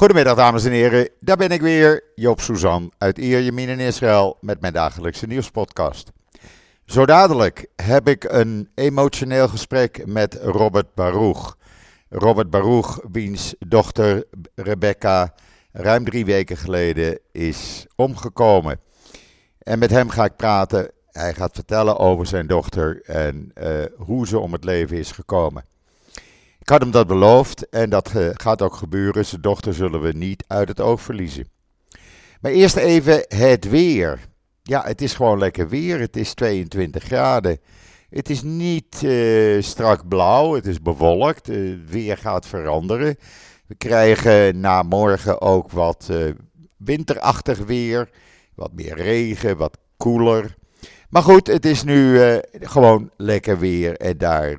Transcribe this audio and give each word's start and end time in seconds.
Goedemiddag 0.00 0.36
dames 0.36 0.64
en 0.64 0.72
heren, 0.72 1.08
daar 1.20 1.36
ben 1.36 1.50
ik 1.50 1.60
weer, 1.60 2.02
Joop 2.14 2.40
Suzan 2.40 2.92
uit 2.98 3.18
Ierjemien 3.18 3.68
in 3.68 3.80
Israël 3.80 4.36
met 4.40 4.60
mijn 4.60 4.72
dagelijkse 4.72 5.26
nieuwspodcast. 5.26 6.10
Zo 6.84 7.06
dadelijk 7.06 7.66
heb 7.76 8.08
ik 8.08 8.24
een 8.24 8.70
emotioneel 8.74 9.48
gesprek 9.48 10.06
met 10.06 10.34
Robert 10.34 10.94
Baruch. 10.94 11.56
Robert 12.08 12.50
Baruch, 12.50 13.00
wiens 13.12 13.54
dochter 13.58 14.24
Rebecca 14.54 15.34
ruim 15.72 16.04
drie 16.04 16.24
weken 16.24 16.56
geleden 16.56 17.18
is 17.32 17.86
omgekomen. 17.96 18.80
En 19.58 19.78
met 19.78 19.90
hem 19.90 20.08
ga 20.08 20.24
ik 20.24 20.36
praten. 20.36 20.90
Hij 21.10 21.34
gaat 21.34 21.54
vertellen 21.54 21.98
over 21.98 22.26
zijn 22.26 22.46
dochter 22.46 23.02
en 23.02 23.52
uh, 23.62 23.84
hoe 23.96 24.26
ze 24.26 24.38
om 24.38 24.52
het 24.52 24.64
leven 24.64 24.96
is 24.96 25.12
gekomen. 25.12 25.64
Ik 26.60 26.68
had 26.68 26.80
hem 26.80 26.90
dat 26.90 27.06
beloofd 27.06 27.68
en 27.68 27.90
dat 27.90 28.12
uh, 28.16 28.28
gaat 28.32 28.62
ook 28.62 28.74
gebeuren. 28.74 29.26
Zijn 29.26 29.40
dochter 29.40 29.74
zullen 29.74 30.00
we 30.00 30.12
niet 30.12 30.44
uit 30.46 30.68
het 30.68 30.80
oog 30.80 31.00
verliezen. 31.00 31.48
Maar 32.40 32.52
eerst 32.52 32.76
even 32.76 33.24
het 33.28 33.68
weer. 33.68 34.18
Ja, 34.62 34.82
het 34.84 35.02
is 35.02 35.14
gewoon 35.14 35.38
lekker 35.38 35.68
weer. 35.68 36.00
Het 36.00 36.16
is 36.16 36.34
22 36.34 37.02
graden. 37.02 37.58
Het 38.10 38.30
is 38.30 38.42
niet 38.42 39.02
uh, 39.02 39.62
strak 39.62 40.08
blauw, 40.08 40.54
het 40.54 40.66
is 40.66 40.82
bewolkt. 40.82 41.46
Het 41.46 41.90
weer 41.90 42.16
gaat 42.16 42.46
veranderen. 42.46 43.16
We 43.66 43.74
krijgen 43.74 44.60
na 44.60 44.82
morgen 44.82 45.40
ook 45.40 45.70
wat 45.70 46.10
winterachtig 46.76 47.58
weer. 47.58 48.10
Wat 48.54 48.72
meer 48.72 48.96
regen, 48.96 49.56
wat 49.56 49.78
koeler. 49.96 50.54
Maar 51.08 51.22
goed, 51.22 51.46
het 51.46 51.66
is 51.66 51.82
nu 51.82 52.20
gewoon 52.60 53.10
lekker 53.16 53.58
weer 53.58 53.96
en 53.96 54.18
daar 54.18 54.58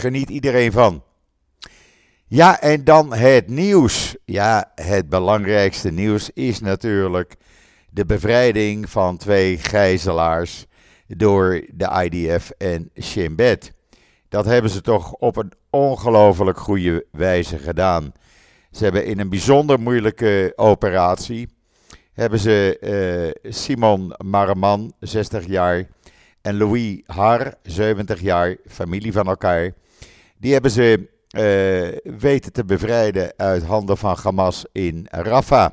geniet 0.00 0.30
iedereen 0.30 0.72
van. 0.72 1.02
Ja, 2.26 2.60
en 2.60 2.84
dan 2.84 3.14
het 3.14 3.48
nieuws. 3.48 4.16
Ja, 4.24 4.72
het 4.74 5.08
belangrijkste 5.08 5.90
nieuws 5.90 6.30
is 6.34 6.60
natuurlijk 6.60 7.36
de 7.90 8.06
bevrijding 8.06 8.90
van 8.90 9.16
twee 9.16 9.58
gijzelaars 9.58 10.66
door 11.06 11.64
de 11.74 12.08
IDF 12.10 12.50
en 12.50 12.90
Shin 13.00 13.36
Bet. 13.36 13.72
Dat 14.28 14.44
hebben 14.44 14.70
ze 14.70 14.80
toch 14.80 15.12
op 15.12 15.36
een 15.36 15.52
ongelooflijk 15.70 16.58
goede 16.58 17.06
wijze 17.12 17.58
gedaan. 17.58 18.12
Ze 18.70 18.84
hebben 18.84 19.04
in 19.04 19.20
een 19.20 19.28
bijzonder 19.28 19.80
moeilijke 19.80 20.52
operatie 20.56 21.48
hebben 22.12 22.38
ze 22.38 22.78
uh, 23.44 23.52
Simon 23.52 24.14
Maraman, 24.24 24.92
60 25.00 25.46
jaar, 25.46 25.88
en 26.42 26.56
Louis 26.56 27.00
Har, 27.06 27.54
70 27.62 28.20
jaar, 28.20 28.56
familie 28.66 29.12
van 29.12 29.26
elkaar. 29.26 29.72
Die 30.40 30.52
hebben 30.52 30.70
ze 30.70 31.08
uh, 31.30 32.14
weten 32.18 32.52
te 32.52 32.64
bevrijden 32.64 33.32
uit 33.36 33.64
handen 33.64 33.96
van 33.96 34.16
Hamas 34.22 34.64
in 34.72 35.06
Rafah. 35.10 35.70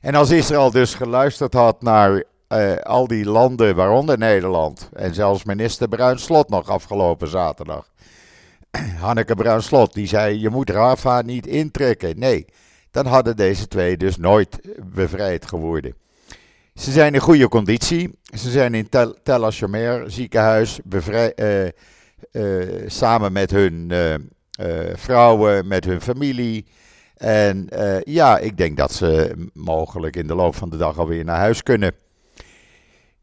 En 0.00 0.14
als 0.14 0.30
Israël 0.30 0.70
dus 0.70 0.94
geluisterd 0.94 1.54
had 1.54 1.82
naar 1.82 2.24
uh, 2.48 2.76
al 2.76 3.06
die 3.06 3.24
landen, 3.24 3.74
waaronder 3.74 4.18
Nederland, 4.18 4.88
en 4.92 5.14
zelfs 5.14 5.44
minister 5.44 5.88
Bruinslot 5.88 6.48
nog 6.48 6.68
afgelopen 6.68 7.28
zaterdag. 7.28 7.90
Hanneke 9.00 9.34
Bruinslot, 9.34 9.94
die 9.94 10.06
zei: 10.06 10.40
Je 10.40 10.50
moet 10.50 10.70
Rafah 10.70 11.24
niet 11.24 11.46
intrekken. 11.46 12.18
Nee, 12.18 12.46
dan 12.90 13.06
hadden 13.06 13.36
deze 13.36 13.68
twee 13.68 13.96
dus 13.96 14.16
nooit 14.16 14.58
bevrijd 14.94 15.46
geworden. 15.46 15.94
Ze 16.74 16.90
zijn 16.90 17.14
in 17.14 17.20
goede 17.20 17.48
conditie. 17.48 18.18
Ze 18.22 18.50
zijn 18.50 18.74
in 18.74 18.88
Tel, 18.88 19.14
Tel 19.22 19.52
ziekenhuis 20.06 20.80
bevrij, 20.84 21.32
uh, 21.36 21.64
uh, 21.64 21.70
samen 22.86 23.32
met 23.32 23.50
hun 23.50 23.92
vrouwen, 24.94 25.66
met 25.66 25.84
hun 25.84 26.00
familie. 26.00 26.66
En 27.16 27.68
ja, 28.04 28.38
ik 28.38 28.56
denk 28.56 28.76
dat 28.76 28.92
ze 28.92 29.34
mogelijk 29.52 30.16
in 30.16 30.26
de 30.26 30.34
loop 30.34 30.54
van 30.54 30.70
de 30.70 30.76
dag 30.76 30.98
alweer 30.98 31.24
naar 31.24 31.38
huis 31.38 31.62
kunnen. 31.62 31.92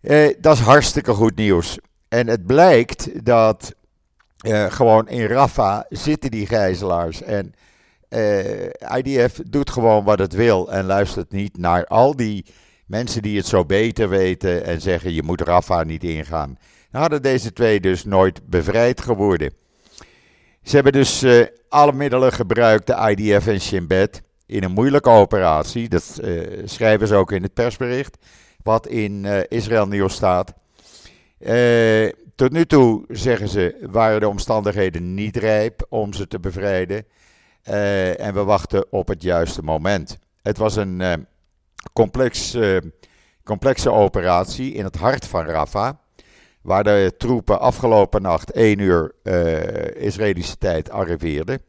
Eh, 0.04 0.28
dat 0.40 0.56
is 0.56 0.62
hartstikke 0.62 1.14
goed 1.14 1.36
nieuws. 1.36 1.78
En 2.08 2.28
het 2.28 2.46
blijkt 2.46 3.26
dat 3.26 3.74
eh, 4.38 4.72
gewoon 4.72 5.08
in 5.08 5.26
Rafah 5.26 5.82
zitten 5.90 6.32
die 6.32 6.48
gijzelaars. 6.48 7.22
En 7.22 7.54
eh, 8.10 8.98
IDF 8.98 9.40
doet 9.50 9.70
gewoon 9.70 10.04
wat 10.04 10.20
het 10.20 10.34
wil 10.34 10.72
en 10.72 10.86
luistert 10.86 11.32
niet 11.32 11.58
naar 11.58 11.86
al 11.86 12.16
die 12.16 12.46
mensen 12.86 13.22
die 13.22 13.38
het 13.38 13.46
zo 13.46 13.66
beter 13.66 14.10
weten 14.10 14.66
en 14.66 14.82
zeggen 14.82 15.14
je 15.14 15.24
moet 15.24 15.42
Rafah 15.42 15.86
niet 15.86 16.04
ingaan. 16.04 16.58
Hadden 16.94 17.22
deze 17.22 17.54
twee 17.54 17.80
dus 17.80 18.06
nooit 18.06 18.50
bevrijd 18.50 19.02
geworden. 19.02 19.54
Ze 20.64 20.76
hebben 20.76 20.94
dus 20.94 21.24
uh, 21.24 21.46
alle 21.70 21.94
middelen 21.94 22.32
gebruikt, 22.32 22.88
de 22.88 23.16
IDF 23.16 23.48
en 23.48 23.62
Shin 23.62 23.88
Bet, 23.88 24.22
in 24.46 24.64
een 24.64 24.72
moeilijke 24.72 25.10
operatie. 25.10 25.90
Dat 25.90 26.20
uh, 26.24 26.62
schrijven 26.66 27.08
ze 27.08 27.16
ook 27.16 27.32
in 27.32 27.44
het 27.44 27.54
persbericht 27.54 28.18
wat 28.64 28.88
in 28.88 29.24
uh, 29.24 29.40
Israël 29.48 29.88
Nieuws 29.88 30.14
staat. 30.14 30.54
Tot 32.36 32.52
nu 32.52 32.66
toe, 32.66 33.06
zeggen 33.08 33.48
ze, 33.48 33.88
waren 33.92 34.20
de 34.20 34.28
omstandigheden 34.28 35.14
niet 35.14 35.38
rijp 35.38 35.86
om 35.90 36.14
ze 36.14 36.28
te 36.28 36.40
bevrijden. 36.40 37.06
En 38.18 38.34
we 38.34 38.44
wachten 38.44 38.92
op 38.92 39.08
het 39.08 39.22
juiste 39.22 39.62
moment. 39.62 40.18
Het 40.42 40.58
was 40.58 40.76
een 40.76 41.26
complex, 41.94 42.58
complexe 43.44 43.92
operatie 43.92 44.74
in 44.74 44.84
het 44.84 44.96
hart 44.96 45.28
van 45.28 45.46
Rafah. 45.46 45.94
Waar 46.64 46.84
de 46.84 47.14
troepen 47.18 47.60
afgelopen 47.60 48.22
nacht 48.22 48.52
1 48.52 48.80
uur 48.80 49.12
Israëlische 49.96 50.58
tijd 50.58 50.90
arriveerden. 50.90 51.62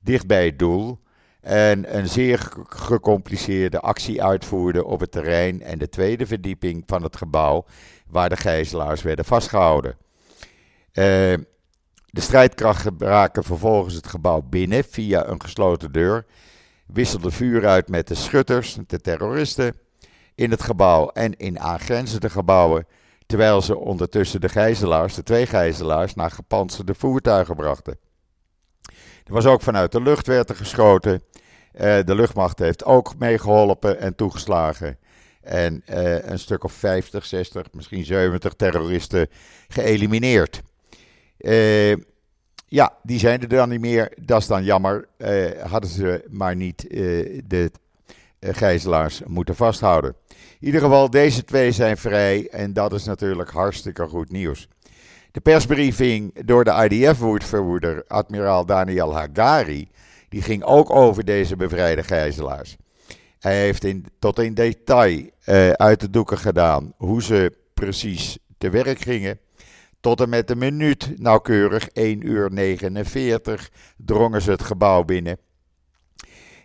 Dicht 0.00 0.26
bij 0.26 0.46
het 0.46 0.58
doel 0.58 0.98
en 1.46 1.96
een 1.96 2.08
zeer 2.08 2.48
gecompliceerde 2.68 3.80
actie 3.80 4.22
uitvoerde 4.22 4.84
op 4.84 5.00
het 5.00 5.10
terrein 5.10 5.62
en 5.62 5.78
de 5.78 5.88
tweede 5.88 6.26
verdieping 6.26 6.82
van 6.86 7.02
het 7.02 7.16
gebouw 7.16 7.64
waar 8.06 8.28
de 8.28 8.36
gijzelaars 8.36 9.02
werden 9.02 9.24
vastgehouden. 9.24 9.96
Uh, 10.92 11.04
de 12.06 12.20
strijdkrachten 12.20 12.96
braken 12.96 13.44
vervolgens 13.44 13.94
het 13.94 14.06
gebouw 14.06 14.42
binnen 14.42 14.84
via 14.84 15.26
een 15.26 15.40
gesloten 15.40 15.92
deur, 15.92 16.26
wisselden 16.86 17.32
vuur 17.32 17.66
uit 17.66 17.88
met 17.88 18.08
de 18.08 18.14
schutters, 18.14 18.78
de 18.86 19.00
terroristen, 19.00 19.74
in 20.34 20.50
het 20.50 20.62
gebouw 20.62 21.08
en 21.08 21.36
in 21.36 21.60
aangrenzende 21.60 22.30
gebouwen, 22.30 22.86
terwijl 23.26 23.62
ze 23.62 23.76
ondertussen 23.76 24.40
de 24.40 24.48
gijzelaars, 24.48 25.14
de 25.14 25.22
twee 25.22 25.46
gijzelaars, 25.46 26.14
naar 26.14 26.30
gepantserde 26.30 26.94
voertuigen 26.94 27.56
brachten. 27.56 27.98
Er 29.24 29.32
was 29.32 29.46
ook 29.46 29.62
vanuit 29.62 29.92
de 29.92 30.02
lucht 30.02 30.26
werd 30.26 30.48
er 30.48 30.56
geschoten. 30.56 31.22
Uh, 31.74 31.80
de 31.80 32.14
luchtmacht 32.14 32.58
heeft 32.58 32.84
ook 32.84 33.18
meegeholpen 33.18 34.00
en 34.00 34.14
toegeslagen. 34.14 34.98
En 35.40 35.82
uh, 35.90 36.24
een 36.24 36.38
stuk 36.38 36.64
of 36.64 36.72
50, 36.72 37.24
60, 37.24 37.66
misschien 37.72 38.04
70 38.04 38.54
terroristen 38.54 39.28
geëlimineerd. 39.68 40.62
Uh, 41.38 41.94
ja, 42.66 42.96
die 43.02 43.18
zijn 43.18 43.40
er 43.40 43.48
dan 43.48 43.68
niet 43.68 43.80
meer. 43.80 44.12
Dat 44.20 44.40
is 44.40 44.46
dan 44.46 44.64
jammer. 44.64 45.08
hadden 45.66 45.90
ze 45.90 46.24
maar 46.28 46.56
niet 46.56 46.80
de 47.46 47.70
gijzelaars 48.40 49.22
moeten 49.26 49.56
vasthouden. 49.56 50.14
In 50.60 50.66
ieder 50.66 50.80
geval, 50.80 51.10
deze 51.10 51.44
twee 51.44 51.72
zijn 51.72 51.96
vrij. 51.96 52.48
En 52.50 52.72
dat 52.72 52.92
is 52.92 53.04
natuurlijk 53.04 53.50
hartstikke 53.50 54.06
goed 54.06 54.30
nieuws. 54.30 54.68
De 55.32 55.40
persbriefing 55.40 56.44
door 56.44 56.64
de 56.64 56.88
IDF-woordverwoerder, 56.88 58.04
admiraal 58.06 58.66
Daniel 58.66 59.14
Hagari, 59.14 59.88
die 60.28 60.42
ging 60.42 60.62
ook 60.62 60.90
over 60.90 61.24
deze 61.24 61.56
bevrijde 61.56 62.02
gijzelaars. 62.02 62.76
Hij 63.38 63.60
heeft 63.60 63.84
in, 63.84 64.06
tot 64.18 64.38
in 64.38 64.54
detail 64.54 65.30
uh, 65.46 65.70
uit 65.70 66.00
de 66.00 66.10
doeken 66.10 66.38
gedaan 66.38 66.92
hoe 66.96 67.22
ze 67.22 67.52
precies 67.74 68.38
te 68.58 68.70
werk 68.70 69.00
gingen. 69.00 69.38
Tot 70.00 70.20
en 70.20 70.28
met 70.28 70.48
de 70.48 70.56
minuut 70.56 71.12
nauwkeurig 71.16 71.88
1 71.88 72.26
uur 72.26 72.52
49 72.52 73.70
drongen 73.96 74.42
ze 74.42 74.50
het 74.50 74.62
gebouw 74.62 75.04
binnen. 75.04 75.38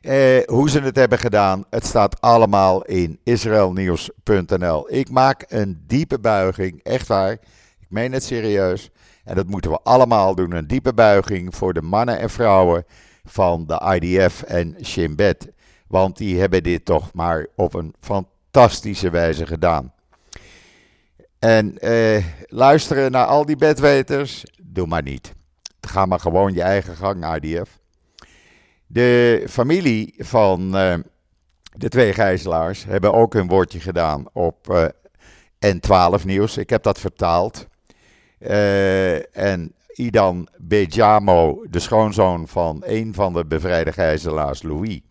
Uh, 0.01 0.43
hoe 0.45 0.69
ze 0.69 0.79
het 0.79 0.95
hebben 0.95 1.19
gedaan, 1.19 1.65
het 1.69 1.85
staat 1.85 2.21
allemaal 2.21 2.81
in 2.83 3.19
israelnieuws.nl. 3.23 4.93
Ik 4.93 5.09
maak 5.09 5.45
een 5.47 5.83
diepe 5.87 6.19
buiging, 6.19 6.83
echt 6.83 7.07
waar 7.07 7.37
meen 7.91 8.11
het 8.11 8.23
serieus. 8.23 8.89
En 9.23 9.35
dat 9.35 9.47
moeten 9.47 9.71
we 9.71 9.79
allemaal 9.83 10.35
doen. 10.35 10.51
Een 10.51 10.67
diepe 10.67 10.93
buiging 10.93 11.55
voor 11.55 11.73
de 11.73 11.81
mannen 11.81 12.19
en 12.19 12.29
vrouwen 12.29 12.85
van 13.23 13.67
de 13.67 13.99
IDF 13.99 14.41
en 14.41 14.75
Shin 14.83 15.15
Bet. 15.15 15.47
Want 15.87 16.17
die 16.17 16.39
hebben 16.39 16.63
dit 16.63 16.85
toch 16.85 17.13
maar 17.13 17.47
op 17.55 17.73
een 17.73 17.93
fantastische 17.99 19.09
wijze 19.09 19.45
gedaan. 19.45 19.93
En 21.39 21.77
eh, 21.77 22.25
luisteren 22.45 23.11
naar 23.11 23.25
al 23.25 23.45
die 23.45 23.55
bedweters, 23.55 24.43
doe 24.61 24.87
maar 24.87 25.03
niet. 25.03 25.33
Ga 25.81 26.05
maar 26.05 26.19
gewoon 26.19 26.53
je 26.53 26.61
eigen 26.61 26.95
gang, 26.95 27.35
IDF. 27.35 27.80
De 28.93 29.43
familie 29.49 30.13
van 30.17 30.75
uh, 30.75 30.93
de 31.75 31.89
twee 31.89 32.13
gijzelaars 32.13 32.83
hebben 32.83 33.13
ook 33.13 33.33
een 33.33 33.47
woordje 33.47 33.79
gedaan 33.79 34.25
op 34.33 34.69
uh, 34.69 34.85
N12 35.65 36.25
Nieuws. 36.25 36.57
Ik 36.57 36.69
heb 36.69 36.83
dat 36.83 36.99
vertaald. 36.99 37.67
Uh, 38.39 39.37
en 39.37 39.73
Idan 39.93 40.47
Bejamo, 40.57 41.65
de 41.69 41.79
schoonzoon 41.79 42.47
van 42.47 42.81
een 42.85 43.13
van 43.13 43.33
de 43.33 43.45
bevrijde 43.45 43.91
gijzelaars, 43.91 44.63
Louis, 44.63 45.01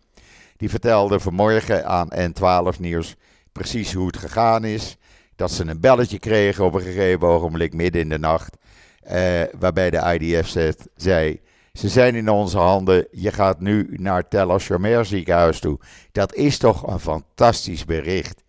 die 0.57 0.69
vertelde 0.69 1.19
vanmorgen 1.19 1.85
aan 1.85 2.11
N12 2.13 2.79
Nieuws 2.79 3.15
precies 3.51 3.93
hoe 3.93 4.07
het 4.07 4.17
gegaan 4.17 4.63
is. 4.63 4.97
Dat 5.35 5.51
ze 5.51 5.65
een 5.65 5.79
belletje 5.79 6.19
kregen 6.19 6.65
op 6.65 6.73
een 6.73 6.81
gegeven 6.81 7.27
ogenblik 7.27 7.73
midden 7.73 8.01
in 8.01 8.09
de 8.09 8.19
nacht. 8.19 8.57
Eh, 9.01 9.41
waarbij 9.59 9.89
de 9.89 10.17
IDF 10.19 10.57
zei: 10.95 11.41
Ze 11.73 11.89
zijn 11.89 12.15
in 12.15 12.29
onze 12.29 12.57
handen. 12.57 13.07
Je 13.11 13.31
gaat 13.31 13.59
nu 13.59 13.87
naar 13.91 14.27
Tel 14.27 14.51
Ashomer 14.51 15.05
ziekenhuis 15.05 15.59
toe. 15.59 15.79
Dat 16.11 16.33
is 16.33 16.57
toch 16.57 16.87
een 16.87 16.99
fantastisch 16.99 17.85
bericht. 17.85 18.43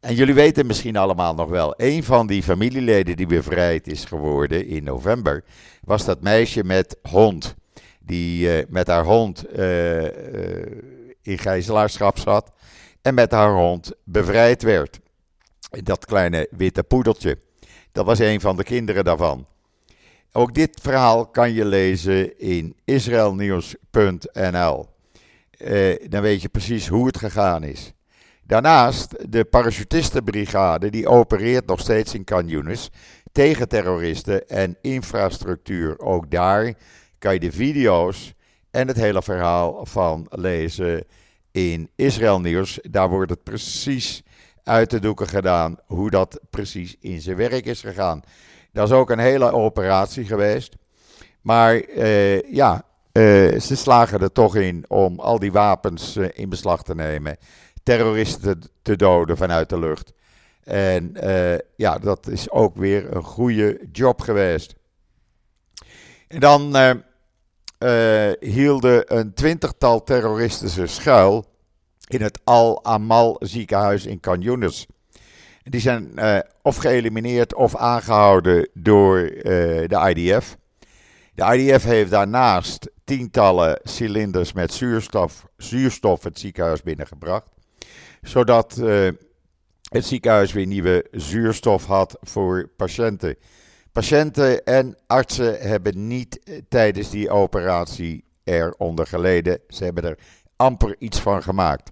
En 0.00 0.14
jullie 0.14 0.34
weten 0.34 0.66
misschien 0.66 0.96
allemaal 0.96 1.34
nog 1.34 1.48
wel, 1.48 1.74
een 1.76 2.04
van 2.04 2.26
die 2.26 2.42
familieleden 2.42 3.16
die 3.16 3.26
bevrijd 3.26 3.86
is 3.86 4.04
geworden 4.04 4.66
in 4.66 4.84
november, 4.84 5.44
was 5.84 6.04
dat 6.04 6.20
meisje 6.20 6.64
met 6.64 6.98
hond. 7.02 7.54
Die 8.00 8.58
uh, 8.58 8.64
met 8.68 8.86
haar 8.86 9.04
hond 9.04 9.58
uh, 9.58 10.04
in 11.22 11.38
gijzelaarschap 11.38 12.18
zat 12.18 12.52
en 13.02 13.14
met 13.14 13.30
haar 13.30 13.52
hond 13.52 13.92
bevrijd 14.04 14.62
werd. 14.62 15.00
Dat 15.70 16.04
kleine 16.04 16.48
witte 16.50 16.82
poedeltje. 16.82 17.38
Dat 17.92 18.04
was 18.06 18.18
een 18.18 18.40
van 18.40 18.56
de 18.56 18.64
kinderen 18.64 19.04
daarvan. 19.04 19.46
Ook 20.36 20.54
dit 20.54 20.78
verhaal 20.82 21.26
kan 21.26 21.52
je 21.52 21.64
lezen 21.64 22.38
in 22.38 22.76
israelnieuws.nl. 22.84 24.86
dan 26.08 26.22
weet 26.22 26.42
je 26.42 26.48
precies 26.48 26.88
hoe 26.88 27.06
het 27.06 27.18
gegaan 27.18 27.62
is. 27.62 27.92
Daarnaast 28.42 29.32
de 29.32 29.44
parachutistenbrigade, 29.44 30.90
die 30.90 31.08
opereert 31.08 31.66
nog 31.66 31.80
steeds 31.80 32.14
in 32.14 32.24
Canyonis 32.24 32.90
tegen 33.32 33.68
terroristen 33.68 34.48
en 34.48 34.76
infrastructuur. 34.80 35.98
Ook 35.98 36.30
daar 36.30 36.74
kan 37.18 37.32
je 37.32 37.40
de 37.40 37.52
video's 37.52 38.34
en 38.70 38.88
het 38.88 38.96
hele 38.96 39.22
verhaal 39.22 39.86
van 39.86 40.26
lezen 40.30 41.04
in 41.52 41.90
Israël 41.94 42.40
Nieuws. 42.40 42.78
Daar 42.82 43.08
wordt 43.08 43.30
het 43.30 43.42
precies 43.42 44.22
uit 44.62 44.90
de 44.90 44.98
doeken 44.98 45.28
gedaan 45.28 45.76
hoe 45.86 46.10
dat 46.10 46.40
precies 46.50 46.96
in 47.00 47.20
zijn 47.20 47.36
werk 47.36 47.66
is 47.66 47.80
gegaan. 47.80 48.22
Dat 48.76 48.88
is 48.88 48.94
ook 48.94 49.10
een 49.10 49.18
hele 49.18 49.52
operatie 49.52 50.24
geweest. 50.24 50.76
Maar 51.40 51.88
uh, 51.88 52.52
ja, 52.52 52.82
uh, 53.12 53.60
ze 53.60 53.76
slagen 53.76 54.20
er 54.20 54.32
toch 54.32 54.56
in 54.56 54.84
om 54.88 55.20
al 55.20 55.38
die 55.38 55.52
wapens 55.52 56.16
uh, 56.16 56.28
in 56.32 56.48
beslag 56.48 56.82
te 56.82 56.94
nemen 56.94 57.36
terroristen 57.82 58.62
te 58.82 58.96
doden 58.96 59.36
vanuit 59.36 59.68
de 59.68 59.78
lucht. 59.78 60.12
En 60.64 61.16
ja, 61.76 61.98
dat 61.98 62.26
is 62.26 62.50
ook 62.50 62.76
weer 62.76 63.16
een 63.16 63.22
goede 63.22 63.80
job 63.92 64.20
geweest. 64.20 64.74
En 66.28 66.40
dan 66.40 66.76
hielden 68.40 69.16
een 69.18 69.34
twintigtal 69.34 70.02
terroristen 70.02 70.68
zich 70.68 70.90
schuil 70.90 71.44
in 72.06 72.22
het 72.22 72.40
Al-Amal 72.44 73.36
ziekenhuis 73.40 74.06
in 74.06 74.20
Canyonis. 74.20 74.86
Die 75.70 75.80
zijn 75.80 76.12
of 76.62 76.76
geëlimineerd 76.76 77.54
of 77.54 77.76
aangehouden 77.76 78.68
door 78.74 79.16
de 79.86 80.12
IDF. 80.14 80.56
De 81.34 81.56
IDF 81.56 81.84
heeft 81.84 82.10
daarnaast 82.10 82.90
tientallen 83.04 83.80
cilinders 83.82 84.52
met 84.52 84.72
zuurstof, 84.72 85.46
zuurstof 85.56 86.24
het 86.24 86.38
ziekenhuis 86.38 86.82
binnengebracht 86.82 87.46
zodat 88.26 88.76
uh, 88.80 89.08
het 89.88 90.04
ziekenhuis 90.04 90.52
weer 90.52 90.66
nieuwe 90.66 91.06
zuurstof 91.10 91.86
had 91.86 92.18
voor 92.22 92.68
patiënten. 92.76 93.36
Patiënten 93.92 94.64
en 94.64 94.96
artsen 95.06 95.60
hebben 95.60 96.06
niet 96.06 96.42
eh, 96.42 96.58
tijdens 96.68 97.10
die 97.10 97.30
operatie 97.30 98.24
eronder 98.44 99.06
geleden. 99.06 99.60
Ze 99.68 99.84
hebben 99.84 100.04
er 100.04 100.18
amper 100.56 100.96
iets 100.98 101.20
van 101.20 101.42
gemaakt, 101.42 101.90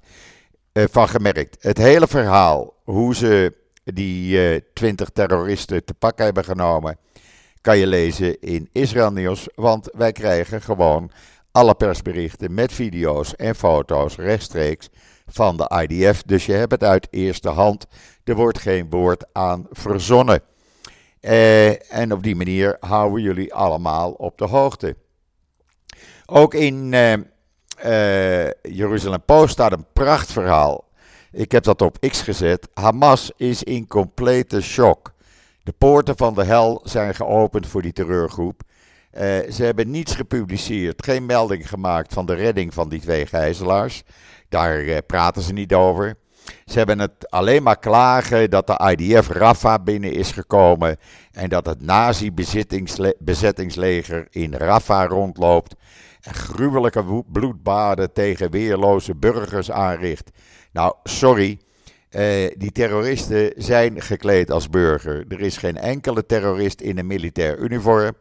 van 0.72 1.08
gemerkt. 1.08 1.62
Het 1.62 1.78
hele 1.78 2.06
verhaal, 2.06 2.74
hoe 2.84 3.14
ze 3.14 3.52
die 3.84 4.62
twintig 4.72 5.08
terroristen 5.08 5.84
te 5.84 5.94
pakken 5.94 6.24
hebben 6.24 6.44
genomen, 6.44 6.98
kan 7.60 7.78
je 7.78 7.86
lezen 7.86 8.40
in 8.40 8.68
Israël 8.72 9.12
Nieuws. 9.12 9.48
Want 9.54 9.88
wij 9.92 10.12
krijgen 10.12 10.62
gewoon 10.62 11.10
alle 11.52 11.74
persberichten 11.74 12.54
met 12.54 12.72
video's 12.72 13.36
en 13.36 13.54
foto's 13.54 14.16
rechtstreeks 14.16 14.88
van 15.26 15.56
de 15.56 15.86
IDF. 15.88 16.22
Dus 16.22 16.46
je 16.46 16.52
hebt 16.52 16.72
het 16.72 16.84
uit 16.84 17.08
eerste 17.10 17.48
hand. 17.48 17.86
Er 18.24 18.34
wordt 18.34 18.58
geen 18.58 18.90
woord 18.90 19.24
aan 19.32 19.66
verzonnen. 19.70 20.40
Eh, 21.20 21.92
en 21.92 22.12
op 22.12 22.22
die 22.22 22.36
manier 22.36 22.76
houden 22.80 23.22
jullie 23.22 23.54
allemaal 23.54 24.12
op 24.12 24.38
de 24.38 24.44
hoogte. 24.44 24.96
Ook 26.26 26.54
in 26.54 26.92
uh, 26.92 27.12
uh, 27.12 28.50
Jeruzalem 28.62 29.22
Post 29.24 29.52
staat 29.52 29.72
een 29.72 29.86
prachtverhaal. 29.92 30.84
Ik 31.36 31.52
heb 31.52 31.64
dat 31.64 31.82
op 31.82 31.96
X 32.00 32.22
gezet. 32.22 32.68
Hamas 32.74 33.32
is 33.36 33.62
in 33.62 33.86
complete 33.86 34.60
shock. 34.60 35.12
De 35.62 35.72
poorten 35.72 36.16
van 36.16 36.34
de 36.34 36.44
hel 36.44 36.80
zijn 36.84 37.14
geopend 37.14 37.66
voor 37.66 37.82
die 37.82 37.92
terreurgroep. 37.92 38.62
Uh, 39.14 39.20
ze 39.50 39.64
hebben 39.64 39.90
niets 39.90 40.14
gepubliceerd, 40.14 41.04
geen 41.04 41.26
melding 41.26 41.68
gemaakt 41.68 42.12
van 42.12 42.26
de 42.26 42.34
redding 42.34 42.74
van 42.74 42.88
die 42.88 43.00
twee 43.00 43.26
gijzelaars. 43.26 44.02
Daar 44.48 44.82
uh, 44.82 44.96
praten 45.06 45.42
ze 45.42 45.52
niet 45.52 45.74
over. 45.74 46.16
Ze 46.64 46.78
hebben 46.78 46.98
het 46.98 47.30
alleen 47.30 47.62
maar 47.62 47.78
klagen 47.78 48.50
dat 48.50 48.66
de 48.66 48.96
IDF 48.96 49.28
Rafah 49.28 49.84
binnen 49.84 50.12
is 50.12 50.32
gekomen 50.32 50.96
en 51.32 51.48
dat 51.48 51.66
het 51.66 51.80
nazi-bezettingsleger 51.80 54.26
in 54.30 54.54
Rafah 54.54 55.08
rondloopt 55.08 55.74
en 56.20 56.34
gruwelijke 56.34 57.24
bloedbaden 57.32 58.12
tegen 58.12 58.50
weerloze 58.50 59.14
burgers 59.14 59.70
aanricht. 59.70 60.30
Nou, 60.74 60.94
sorry, 61.04 61.58
uh, 62.10 62.50
die 62.56 62.72
terroristen 62.72 63.52
zijn 63.56 64.02
gekleed 64.02 64.50
als 64.50 64.70
burger. 64.70 65.24
Er 65.28 65.40
is 65.40 65.56
geen 65.56 65.76
enkele 65.76 66.26
terrorist 66.26 66.80
in 66.80 66.98
een 66.98 67.06
militair 67.06 67.58
uniform. 67.58 68.16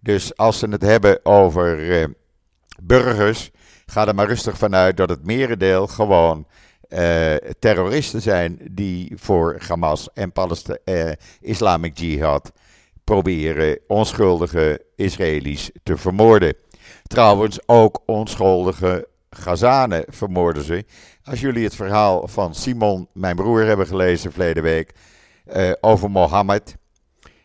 Dus 0.00 0.36
als 0.36 0.58
ze 0.58 0.68
het 0.68 0.82
hebben 0.82 1.24
over 1.24 2.00
uh, 2.00 2.04
burgers, 2.82 3.50
ga 3.86 4.06
er 4.06 4.14
maar 4.14 4.26
rustig 4.26 4.58
vanuit 4.58 4.96
dat 4.96 5.08
het 5.08 5.26
merendeel 5.26 5.86
gewoon 5.86 6.46
uh, 6.88 7.34
terroristen 7.58 8.22
zijn 8.22 8.58
die 8.70 9.12
voor 9.16 9.56
Hamas 9.68 10.08
en 10.12 10.32
Palestine, 10.32 10.80
uh, 10.84 11.10
Islamic 11.40 11.98
Jihad 11.98 12.52
proberen 13.04 13.78
onschuldige 13.86 14.84
Israëli's 14.96 15.70
te 15.82 15.96
vermoorden. 15.96 16.54
Trouwens, 17.02 17.58
ook 17.66 18.02
onschuldige 18.06 19.08
Gazanen 19.34 20.04
vermoorden 20.08 20.62
ze. 20.62 20.84
Als 21.24 21.40
jullie 21.40 21.64
het 21.64 21.74
verhaal 21.74 22.28
van 22.28 22.54
Simon, 22.54 23.08
mijn 23.12 23.36
broer, 23.36 23.64
hebben 23.64 23.86
gelezen 23.86 24.30
verleden 24.30 24.62
week 24.62 24.94
uh, 25.56 25.72
over 25.80 26.10
Mohammed. 26.10 26.76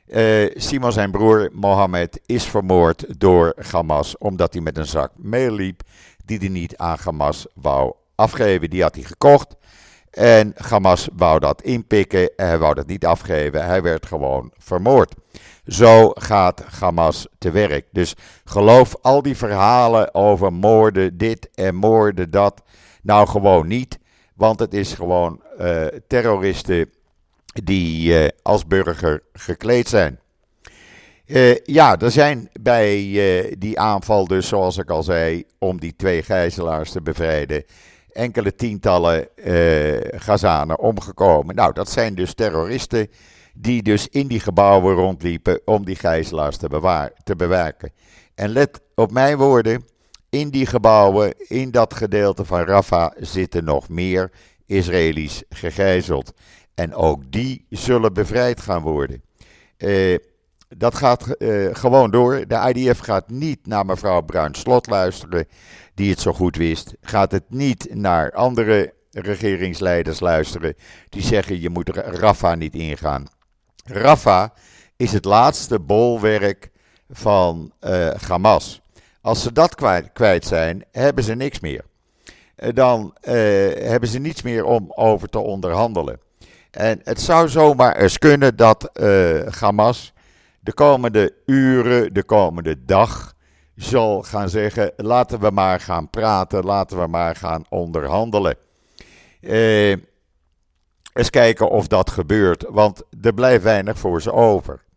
Uh, 0.07 0.51
Simon, 0.55 0.91
zijn 0.91 1.11
broer 1.11 1.49
Mohammed, 1.53 2.21
is 2.25 2.43
vermoord 2.43 3.19
door 3.19 3.53
Hamas 3.71 4.17
omdat 4.17 4.53
hij 4.53 4.61
met 4.61 4.77
een 4.77 4.85
zak 4.85 5.11
meel 5.15 5.51
liep 5.51 5.81
die 6.25 6.37
hij 6.37 6.47
niet 6.47 6.77
aan 6.77 6.97
Hamas 7.03 7.47
wou 7.53 7.93
afgeven. 8.15 8.69
Die 8.69 8.81
had 8.81 8.95
hij 8.95 9.03
gekocht 9.03 9.55
en 10.11 10.53
Hamas 10.55 11.07
wou 11.15 11.39
dat 11.39 11.61
inpikken 11.61 12.35
en 12.35 12.47
hij 12.47 12.57
wou 12.57 12.73
dat 12.73 12.87
niet 12.87 13.05
afgeven. 13.05 13.65
Hij 13.65 13.81
werd 13.81 14.05
gewoon 14.05 14.51
vermoord. 14.57 15.13
Zo 15.65 16.09
gaat 16.09 16.63
Hamas 16.79 17.27
te 17.37 17.51
werk. 17.51 17.87
Dus 17.91 18.13
geloof 18.43 18.95
al 19.01 19.21
die 19.21 19.37
verhalen 19.37 20.13
over 20.13 20.53
moorden 20.53 21.17
dit 21.17 21.49
en 21.53 21.75
moorden 21.75 22.31
dat 22.31 22.61
nou 23.01 23.27
gewoon 23.27 23.67
niet. 23.67 23.99
Want 24.35 24.59
het 24.59 24.73
is 24.73 24.93
gewoon 24.93 25.41
uh, 25.59 25.85
terroristen 26.07 26.89
die 27.63 28.13
uh, 28.13 28.27
als 28.41 28.67
burger 28.67 29.23
gekleed 29.33 29.89
zijn. 29.89 30.19
Uh, 31.25 31.55
ja, 31.63 31.97
er 31.97 32.11
zijn 32.11 32.49
bij 32.61 32.95
die 33.57 33.79
aanval 33.79 34.27
dus, 34.27 34.47
zoals 34.47 34.77
ik 34.77 34.89
al 34.89 35.03
zei, 35.03 35.43
om 35.57 35.79
die 35.79 35.95
twee 35.95 36.23
gijzelaars 36.23 36.91
te 36.91 37.01
bevrijden, 37.01 37.63
enkele 38.11 38.55
tientallen 38.55 39.27
Gazanen 40.11 40.79
omgekomen. 40.79 41.55
Nou, 41.55 41.73
dat 41.73 41.89
zijn 41.89 42.15
dus 42.15 42.33
terroristen 42.33 43.07
die 43.53 43.83
dus 43.83 44.07
in 44.07 44.27
die 44.27 44.39
gebouwen 44.39 44.95
rondliepen 44.95 45.61
om 45.65 45.85
die 45.85 45.95
gijzelaars 45.95 46.57
te, 46.57 46.67
bewaar, 46.67 47.11
te 47.23 47.35
bewaken. 47.35 47.91
En 48.35 48.49
let 48.49 48.81
op 48.95 49.11
mijn 49.11 49.37
woorden, 49.37 49.85
in 50.29 50.49
die 50.49 50.65
gebouwen, 50.65 51.33
in 51.47 51.71
dat 51.71 51.93
gedeelte 51.93 52.45
van 52.45 52.61
Rafah, 52.61 53.11
zitten 53.17 53.63
nog 53.63 53.89
meer 53.89 54.31
Israëli's 54.65 55.43
gegijzeld. 55.49 56.33
En 56.75 56.93
ook 56.93 57.31
die 57.31 57.65
zullen 57.69 58.13
bevrijd 58.13 58.61
gaan 58.61 58.81
worden. 58.81 59.23
Uh, 59.77 60.17
dat 60.77 60.95
gaat 60.95 61.35
uh, 61.37 61.75
gewoon 61.75 62.11
door. 62.11 62.47
De 62.47 62.73
IDF 62.73 62.99
gaat 62.99 63.29
niet 63.29 63.67
naar 63.67 63.85
mevrouw 63.85 64.21
Bruin-Slot 64.21 64.87
luisteren, 64.87 65.47
die 65.93 66.09
het 66.09 66.19
zo 66.19 66.33
goed 66.33 66.55
wist. 66.55 66.93
Gaat 67.01 67.31
het 67.31 67.43
niet 67.47 67.95
naar 67.95 68.31
andere 68.31 68.93
regeringsleiders 69.11 70.19
luisteren, 70.19 70.75
die 71.09 71.21
zeggen 71.21 71.61
je 71.61 71.69
moet 71.69 71.89
Rafa 71.95 72.55
niet 72.55 72.75
ingaan. 72.75 73.25
Rafa 73.85 74.53
is 74.95 75.11
het 75.11 75.25
laatste 75.25 75.79
bolwerk 75.79 76.69
van 77.09 77.71
uh, 77.81 78.09
Hamas. 78.27 78.81
Als 79.29 79.41
ze 79.41 79.53
dat 79.53 79.75
kwijt, 79.75 80.11
kwijt 80.13 80.45
zijn, 80.45 80.83
hebben 80.91 81.23
ze 81.23 81.35
niks 81.35 81.59
meer. 81.59 81.85
dan 82.73 83.15
hebben 83.21 84.09
ze 84.09 84.19
niets 84.19 84.41
meer 84.41 84.65
om 84.65 84.91
over 84.95 85.29
te 85.29 85.39
onderhandelen. 85.39 86.19
En 86.71 86.99
het 87.03 87.21
zou 87.21 87.49
zomaar 87.49 87.95
eens 87.95 88.17
kunnen 88.17 88.55
dat 88.55 88.89
Hamas 89.59 90.13
de 90.59 90.73
komende 90.73 91.33
uren, 91.45 92.13
de 92.13 92.23
komende 92.23 92.85
dag 92.85 93.33
zal 93.75 94.23
gaan 94.23 94.49
zeggen: 94.49 94.93
laten 94.97 95.39
we 95.39 95.51
maar 95.51 95.79
gaan 95.79 96.09
praten, 96.09 96.63
laten 96.63 96.99
we 96.99 97.07
maar 97.07 97.35
gaan 97.35 97.63
onderhandelen. 97.69 98.55
Eh, 99.41 99.91
eens 101.13 101.29
kijken 101.29 101.69
of 101.69 101.87
dat 101.87 102.09
gebeurt, 102.09 102.65
want 102.69 103.03
er 103.21 103.33
blijft 103.33 103.63
weinig 103.63 103.99
voor 103.99 104.21
ze 104.21 104.31
over. 104.31 104.87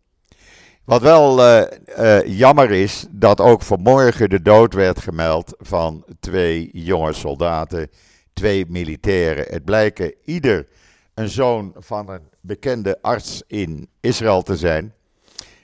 Wat 0.84 1.02
wel 1.02 1.38
uh, 1.38 1.62
uh, 1.98 2.38
jammer 2.38 2.70
is, 2.70 3.06
dat 3.10 3.40
ook 3.40 3.62
vanmorgen 3.62 4.30
de 4.30 4.42
dood 4.42 4.74
werd 4.74 5.00
gemeld 5.00 5.54
van 5.58 6.04
twee 6.20 6.70
jonge 6.72 7.12
soldaten, 7.12 7.90
twee 8.32 8.64
militairen. 8.68 9.44
Het 9.48 9.64
blijken 9.64 10.14
ieder 10.24 10.66
een 11.14 11.28
zoon 11.28 11.72
van 11.76 12.08
een 12.08 12.28
bekende 12.40 12.98
arts 13.02 13.42
in 13.46 13.88
Israël 14.00 14.42
te 14.42 14.56
zijn. 14.56 14.94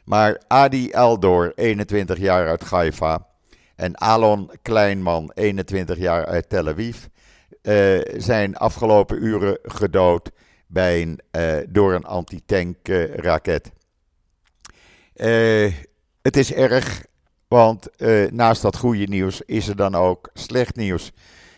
Maar 0.04 0.42
Adi 0.46 0.90
Eldor, 0.90 1.52
21 1.54 2.18
jaar 2.18 2.48
uit 2.48 2.64
Haifa, 2.64 3.26
en 3.76 4.00
Alon 4.00 4.50
Kleinman, 4.62 5.30
21 5.34 5.98
jaar 5.98 6.26
uit 6.26 6.48
Tel 6.48 6.68
Aviv, 6.68 7.04
uh, 7.62 8.00
zijn 8.16 8.56
afgelopen 8.56 9.25
uren 9.25 9.58
gedood 9.62 10.30
bij 10.66 11.02
een, 11.02 11.20
door 11.68 11.94
een 11.94 12.04
antitankraket. 12.04 13.70
Uh, 15.20 15.72
het 16.22 16.37
is 16.37 16.52
erg, 16.52 17.04
want 17.48 17.88
naast 18.30 18.62
dat 18.62 18.76
goede 18.76 19.04
nieuws 19.04 19.40
is 19.40 19.68
er 19.68 19.76
dan 19.76 19.94
ook 19.94 20.30
slecht 20.34 20.76
nieuws. 20.76 21.12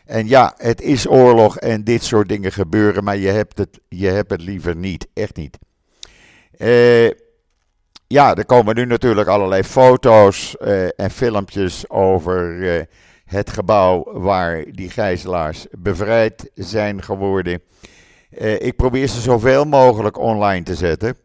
En 0.04 0.28
ja, 0.28 0.54
het 0.56 0.80
is 0.80 1.08
oorlog 1.08 1.58
en 1.58 1.84
dit 1.84 2.02
soort 2.02 2.28
dingen 2.28 2.52
gebeuren, 2.52 3.04
maar 3.04 3.16
je 3.16 3.28
hebt 3.28 3.58
het, 3.58 3.80
je 3.88 4.06
hebt 4.06 4.30
het 4.30 4.42
liever 4.42 4.76
niet, 4.76 5.06
echt 5.14 5.36
niet. 5.36 5.58
Eh 6.56 7.10
ja, 8.06 8.34
er 8.34 8.46
komen 8.46 8.74
nu 8.74 8.84
natuurlijk 8.84 9.28
allerlei 9.28 9.62
foto's 9.62 10.56
en 10.96 11.10
filmpjes 11.10 11.90
over 11.90 12.86
het 13.24 13.50
gebouw 13.50 14.12
waar 14.12 14.64
die 14.70 14.90
gijzelaars 14.90 15.66
bevrijd 15.78 16.50
zijn 16.54 17.02
geworden. 17.02 17.62
Ik 18.58 18.76
probeer 18.76 19.06
ze 19.06 19.20
zoveel 19.20 19.64
mogelijk 19.64 20.18
online 20.18 20.62
te 20.62 20.74
zetten. 20.74 21.16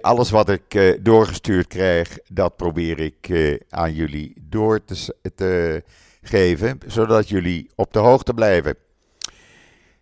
Alles 0.00 0.30
wat 0.30 0.48
ik 0.48 0.98
doorgestuurd 1.04 1.66
krijg, 1.66 2.18
dat 2.28 2.56
probeer 2.56 2.98
ik 2.98 3.30
aan 3.70 3.94
jullie 3.94 4.34
door 4.48 4.84
te, 4.84 5.14
te, 5.34 5.82
geven, 6.28 6.78
zodat 6.86 7.28
jullie 7.28 7.70
op 7.74 7.92
de 7.92 7.98
hoogte 7.98 8.34
blijven. 8.34 8.76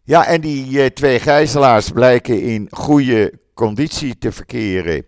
Ja, 0.03 0.27
en 0.27 0.41
die 0.41 0.93
twee 0.93 1.21
gijzelaars 1.21 1.91
blijken 1.91 2.43
in 2.43 2.69
goede 2.71 3.33
conditie 3.55 4.19
te 4.19 4.33
verkeren. 4.33 5.07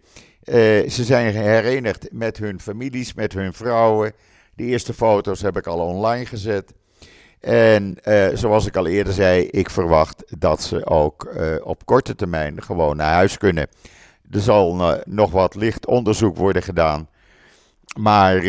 Ze 0.88 1.04
zijn 1.04 1.34
herenigd 1.34 2.08
met 2.12 2.36
hun 2.36 2.60
families, 2.60 3.14
met 3.14 3.32
hun 3.32 3.52
vrouwen. 3.52 4.12
De 4.54 4.64
eerste 4.64 4.94
foto's 4.94 5.42
heb 5.42 5.56
ik 5.56 5.66
al 5.66 5.78
online 5.78 6.26
gezet. 6.26 6.72
En 7.40 7.96
zoals 8.32 8.66
ik 8.66 8.76
al 8.76 8.86
eerder 8.86 9.12
zei, 9.12 9.46
ik 9.46 9.70
verwacht 9.70 10.24
dat 10.38 10.62
ze 10.62 10.86
ook 10.86 11.36
op 11.62 11.86
korte 11.86 12.14
termijn 12.14 12.62
gewoon 12.62 12.96
naar 12.96 13.12
huis 13.12 13.38
kunnen. 13.38 13.68
Er 14.30 14.40
zal 14.40 15.00
nog 15.04 15.30
wat 15.30 15.54
licht 15.54 15.86
onderzoek 15.86 16.36
worden 16.36 16.62
gedaan. 16.62 17.08
Maar 17.98 18.44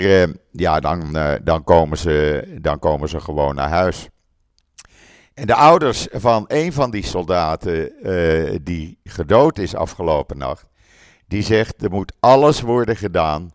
ja, 0.52 0.80
dan, 0.80 1.18
dan, 1.44 1.64
komen 1.64 1.98
ze, 1.98 2.48
dan 2.62 2.80
komen 2.80 3.10
ze 3.10 3.20
gewoon 3.20 3.56
naar 3.56 3.70
huis. 3.70 4.10
En 5.34 5.48
de 5.48 5.56
ouders 5.56 6.08
van 6.12 6.46
een 6.48 6.74
van 6.74 6.92
die 6.92 7.06
soldaten 7.06 7.92
die 8.64 9.00
gedood 9.04 9.58
is 9.58 9.76
afgelopen 9.76 10.38
nacht, 10.38 10.66
die 11.28 11.44
zegt 11.44 11.84
er 11.84 11.90
moet 11.90 12.14
alles 12.20 12.62
worden 12.62 12.96
gedaan 12.96 13.52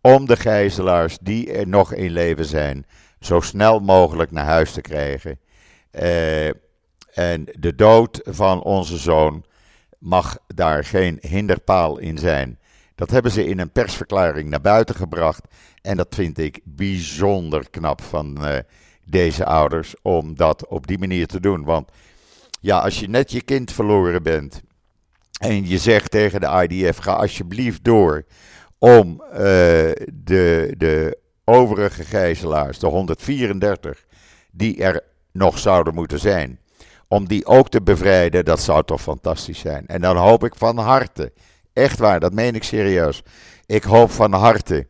om 0.00 0.26
de 0.26 0.36
gijzelaars 0.36 1.18
die 1.20 1.52
er 1.52 1.68
nog 1.68 1.92
in 1.92 2.10
leven 2.10 2.44
zijn, 2.44 2.86
zo 3.20 3.40
snel 3.40 3.80
mogelijk 3.80 4.30
naar 4.30 4.44
huis 4.44 4.72
te 4.72 4.80
krijgen. 4.80 5.40
En 7.14 7.44
de 7.58 7.74
dood 7.76 8.20
van 8.24 8.62
onze 8.62 8.96
zoon 8.96 9.44
mag 9.98 10.38
daar 10.46 10.84
geen 10.84 11.18
hinderpaal 11.20 11.98
in 11.98 12.18
zijn. 12.18 12.58
Dat 12.94 13.10
hebben 13.10 13.32
ze 13.32 13.46
in 13.46 13.58
een 13.58 13.70
persverklaring 13.70 14.48
naar 14.48 14.60
buiten 14.60 14.94
gebracht. 14.94 15.44
En 15.82 15.96
dat 15.96 16.14
vind 16.14 16.38
ik 16.38 16.60
bijzonder 16.64 17.70
knap 17.70 18.02
van 18.02 18.36
uh, 18.40 18.56
deze 19.04 19.44
ouders 19.44 19.94
om 20.02 20.36
dat 20.36 20.66
op 20.66 20.86
die 20.86 20.98
manier 20.98 21.26
te 21.26 21.40
doen. 21.40 21.64
Want 21.64 21.90
ja, 22.60 22.78
als 22.78 23.00
je 23.00 23.08
net 23.08 23.30
je 23.30 23.42
kind 23.42 23.72
verloren 23.72 24.22
bent 24.22 24.62
en 25.40 25.68
je 25.68 25.78
zegt 25.78 26.10
tegen 26.10 26.40
de 26.40 26.66
IDF: 26.68 26.96
ga 26.96 27.12
alsjeblieft 27.12 27.84
door 27.84 28.24
om 28.78 29.22
uh, 29.32 29.38
de, 30.12 30.74
de 30.76 31.18
overige 31.44 32.04
gijzelaars, 32.04 32.78
de 32.78 32.86
134 32.86 34.04
die 34.52 34.82
er 34.82 35.02
nog 35.32 35.58
zouden 35.58 35.94
moeten 35.94 36.18
zijn, 36.18 36.60
om 37.08 37.28
die 37.28 37.46
ook 37.46 37.68
te 37.68 37.82
bevrijden, 37.82 38.44
dat 38.44 38.60
zou 38.60 38.84
toch 38.84 39.02
fantastisch 39.02 39.58
zijn. 39.58 39.86
En 39.86 40.00
dan 40.00 40.16
hoop 40.16 40.44
ik 40.44 40.54
van 40.54 40.78
harte, 40.78 41.32
echt 41.72 41.98
waar, 41.98 42.20
dat 42.20 42.32
meen 42.32 42.54
ik 42.54 42.62
serieus. 42.62 43.22
Ik 43.66 43.82
hoop 43.82 44.10
van 44.10 44.32
harte 44.32 44.86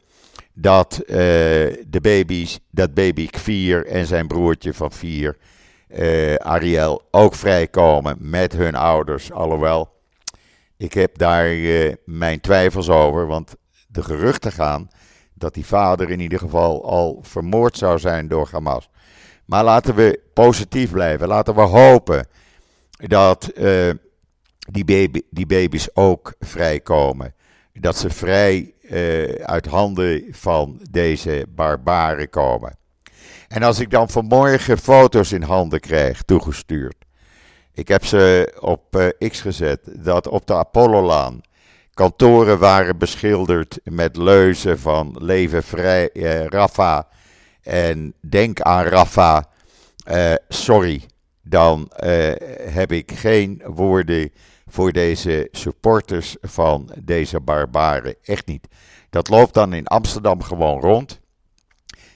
dat 0.53 1.01
uh, 1.01 1.17
de 1.87 2.01
baby's, 2.03 2.59
dat 2.71 2.95
baby 2.95 3.27
Kvier 3.27 3.87
en 3.87 4.07
zijn 4.07 4.27
broertje 4.27 4.75
van 4.75 4.93
vier, 4.93 5.37
uh, 5.89 6.35
Ariel, 6.35 7.03
ook 7.11 7.35
vrijkomen 7.35 8.17
met 8.19 8.53
hun 8.53 8.75
ouders. 8.75 9.33
Alhoewel, 9.33 9.89
ik 10.77 10.93
heb 10.93 11.19
daar 11.19 11.53
uh, 11.53 11.95
mijn 12.05 12.41
twijfels 12.41 12.89
over, 12.89 13.27
want 13.27 13.55
de 13.89 14.03
geruchten 14.03 14.53
gaan 14.53 14.89
dat 15.35 15.55
die 15.55 15.67
vader 15.67 16.11
in 16.11 16.21
ieder 16.21 16.39
geval 16.39 16.85
al 16.85 17.19
vermoord 17.23 17.77
zou 17.77 17.99
zijn 17.99 18.29
door 18.29 18.49
Hamas. 18.53 18.89
Maar 19.47 19.65
laten 19.65 19.95
we 19.95 20.21
positief 20.35 20.91
blijven. 20.91 21.29
Laten 21.29 21.55
we 21.55 21.61
hopen 21.61 22.27
dat 22.97 23.51
die, 24.71 24.85
baby, 24.85 25.21
die 25.31 25.47
baby's 25.47 25.89
ook 25.95 26.35
vrijkomen. 26.41 27.35
Dat 27.73 27.97
ze 27.97 28.11
vrij 28.11 28.75
uh, 28.91 29.33
uit 29.33 29.67
handen 29.67 30.25
van 30.31 30.81
deze 30.91 31.47
barbaren 31.49 32.31
komen. 32.31 32.77
En 33.49 33.63
als 33.63 33.81
ik 33.81 33.91
dan 33.91 34.09
vanmorgen 34.09 34.79
foto's 34.79 35.33
in 35.33 35.43
handen 35.43 35.81
krijg 35.81 36.23
toegestuurd. 36.23 36.97
Ik 37.73 37.89
heb 37.89 38.05
ze 38.05 38.55
op 38.61 38.97
uh, 38.97 39.31
X 39.31 39.41
gezet 39.41 39.81
dat 39.85 40.29
op 40.29 40.47
de 40.47 40.55
Apollolaan 40.55 41.41
kantoren 41.95 42.59
waren 42.59 42.99
beschilderd 42.99 43.79
met 43.85 44.17
leuzen 44.17 44.79
van 44.79 45.17
leven 45.19 45.63
vrij 45.63 46.11
Rafa 46.49 47.09
en 47.67 48.15
denk 48.21 48.61
aan 48.61 48.85
Rafa. 48.85 49.49
sorry, 50.49 51.03
dan 51.43 51.91
heb 52.71 52.93
ik 52.93 53.13
geen 53.13 53.63
woorden 53.67 54.33
voor 54.67 54.93
deze 54.93 55.49
supporters 55.51 56.37
van 56.41 56.91
deze 56.99 57.41
barbaren. 57.41 58.15
Echt 58.23 58.47
niet. 58.47 58.69
Dat 59.11 59.29
loopt 59.29 59.55
dan 59.55 59.73
in 59.73 59.87
Amsterdam 59.87 60.43
gewoon 60.43 60.81
rond. 60.81 61.21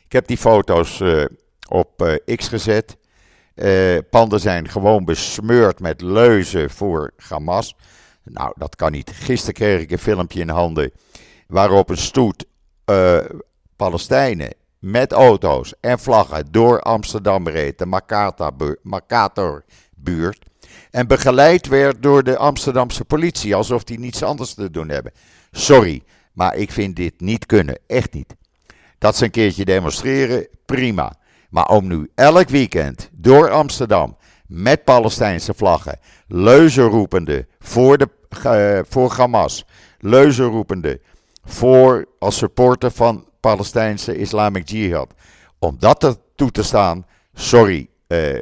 Ik 0.05 0.13
heb 0.13 0.27
die 0.27 0.37
foto's 0.37 1.01
uh, 1.01 1.25
op 1.69 2.19
X 2.37 2.49
gezet. 2.49 2.97
Panden 4.11 4.41
zijn 4.41 4.69
gewoon 4.69 5.05
besmeurd 5.05 5.81
met 5.81 6.01
leuzen 6.01 6.71
voor 6.71 7.13
Hamas. 7.17 7.77
Nou, 8.25 8.53
dat 8.57 8.77
kan 8.77 8.93
niet. 8.93 9.11
Gisteren 9.11 9.55
kreeg 9.55 9.81
ik 9.81 9.91
een 9.91 9.99
filmpje 9.99 10.41
in 10.41 10.49
handen 10.49 10.93
waarop 11.47 11.89
een 11.89 11.97
stoet 11.97 12.47
met 14.81 15.13
auto's 15.13 15.75
en 15.81 15.99
vlaggen 15.99 16.47
door 16.51 16.81
Amsterdam 16.81 17.49
reed, 17.49 17.79
de 17.79 17.87
Makator-buurt. 18.83 20.45
En 20.91 21.07
begeleid 21.07 21.69
werd 21.69 22.03
door 22.03 22.23
de 22.25 22.37
Amsterdamse 22.37 23.05
politie, 23.05 23.55
alsof 23.55 23.85
die 23.85 23.99
niets 23.99 24.23
anders 24.23 24.55
te 24.55 24.71
doen 24.71 24.89
hebben. 24.89 25.13
Sorry, 25.51 26.03
maar 26.33 26.57
ik 26.57 26.73
vind 26.73 26.97
dit 26.97 27.21
niet 27.21 27.47
kunnen. 27.47 27.79
Echt 27.87 28.13
niet. 28.13 28.35
Dat 28.99 29.17
ze 29.17 29.25
een 29.25 29.31
keertje 29.31 29.65
demonstreren, 29.65 30.49
prima. 30.65 31.19
Maar 31.51 31.69
om 31.69 31.87
nu 31.87 32.11
elk 32.15 32.49
weekend 32.49 33.11
door 33.13 33.51
Amsterdam 33.51 34.17
met 34.47 34.85
Palestijnse 34.85 35.55
vlaggen, 35.55 35.99
leuzen 36.27 36.85
roepende 36.85 37.47
voor, 37.59 37.99
de, 37.99 38.09
uh, 38.47 38.81
voor 38.89 39.13
Hamas, 39.13 39.65
leuzen 39.99 40.47
roepende 40.47 41.01
voor 41.45 42.07
als 42.19 42.37
supporter 42.37 42.91
van 42.91 43.30
Palestijnse 43.41 44.17
Islamic 44.17 44.69
Jihad. 44.69 45.15
Om 45.59 45.77
dat 45.79 46.03
er 46.03 46.17
toe 46.35 46.51
te 46.51 46.63
staan, 46.63 47.07
sorry 47.35 47.89
uh, 48.09 48.39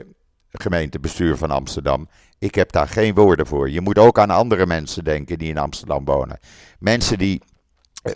gemeentebestuur 0.53 1.37
van 1.37 1.51
Amsterdam, 1.51 2.09
ik 2.39 2.55
heb 2.55 2.73
daar 2.73 2.89
geen 2.89 3.15
woorden 3.15 3.47
voor. 3.47 3.71
Je 3.71 3.81
moet 3.81 3.99
ook 3.99 4.19
aan 4.19 4.31
andere 4.31 4.67
mensen 4.67 5.05
denken 5.05 5.39
die 5.39 5.49
in 5.49 5.59
Amsterdam 5.59 6.05
wonen. 6.05 6.39
Mensen 6.79 7.19
die 7.19 7.43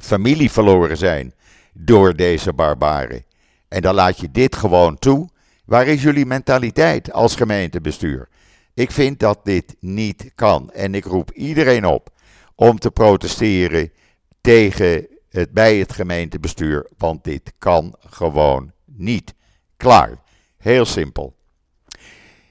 familie 0.01 0.51
verloren 0.51 0.97
zijn 0.97 1.35
door 1.73 2.17
deze 2.17 2.53
barbaren. 2.53 3.25
En 3.69 3.83
dan 3.83 3.95
laat 3.95 4.19
je 4.19 4.31
dit 4.31 4.57
gewoon 4.57 4.99
toe. 4.99 5.29
Waar 5.65 5.87
is 5.87 6.03
jullie 6.03 6.27
mentaliteit 6.27 7.13
als 7.13 7.35
gemeentebestuur? 7.35 8.29
Ik 8.75 8.91
vind 8.91 9.21
dat 9.21 9.45
dit 9.45 9.77
niet 9.81 10.33
kan. 10.35 10.71
En 10.71 10.95
ik 10.95 11.05
roep 11.05 11.31
iedereen 11.31 11.87
op 11.87 12.11
om 12.55 12.79
te 12.79 12.91
protesteren 12.91 13.93
tegen 14.41 15.07
het, 15.33 15.53
bij 15.53 15.77
het 15.77 15.93
gemeentebestuur. 15.93 16.87
Want 16.99 17.25
dit 17.25 17.53
kan 17.59 17.95
gewoon 17.99 18.73
niet. 18.85 19.35
Klaar. 19.77 20.19
Heel 20.59 20.85
simpel. 20.85 21.35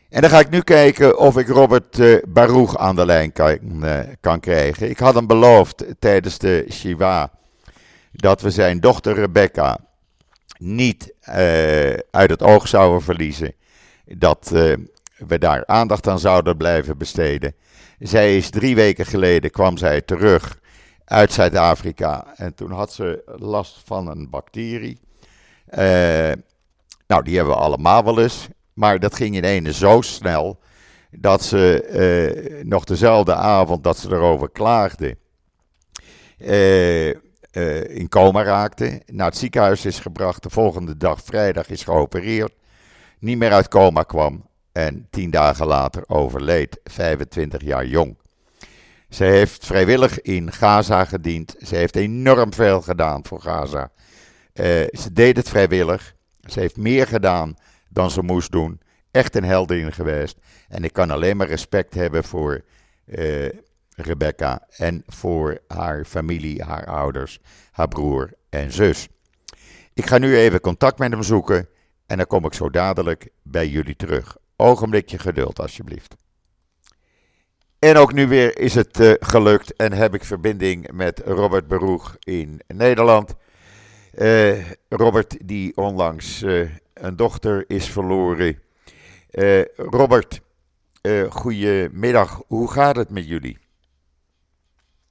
En 0.09 0.21
dan 0.21 0.29
ga 0.29 0.39
ik 0.39 0.49
nu 0.49 0.61
kijken 0.61 1.19
of 1.19 1.37
ik 1.37 1.47
Robert 1.47 1.97
uh, 1.97 2.17
Baruch 2.27 2.77
aan 2.77 2.95
de 2.95 3.05
lijn 3.05 3.31
kan, 3.31 3.59
uh, 3.85 3.99
kan, 4.19 4.39
krijgen. 4.39 4.89
Ik 4.89 4.99
had 4.99 5.15
hem 5.15 5.27
beloofd 5.27 5.85
tijdens 5.99 6.37
de 6.37 6.65
Shiva 6.71 7.31
dat 8.11 8.41
we 8.41 8.49
zijn 8.49 8.79
dochter 8.79 9.13
Rebecca 9.13 9.77
niet 10.57 11.13
uh, 11.29 11.35
uit 12.11 12.29
het 12.29 12.41
oog 12.41 12.67
zouden 12.67 13.01
verliezen. 13.01 13.53
Dat 14.05 14.49
we 15.27 15.37
daar 15.37 15.65
aandacht 15.65 16.07
aan 16.07 16.19
zouden 16.19 16.57
blijven 16.57 16.97
besteden. 16.97 17.55
Zij 17.99 18.37
is 18.37 18.49
drie 18.49 18.75
weken 18.75 19.05
geleden 19.05 19.51
kwam 19.51 19.77
zij 19.77 20.01
terug 20.01 20.59
uit 21.11 21.33
Zuid-Afrika 21.33 22.33
en 22.35 22.53
toen 22.53 22.71
had 22.71 22.93
ze 22.93 23.23
last 23.37 23.81
van 23.85 24.07
een 24.07 24.29
bacterie. 24.29 24.99
nou, 27.07 27.23
die 27.23 27.35
hebben 27.35 27.53
we 27.53 27.61
allemaal 27.61 28.03
wel 28.03 28.19
eens. 28.19 28.47
Maar 28.73 28.99
dat 28.99 29.15
ging 29.15 29.35
in 29.35 29.43
ene 29.43 29.73
zo 29.73 30.01
snel 30.01 30.59
dat 31.11 31.43
ze 31.43 31.87
uh, 32.57 32.63
nog 32.63 32.83
dezelfde 32.83 33.33
avond 33.33 33.83
dat 33.83 33.97
ze 33.97 34.09
erover 34.09 34.49
klaagde, 34.49 35.17
uh, 36.37 37.09
in 37.97 38.09
coma 38.09 38.43
raakte. 38.43 39.01
Naar 39.05 39.27
het 39.27 39.37
ziekenhuis 39.37 39.85
is 39.85 39.99
gebracht. 39.99 40.43
De 40.43 40.49
volgende 40.49 40.97
dag, 40.97 41.21
vrijdag, 41.23 41.69
is 41.69 41.83
geopereerd. 41.83 42.53
Niet 43.19 43.37
meer 43.37 43.51
uit 43.51 43.67
coma 43.67 44.03
kwam. 44.03 44.49
En 44.71 45.07
tien 45.09 45.29
dagen 45.31 45.67
later 45.67 46.03
overleed, 46.07 46.79
25 46.83 47.61
jaar 47.61 47.85
jong. 47.85 48.17
Ze 49.11 49.23
heeft 49.23 49.65
vrijwillig 49.65 50.21
in 50.21 50.51
Gaza 50.51 51.05
gediend. 51.05 51.55
Ze 51.65 51.75
heeft 51.75 51.95
enorm 51.95 52.53
veel 52.53 52.81
gedaan 52.81 53.25
voor 53.25 53.41
Gaza. 53.41 53.91
ze 54.91 55.09
deed 55.13 55.37
het 55.37 55.49
vrijwillig. 55.49 56.15
Ze 56.49 56.59
heeft 56.59 56.77
meer 56.77 57.07
gedaan 57.07 57.55
dan 57.89 58.11
ze 58.11 58.21
moest 58.21 58.51
doen. 58.51 58.81
Echt 59.11 59.35
een 59.35 59.43
heldin 59.43 59.91
geweest. 59.91 60.37
En 60.67 60.83
ik 60.83 60.93
kan 60.93 61.11
alleen 61.11 61.37
maar 61.37 61.47
respect 61.47 61.93
hebben 61.93 62.23
voor 62.23 62.61
uh, 63.05 63.49
Rebecca 63.95 64.67
en 64.69 65.03
voor 65.07 65.59
haar 65.67 66.05
familie, 66.05 66.63
haar 66.63 66.85
ouders, 66.85 67.39
haar 67.71 67.87
broer 67.87 68.33
en 68.49 68.71
zus. 68.71 69.07
Ik 69.93 70.05
ga 70.05 70.17
nu 70.17 70.37
even 70.37 70.59
contact 70.59 70.99
met 70.99 71.11
hem 71.11 71.23
zoeken 71.23 71.69
en 72.05 72.17
dan 72.17 72.27
kom 72.27 72.45
ik 72.45 72.53
zo 72.53 72.69
dadelijk 72.69 73.29
bij 73.41 73.67
jullie 73.67 73.95
terug. 73.95 74.37
Ogenblikje 74.55 75.19
geduld 75.19 75.59
alsjeblieft. 75.59 76.15
En 77.89 77.97
ook 77.97 78.13
nu 78.13 78.27
weer 78.27 78.59
is 78.59 78.75
het 78.75 78.99
uh, 78.99 79.11
gelukt 79.19 79.75
en 79.75 79.93
heb 79.93 80.13
ik 80.13 80.23
verbinding 80.23 80.91
met 80.91 81.19
Robert 81.25 81.67
Beroeg 81.67 82.17
in 82.19 82.59
Nederland. 82.67 83.35
Uh, 84.15 84.71
Robert 84.89 85.47
die 85.47 85.77
onlangs 85.77 86.41
een 86.93 87.15
dochter 87.15 87.63
is 87.67 87.89
verloren. 87.89 88.59
Robert, 89.75 90.41
goedemiddag. 91.29 92.43
Hoe 92.47 92.71
gaat 92.71 92.95
het 92.95 93.09
met 93.09 93.27
jullie? 93.27 93.57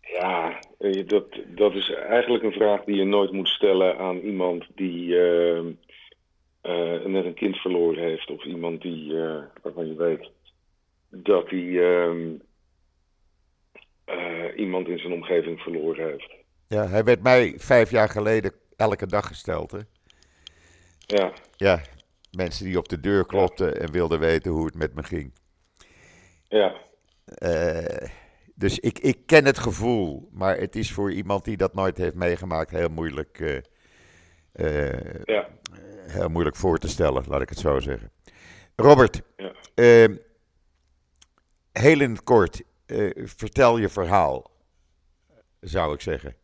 Ja, 0.01 0.61
eh, 0.79 1.09
dat, 1.09 1.25
dat 1.47 1.75
is 1.75 1.93
eigenlijk 1.95 2.45
een 2.45 2.53
vraag 2.53 2.85
die 2.85 2.97
je 2.97 3.05
nooit 3.05 3.33
moet 3.33 3.49
stellen 3.49 3.99
aan 3.99 4.19
iemand 4.19 4.67
die 4.75 5.15
net 7.05 7.25
een 7.25 7.35
kind 7.35 7.57
verloren 7.57 8.03
heeft. 8.03 8.31
Of 8.31 8.45
iemand 8.45 8.83
die, 8.83 9.15
waarvan 9.63 9.87
je 9.87 9.95
weet 9.95 10.31
dat 11.09 11.51
hij 11.51 11.79
ehm, 14.11 14.59
iemand 14.59 14.89
in 14.89 14.99
zijn 14.99 15.13
omgeving 15.13 15.61
verloren 15.61 16.11
heeft. 16.11 16.35
Ja, 16.69 16.87
hij 16.89 17.05
werd 17.05 17.23
mij 17.23 17.55
vijf 17.57 17.91
jaar 17.91 18.09
geleden 18.09 18.53
elke 18.77 19.07
dag 19.07 19.27
gesteld, 19.27 19.71
hè? 19.71 19.79
Ja. 20.99 21.33
Ja, 21.57 21.81
mensen 22.31 22.65
die 22.65 22.79
op 22.79 22.89
de 22.89 23.01
deur 23.01 23.27
klopten 23.27 23.81
en 23.81 23.93
wilden 23.93 24.21
weten 24.21 24.51
hoe 24.51 24.65
het 24.65 24.75
met 24.75 24.95
me 24.95 25.03
ging. 25.03 25.33
Ja. 26.49 26.75
Uh, 27.43 28.09
dus 28.55 28.79
ik, 28.79 28.99
ik 28.99 29.27
ken 29.27 29.45
het 29.45 29.59
gevoel, 29.59 30.29
maar 30.33 30.57
het 30.57 30.77
is 30.77 30.93
voor 30.93 31.13
iemand 31.13 31.45
die 31.45 31.57
dat 31.57 31.75
nooit 31.75 31.97
heeft 31.97 32.15
meegemaakt 32.15 32.71
heel 32.71 32.89
moeilijk, 32.89 33.39
uh, 33.39 33.59
uh, 34.55 35.25
ja. 35.25 35.49
heel 36.07 36.29
moeilijk 36.29 36.57
voor 36.57 36.79
te 36.79 36.89
stellen, 36.89 37.25
laat 37.29 37.41
ik 37.41 37.49
het 37.49 37.59
zo 37.59 37.81
zeggen. 37.81 38.11
Robert, 38.77 39.23
ja. 39.37 39.53
Ehm, 39.75 40.17
heel 41.73 42.01
in 42.01 42.11
het 42.11 42.23
kort, 42.23 42.63
vertel 43.15 43.79
je 43.79 43.89
verhaal, 43.89 44.51
zou 45.61 45.95
ik 45.95 46.01
zeggen. 46.01 46.35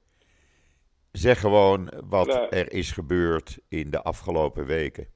Zeg 1.12 1.40
gewoon 1.40 1.92
wat 2.08 2.26
nou. 2.26 2.48
er 2.48 2.72
is 2.72 2.90
gebeurd 2.90 3.58
in 3.68 3.90
de 3.90 4.02
afgelopen 4.02 4.66
weken. 4.66 5.06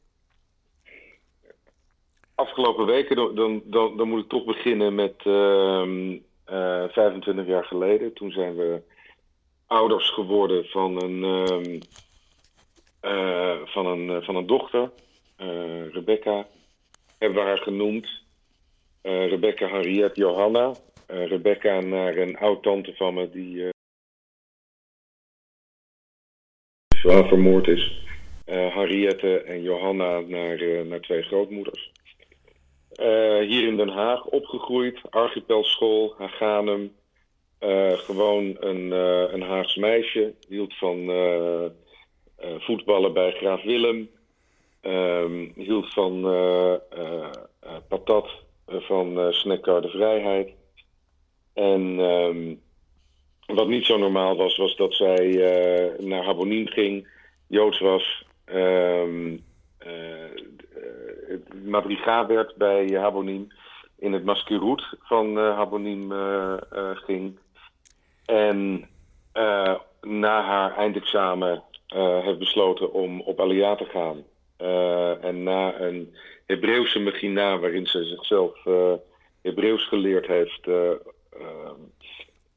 Afgelopen 2.35 2.87
weken, 2.87 3.16
dan, 3.16 3.62
dan, 3.64 3.97
dan 3.97 4.09
moet 4.09 4.23
ik 4.23 4.29
toch 4.29 4.45
beginnen 4.45 4.95
met 4.95 5.14
uh, 5.25 6.14
uh, 6.51 6.85
25 6.88 7.47
jaar 7.47 7.64
geleden. 7.64 8.12
Toen 8.12 8.31
zijn 8.31 8.57
we 8.57 8.83
ouders 9.66 10.11
geworden 10.11 10.64
van 10.64 11.03
een, 11.03 11.23
uh, 13.03 13.61
van 13.64 13.87
een, 13.87 14.23
van 14.23 14.37
een 14.37 14.47
dochter, 14.47 14.90
eh, 15.40 15.93
Rebecca. 15.93 16.47
Hebben 17.19 17.43
we 17.43 17.49
haar 17.49 17.59
genoemd. 17.59 18.09
Eh, 19.03 19.29
Rebecca 19.29 19.66
Harriet 19.69 20.16
Johanna. 20.16 20.75
Rebecca 21.11 21.81
naar 21.81 22.16
een 22.16 22.38
oud-tante 22.38 22.94
van 22.94 23.14
me 23.14 23.31
die 23.31 23.68
zwaar 27.01 27.29
vermoord 27.29 27.68
is. 27.68 27.99
Uh, 28.46 28.75
Harriette 28.75 29.40
en 29.42 29.62
Johanna 29.62 30.20
naar, 30.20 30.87
naar 30.87 31.01
twee 31.01 31.23
grootmoeders. 31.23 31.92
Hier 33.40 33.66
in 33.66 33.77
Den 33.77 33.88
Haag 33.88 34.25
opgegroeid, 34.25 35.01
archipelschool, 35.11 36.14
Haganum. 36.18 36.92
gewoon 37.96 38.57
een, 38.61 38.90
een 39.35 39.42
Haags 39.42 39.77
meisje, 39.77 40.35
hield 40.49 40.77
van 40.77 41.11
voetballen 42.59 43.12
bij 43.12 43.31
Graaf 43.33 43.62
Willem. 43.62 44.11
Ehm, 44.81 45.49
hield 45.55 45.92
van 45.92 46.23
patat 47.88 48.31
van 48.66 49.09
uh, 49.09 49.81
de 49.81 49.88
Vrijheid. 49.90 50.51
En 51.55 51.99
um, 51.99 52.61
wat 53.47 53.69
niet 53.69 53.85
zo 53.85 53.99
normaal 53.99 54.37
was, 54.37 54.57
was 54.57 54.77
dat 54.77 54.95
zij 54.95 55.27
uh, 55.27 55.99
naar 55.99 56.25
Habonien 56.25 56.69
ging, 56.69 57.09
Joods 57.47 57.81
was, 57.81 58.25
um, 58.53 59.45
uh, 59.87 60.25
madriga 61.65 62.27
werd 62.27 62.57
bij 62.57 62.87
Habonien, 62.87 63.53
in 63.99 64.13
het 64.13 64.25
Maskeroet 64.25 64.97
van 65.01 65.39
uh, 65.39 65.57
Habonien 65.57 66.13
ging. 66.95 67.39
En 68.25 68.89
na 70.01 70.43
haar 70.43 70.77
eindexamen 70.77 71.63
heeft 72.23 72.39
besloten 72.39 72.93
om 72.93 73.21
op 73.21 73.41
Alia 73.41 73.75
te 73.75 73.85
gaan. 73.85 74.25
en 75.21 75.43
na 75.43 75.81
een 75.81 76.15
Hebreeuwse 76.47 77.01
magina, 77.01 77.59
waarin 77.59 77.87
ze 77.87 78.05
zichzelf 78.05 78.65
Hebreeuws 79.43 79.89
geleerd 79.89 80.27
heeft 80.27 80.69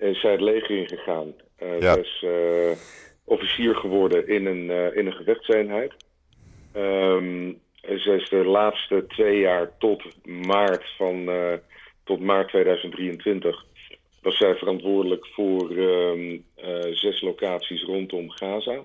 is 0.10 0.20
zij 0.20 0.32
het 0.32 0.42
leger 0.42 0.78
ingegaan. 0.78 1.34
Uh, 1.60 1.80
ja. 1.80 1.94
Ze 1.94 2.00
is 2.00 2.24
uh, 2.26 2.78
officier 3.24 3.76
geworden 3.76 4.28
in 4.28 4.46
een, 4.46 4.70
uh, 4.70 4.96
in 4.96 5.06
een 5.06 5.14
gevechtseenheid. 5.14 5.94
Um, 6.76 7.62
ze 7.82 8.16
is 8.20 8.30
de 8.30 8.46
laatste 8.46 9.06
twee 9.08 9.40
jaar 9.40 9.78
tot 9.78 10.04
maart, 10.26 10.84
van, 10.98 11.30
tot 12.04 12.20
maart 12.20 12.48
2023 12.48 13.66
was 14.22 14.38
zij 14.38 14.56
verantwoordelijk 14.56 15.28
voor 15.28 15.72
um, 15.72 16.46
zes 16.92 17.22
locaties 17.22 17.84
rondom 17.84 18.30
Gaza. 18.30 18.84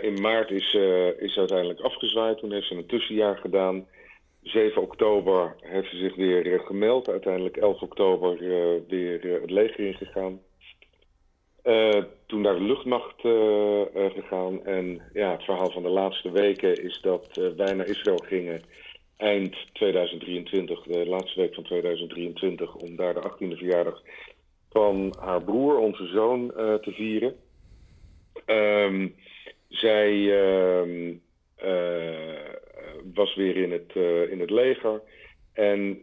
in 0.00 0.20
maart 0.20 0.50
is, 0.50 0.74
is 1.18 1.38
uiteindelijk 1.38 1.80
afgezwaaid. 1.80 2.38
Toen 2.38 2.52
heeft 2.52 2.66
ze 2.66 2.74
een 2.74 2.86
tussenjaar 2.86 3.36
gedaan. 3.36 3.86
7 4.46 4.82
oktober 4.82 5.56
heeft 5.60 5.90
ze 5.90 5.96
zich 5.96 6.14
weer 6.14 6.46
uh, 6.46 6.66
gemeld. 6.66 7.10
Uiteindelijk 7.10 7.56
11 7.56 7.80
oktober 7.82 8.42
uh, 8.42 8.80
weer 8.88 9.24
uh, 9.24 9.40
het 9.40 9.50
leger 9.50 9.86
ingegaan. 9.86 10.40
toen 12.26 12.40
naar 12.40 12.54
de 12.54 12.62
luchtmacht 12.62 13.20
gegaan. 14.12 14.64
En 14.64 15.02
ja, 15.12 15.30
het 15.30 15.42
verhaal 15.42 15.70
van 15.70 15.82
de 15.82 15.88
laatste 15.88 16.30
weken 16.30 16.82
is 16.82 17.00
dat 17.00 17.52
wij 17.56 17.74
naar 17.74 17.86
Israël 17.88 18.22
gingen 18.26 18.62
eind 19.16 19.56
2023, 19.72 20.82
de 20.82 21.06
laatste 21.06 21.40
week 21.40 21.54
van 21.54 21.64
2023, 21.64 22.74
om 22.74 22.96
daar 22.96 23.14
de 23.14 23.30
18e 23.30 23.56
verjaardag 23.56 24.02
van 24.70 25.16
haar 25.20 25.42
broer, 25.42 25.78
onze 25.78 26.06
zoon, 26.06 26.52
te 26.56 26.92
vieren. 26.92 27.34
Ehm, 28.44 29.08
zij 29.68 30.38
ehm, 30.40 31.14
was 33.14 33.34
weer 33.34 33.56
in 33.56 33.72
het, 33.72 33.94
in 34.30 34.40
het 34.40 34.50
leger. 34.50 35.02
En 35.52 36.00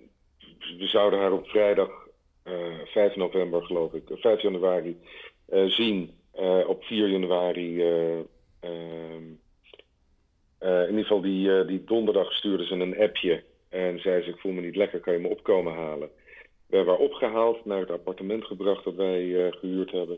we 0.77 0.87
zouden 0.87 1.19
haar 1.19 1.31
op 1.31 1.47
vrijdag 1.47 1.89
5 2.85 3.15
november, 3.15 3.63
geloof 3.63 3.93
ik, 3.93 4.03
5 4.09 4.41
januari 4.41 4.97
zien. 5.67 6.11
op 6.67 6.83
4 6.83 7.07
januari 7.07 7.81
ehm, 8.59 9.31
in 10.59 10.89
ieder 10.89 11.01
geval 11.01 11.21
die, 11.21 11.65
die 11.65 11.83
donderdag 11.83 12.33
stuurde 12.33 12.65
ze 12.65 12.73
een 12.73 12.99
appje 12.99 13.43
en 13.69 13.99
zei 13.99 14.23
ze, 14.23 14.29
ik 14.29 14.37
voel 14.37 14.51
me 14.51 14.61
niet 14.61 14.75
lekker, 14.75 14.99
kan 14.99 15.13
je 15.13 15.19
me 15.19 15.27
opkomen 15.27 15.73
halen? 15.73 16.09
We 16.67 16.75
hebben 16.75 16.93
haar 16.93 17.03
opgehaald, 17.03 17.65
naar 17.65 17.79
het 17.79 17.91
appartement 17.91 18.45
gebracht 18.45 18.83
dat 18.83 18.95
wij 18.95 19.51
gehuurd 19.51 19.91
hebben. 19.91 20.17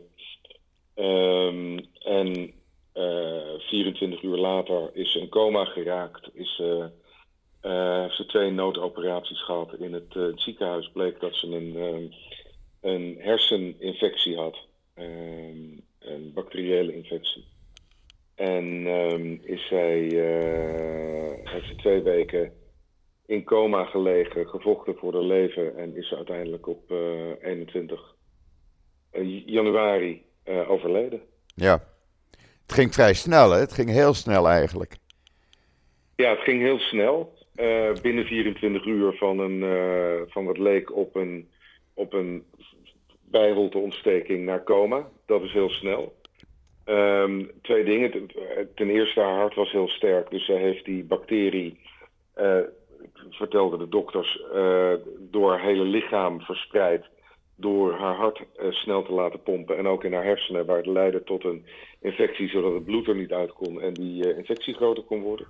Um, 0.96 1.80
en 1.98 2.52
eh, 2.92 3.35
24 3.66 4.22
uur 4.22 4.36
later 4.36 4.90
is 4.92 5.12
ze 5.12 5.20
in 5.20 5.28
coma 5.28 5.64
geraakt. 5.64 6.30
Is, 6.32 6.56
ze 8.16 8.24
twee 8.26 8.50
noodoperaties 8.50 9.44
gehad. 9.44 9.74
In 9.78 9.92
het, 9.92 10.14
het, 10.14 10.40
ziekenhuis 10.40 10.90
bleek 10.92 11.20
dat 11.20 11.34
ze 11.34 11.46
een, 11.46 12.12
een 12.80 13.16
herseninfectie 13.18 14.36
had. 14.36 14.56
Um, 14.98 15.84
een 15.98 16.32
bacteriële 16.34 16.94
infectie. 16.94 17.44
En 18.34 18.64
um, 18.86 19.40
is 19.42 19.66
zij, 19.66 20.00
heeft 21.44 21.66
ze 21.66 21.74
twee 21.76 22.02
weken 22.02 22.52
in 23.26 23.44
coma 23.44 23.84
gelegen, 23.84 24.48
gevochten 24.48 24.96
voor 24.96 25.12
haar 25.12 25.22
leven 25.22 25.76
en 25.76 25.96
is 25.96 26.08
ze 26.08 26.16
uiteindelijk 26.16 26.66
op 26.66 26.90
21 26.90 28.14
eh, 29.10 29.20
eh, 29.20 29.46
januari 29.46 30.24
overleden. 30.66 31.20
Ja, 31.54 31.84
het 32.66 32.74
ging 32.74 32.94
vrij 32.94 33.14
snel, 33.14 33.50
hè? 33.50 33.58
Het 33.58 33.72
ging 33.72 33.90
heel 33.90 34.14
snel 34.14 34.48
eigenlijk. 34.48 34.96
Ja, 36.16 36.30
het 36.30 36.40
ging 36.40 36.60
heel 36.62 36.78
snel. 36.78 37.34
Uh, 37.56 37.92
binnen 38.02 38.24
24 38.24 38.84
uur 38.84 39.12
van, 39.12 39.38
een, 39.38 39.62
uh, 39.62 40.20
van 40.26 40.44
wat 40.44 40.58
leek 40.58 40.96
op 40.96 41.14
een, 41.14 41.48
op 41.94 42.12
een 42.12 42.44
bijrolteontsteking 43.24 44.44
naar 44.44 44.62
coma. 44.62 45.08
Dat 45.26 45.42
is 45.42 45.52
heel 45.52 45.70
snel. 45.70 46.14
Um, 46.84 47.50
twee 47.62 47.84
dingen. 47.84 48.30
Ten 48.74 48.90
eerste, 48.90 49.20
haar 49.20 49.36
hart 49.38 49.54
was 49.54 49.72
heel 49.72 49.88
sterk. 49.88 50.30
Dus 50.30 50.44
zij 50.44 50.56
heeft 50.56 50.84
die 50.84 51.04
bacterie 51.04 51.80
uh, 52.38 52.58
vertelden 53.30 53.78
de 53.78 53.88
dokters, 53.88 54.42
door 55.18 55.50
haar 55.50 55.62
hele 55.62 55.84
lichaam 55.84 56.40
verspreid. 56.40 57.04
Door 57.56 57.92
haar 57.92 58.14
hart 58.14 58.38
uh, 58.38 58.72
snel 58.72 59.02
te 59.02 59.12
laten 59.12 59.42
pompen. 59.42 59.76
En 59.76 59.86
ook 59.86 60.04
in 60.04 60.12
haar 60.12 60.24
hersenen, 60.24 60.66
waar 60.66 60.76
het 60.76 60.86
leidde 60.86 61.22
tot 61.22 61.44
een 61.44 61.66
infectie, 62.00 62.48
zodat 62.48 62.72
het 62.72 62.84
bloed 62.84 63.08
er 63.08 63.16
niet 63.16 63.32
uit 63.32 63.52
kon 63.52 63.80
en 63.80 63.92
die 63.92 64.26
uh, 64.26 64.38
infectie 64.38 64.74
groter 64.74 65.02
kon 65.02 65.20
worden. 65.20 65.46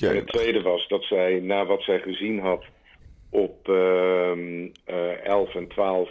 En 0.00 0.16
het 0.16 0.26
tweede 0.26 0.62
was 0.62 0.88
dat 0.88 1.02
zij, 1.02 1.40
na 1.40 1.66
wat 1.66 1.82
zij 1.82 2.00
gezien 2.00 2.38
had 2.38 2.64
op 3.30 3.68
11 3.68 5.54
en 5.54 5.68
12 5.68 6.10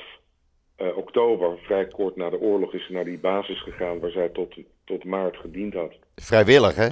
oktober, 0.78 1.58
vrij 1.62 1.88
kort 1.88 2.16
na 2.16 2.30
de 2.30 2.40
oorlog, 2.40 2.74
is 2.74 2.86
ze 2.86 2.94
naar 2.94 3.06
die 3.06 3.18
basis 3.18 3.62
gegaan 3.62 4.00
waar 4.00 4.12
zij 4.12 4.30
tot, 4.30 4.56
tot 4.84 5.04
maart 5.04 5.38
gediend 5.38 5.74
had. 5.74 5.94
Vrijwillig, 6.16 6.76
hè? 6.76 6.88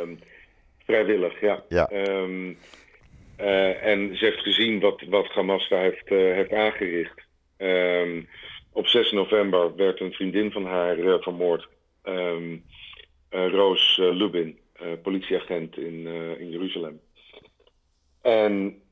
Um, 0.00 0.18
vrijwillig, 0.84 1.40
ja. 1.40 1.64
ja. 1.68 1.90
Um, 1.92 2.58
uh, 3.40 3.84
en 3.84 4.16
ze 4.16 4.24
heeft 4.24 4.40
gezien 4.40 4.80
wat, 4.80 5.02
wat 5.08 5.26
Hamas 5.26 5.68
daar 5.68 5.82
heeft, 5.82 6.10
uh, 6.10 6.34
heeft 6.34 6.52
aangericht. 6.52 7.25
Um, 7.58 8.28
op 8.72 8.86
6 8.86 9.12
november 9.12 9.76
werd 9.76 10.00
een 10.00 10.12
vriendin 10.12 10.52
van 10.52 10.66
haar 10.66 11.20
vermoord. 11.20 11.68
Um, 12.04 12.64
Roos 13.30 13.96
Lubin, 13.96 14.58
politieagent 15.02 15.76
in, 15.76 16.06
in 16.38 16.50
Jeruzalem. 16.50 17.00
En 18.20 18.82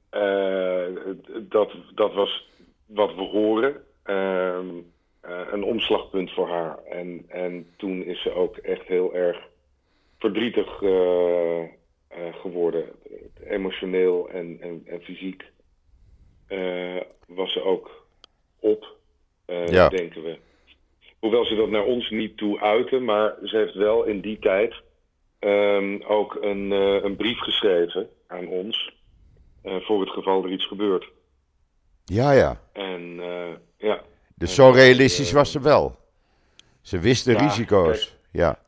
dat, 1.48 1.72
dat 1.94 2.14
was 2.14 2.48
wat 2.86 3.14
we 3.14 3.22
horen. 3.22 3.84
Um, 4.04 4.92
een 5.50 5.64
omslagpunt 5.64 6.32
voor 6.32 6.48
haar. 6.48 6.78
En, 6.84 7.24
en 7.28 7.66
toen 7.76 8.04
is 8.04 8.22
ze 8.22 8.32
ook 8.32 8.56
echt 8.56 8.86
heel 8.86 9.14
erg 9.14 9.38
verdrietig 10.18 10.82
geworden. 12.32 12.84
Emotioneel 13.48 14.28
en, 14.28 14.58
en, 14.60 14.82
en 14.86 15.02
fysiek 15.02 15.44
was 17.26 17.52
ze 17.52 17.62
ook 17.62 18.03
op, 18.64 18.96
uh, 19.46 19.68
ja. 19.68 19.88
denken 19.88 20.22
we. 20.22 20.38
Hoewel 21.18 21.44
ze 21.44 21.54
dat 21.54 21.68
naar 21.68 21.84
ons 21.84 22.10
niet 22.10 22.36
toe 22.36 22.60
uiten, 22.60 23.04
maar 23.04 23.34
ze 23.42 23.56
heeft 23.56 23.74
wel 23.74 24.04
in 24.04 24.20
die 24.20 24.38
tijd 24.38 24.74
um, 25.40 26.02
ook 26.02 26.38
een, 26.40 26.70
een, 26.70 27.16
brief 27.16 27.38
geschreven 27.38 28.08
aan 28.26 28.46
ons. 28.46 28.92
voor 29.62 30.00
het 30.00 30.10
geval 30.10 30.44
er 30.44 30.50
iets 30.50 30.66
gebeurt. 30.66 31.08
Ja, 32.04 32.32
ja. 32.32 32.60
En 32.72 33.20
ja. 33.78 34.02
Dus 34.34 34.54
zo 34.54 34.70
realistisch 34.70 35.32
was 35.32 35.52
ze 35.52 35.60
wel. 35.60 35.96
Ze 36.80 36.98
wist 36.98 37.24
de 37.24 37.32
ja, 37.32 37.38
risico's. 37.38 37.98
Kijk, 37.98 38.18
ja. 38.30 38.63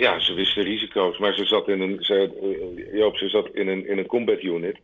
Ja, 0.00 0.18
ze 0.18 0.34
wist 0.34 0.54
de 0.54 0.62
risico's, 0.62 1.18
maar 1.18 1.34
ze 1.34 1.44
zat 1.44 1.68
in 1.68 1.80
een, 1.80 1.96
ze, 2.00 2.88
Joop, 2.92 3.16
ze 3.16 3.28
zat 3.28 3.48
in 3.54 3.68
een, 3.68 3.86
in 3.86 3.98
een 3.98 4.06
combat 4.06 4.42
unit. 4.42 4.76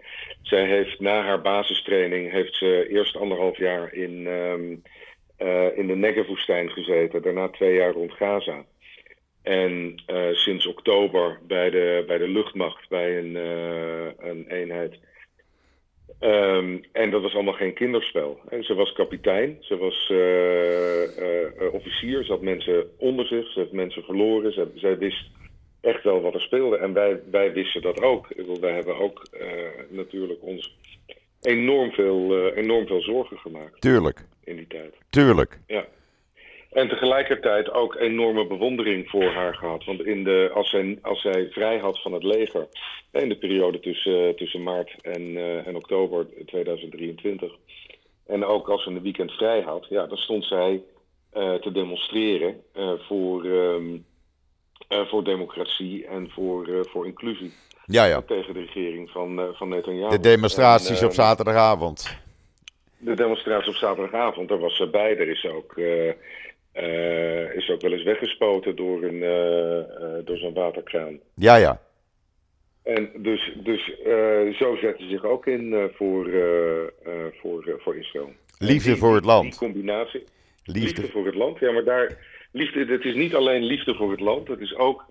Zij 0.42 0.66
heeft 0.66 1.00
na 1.00 1.22
haar 1.22 1.40
basistraining 1.40 2.30
heeft 2.30 2.54
ze 2.54 2.86
eerst 2.88 3.16
anderhalf 3.16 3.58
jaar 3.58 3.92
in, 3.92 4.26
um, 4.26 4.82
uh, 5.38 5.78
in 5.78 5.86
de 5.86 5.96
Negev-woestijn 5.96 6.70
gezeten, 6.70 7.22
daarna 7.22 7.48
twee 7.48 7.74
jaar 7.74 7.92
rond 7.92 8.12
Gaza. 8.12 8.64
En 9.42 10.02
uh, 10.06 10.32
sinds 10.32 10.66
oktober 10.66 11.38
bij 11.46 11.70
de, 11.70 12.04
bij 12.06 12.18
de 12.18 12.28
luchtmacht, 12.28 12.88
bij 12.88 13.18
een, 13.18 13.34
een 14.18 14.46
eenheid 14.48 14.98
Um, 16.24 16.84
en 16.92 17.10
dat 17.10 17.22
was 17.22 17.34
allemaal 17.34 17.54
geen 17.54 17.74
kinderspel. 17.74 18.40
En 18.48 18.62
ze 18.64 18.74
was 18.74 18.92
kapitein, 18.92 19.56
ze 19.60 19.76
was 19.76 20.08
uh, 20.12 21.02
uh, 21.62 21.74
officier, 21.74 22.24
ze 22.24 22.32
had 22.32 22.40
mensen 22.40 22.90
onder 22.98 23.26
zich, 23.26 23.52
ze 23.52 23.60
had 23.60 23.72
mensen 23.72 24.02
verloren. 24.02 24.52
Ze, 24.52 24.68
zij 24.74 24.98
wist 24.98 25.30
echt 25.80 26.04
wel 26.04 26.20
wat 26.20 26.34
er 26.34 26.40
speelde. 26.40 26.76
En 26.76 26.92
wij, 26.92 27.20
wij 27.30 27.52
wisten 27.52 27.82
dat 27.82 28.02
ook. 28.02 28.26
Wij 28.60 28.72
hebben 28.72 28.98
ook 28.98 29.26
uh, 29.32 29.48
natuurlijk 29.88 30.42
ons 30.42 30.76
enorm 31.40 31.92
veel, 31.92 32.50
enorm 32.54 32.86
veel 32.86 33.02
zorgen 33.02 33.38
gemaakt. 33.38 33.80
Tuurlijk. 33.80 34.26
In 34.44 34.56
die 34.56 34.66
tijd. 34.66 34.94
Tuurlijk. 35.10 35.58
Ja. 35.66 35.86
En 36.74 36.88
tegelijkertijd 36.88 37.72
ook 37.72 37.94
enorme 37.94 38.46
bewondering 38.46 39.08
voor 39.08 39.32
haar 39.32 39.54
gehad. 39.54 39.84
Want 39.84 40.04
in 40.04 40.24
de, 40.24 40.50
als, 40.54 40.70
zij, 40.70 40.98
als 41.02 41.20
zij 41.20 41.48
vrij 41.50 41.78
had 41.78 42.02
van 42.02 42.12
het 42.12 42.22
leger, 42.22 42.66
in 43.12 43.28
de 43.28 43.36
periode 43.36 43.80
tussen, 43.80 44.36
tussen 44.36 44.62
maart 44.62 44.94
en, 45.02 45.22
uh, 45.22 45.66
en 45.66 45.76
oktober 45.76 46.26
2023. 46.46 47.52
En 48.26 48.44
ook 48.44 48.68
als 48.68 48.82
ze 48.82 48.90
een 48.90 49.02
weekend 49.02 49.32
vrij 49.32 49.60
had, 49.60 49.86
ja, 49.88 50.06
dan 50.06 50.16
stond 50.16 50.44
zij 50.44 50.82
uh, 51.34 51.54
te 51.54 51.72
demonstreren 51.72 52.60
uh, 52.76 52.92
voor, 52.98 53.44
um, 53.44 54.04
voor 54.88 55.24
democratie 55.24 56.06
en 56.06 56.30
voor, 56.30 56.86
voor 56.90 57.06
inclusie. 57.06 57.52
Ja, 57.86 58.04
ja. 58.04 58.22
Tegen 58.22 58.54
de 58.54 58.60
regering 58.60 59.10
van, 59.10 59.54
van 59.54 59.68
Netanyahu. 59.68 60.10
De 60.10 60.20
demonstraties 60.20 61.00
en, 61.00 61.06
op 61.06 61.12
zaterdagavond. 61.12 62.18
De 62.98 63.14
demonstratie 63.14 63.68
op 63.68 63.76
zaterdagavond, 63.76 64.48
daar 64.48 64.58
was 64.58 64.76
ze 64.76 64.86
bij. 64.86 65.18
Er 65.18 65.28
is 65.28 65.46
ook 65.46 65.74
uh, 66.74 67.54
is 67.54 67.70
ook 67.70 67.80
wel 67.80 67.92
eens 67.92 68.02
weggespoten 68.02 68.76
door, 68.76 69.02
een, 69.02 69.14
uh, 69.14 69.76
uh, 69.76 70.24
door 70.24 70.36
zo'n 70.36 70.54
waterkraan. 70.54 71.18
Ja, 71.34 71.56
ja. 71.56 71.80
En 72.82 73.10
dus, 73.16 73.56
dus 73.62 73.92
zo 74.58 74.76
zetten 74.76 75.04
ze 75.04 75.10
zich 75.10 75.24
ook 75.24 75.46
in 75.46 75.90
voor, 75.94 76.30
voor, 77.40 77.74
voor 77.78 77.96
Israël. 77.96 78.32
Liefde 78.58 78.90
die, 78.90 78.98
voor 78.98 79.14
het 79.14 79.24
land. 79.24 79.42
Die 79.42 79.58
combinatie. 79.58 80.24
Liefde. 80.64 80.80
liefde. 80.80 81.08
voor 81.08 81.26
het 81.26 81.34
land, 81.34 81.58
ja, 81.58 81.72
maar 81.72 81.84
daar. 81.84 82.32
Liefde, 82.52 82.84
het 82.84 83.04
is 83.04 83.14
niet 83.14 83.34
alleen 83.34 83.62
liefde 83.62 83.94
voor 83.94 84.10
het 84.10 84.20
land, 84.20 84.48
het 84.48 84.60
is 84.60 84.76
ook 84.76 85.04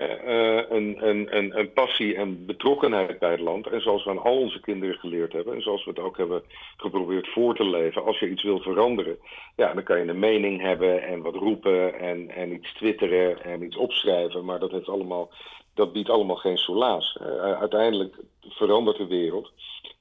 uh, 0.00 0.62
een, 0.68 1.08
een, 1.08 1.58
een, 1.58 1.72
passie 1.72 2.16
en 2.16 2.46
betrokkenheid 2.46 3.18
bij 3.18 3.30
het 3.30 3.40
land. 3.40 3.66
En 3.66 3.80
zoals 3.80 4.04
we 4.04 4.10
aan 4.10 4.22
al 4.22 4.38
onze 4.38 4.60
kinderen 4.60 4.94
geleerd 4.94 5.32
hebben, 5.32 5.54
en 5.54 5.62
zoals 5.62 5.84
we 5.84 5.90
het 5.90 5.98
ook 5.98 6.16
hebben 6.16 6.42
geprobeerd 6.76 7.28
voor 7.28 7.54
te 7.54 7.64
leven, 7.64 8.04
als 8.04 8.18
je 8.18 8.30
iets 8.30 8.42
wil 8.42 8.60
veranderen, 8.60 9.18
ja, 9.56 9.74
dan 9.74 9.82
kan 9.82 9.98
je 9.98 10.08
een 10.08 10.18
mening 10.18 10.60
hebben 10.60 11.02
en 11.02 11.22
wat 11.22 11.34
roepen 11.34 11.98
en, 11.98 12.30
en 12.30 12.52
iets 12.52 12.72
twitteren 12.72 13.44
en 13.44 13.62
iets 13.62 13.76
opschrijven, 13.76 14.44
maar 14.44 14.58
dat, 14.58 14.70
heeft 14.70 14.88
allemaal, 14.88 15.30
dat 15.74 15.92
biedt 15.92 16.10
allemaal 16.10 16.36
geen 16.36 16.58
solaas. 16.58 17.18
Uh, 17.20 17.26
uiteindelijk 17.52 18.16
verandert 18.48 18.96
de 18.96 19.06
wereld 19.06 19.52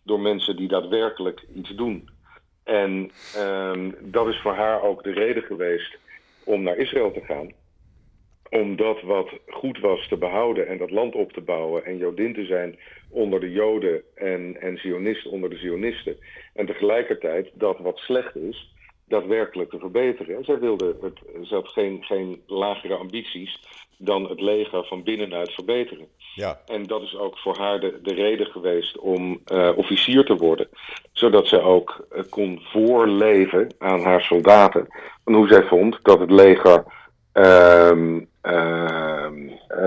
door 0.04 0.20
mensen 0.20 0.56
die 0.56 0.68
daadwerkelijk 0.68 1.46
iets 1.56 1.76
doen. 1.76 2.10
En 2.64 3.12
um, 3.38 3.96
dat 4.02 4.28
is 4.28 4.40
voor 4.42 4.54
haar 4.54 4.82
ook 4.82 5.04
de 5.04 5.12
reden 5.12 5.44
geweest 5.44 5.98
om 6.44 6.64
naar 6.64 6.78
Israël 6.78 7.12
te 7.12 7.22
gaan 7.22 7.52
om 8.50 8.76
dat 8.76 9.02
wat 9.02 9.30
goed 9.48 9.80
was 9.80 10.08
te 10.08 10.18
behouden 10.18 10.68
en 10.68 10.78
dat 10.78 10.92
land 10.92 11.16
op 11.16 11.32
te 11.32 11.42
bouwen 11.42 11.86
en 11.86 11.98
Jodin 11.98 12.34
te 12.34 12.46
zijn 12.46 12.80
onder 13.10 13.40
de 13.40 13.52
Joden 13.52 14.02
en, 14.16 14.62
en 14.62 14.78
Zionisten 14.78 15.32
onder 15.32 15.50
de 15.50 15.58
Zionisten. 15.58 16.18
En 16.54 16.66
tegelijkertijd 16.66 17.50
dat 17.54 17.80
wat 17.80 17.98
slecht 17.98 18.36
is, 18.36 18.74
daadwerkelijk 19.10 19.70
te 19.70 19.80
verbeteren. 19.80 20.44
Zij 20.44 20.60
wilde 20.60 20.96
het, 21.02 21.48
ze 21.48 21.56
had 21.56 21.68
geen, 21.68 22.04
geen 22.04 22.42
lagere 22.48 22.94
ambities 22.96 23.60
dan 23.98 24.30
het 24.30 24.42
leger 24.42 24.86
van 24.86 25.04
binnenuit 25.04 25.52
verbeteren. 25.52 26.08
Ja. 26.36 26.62
En 26.66 26.84
dat 26.84 27.02
is 27.02 27.18
ook 27.18 27.38
voor 27.38 27.58
haar 27.58 27.80
de, 27.80 28.00
de 28.02 28.14
reden 28.14 28.46
geweest 28.46 28.98
om 28.98 29.42
uh, 29.54 29.72
officier 29.76 30.26
te 30.26 30.36
worden. 30.36 30.68
Zodat 31.12 31.48
ze 31.48 31.62
ook 31.62 32.08
uh, 32.12 32.24
kon 32.30 32.60
voorleven 32.64 33.74
aan 33.78 34.02
haar 34.02 34.22
soldaten. 34.22 34.88
Van 35.24 35.34
hoe 35.34 35.48
zij 35.48 35.64
vond 35.64 36.00
dat 36.02 36.20
het 36.20 36.32
leger, 36.32 36.84
uh, 37.34 38.18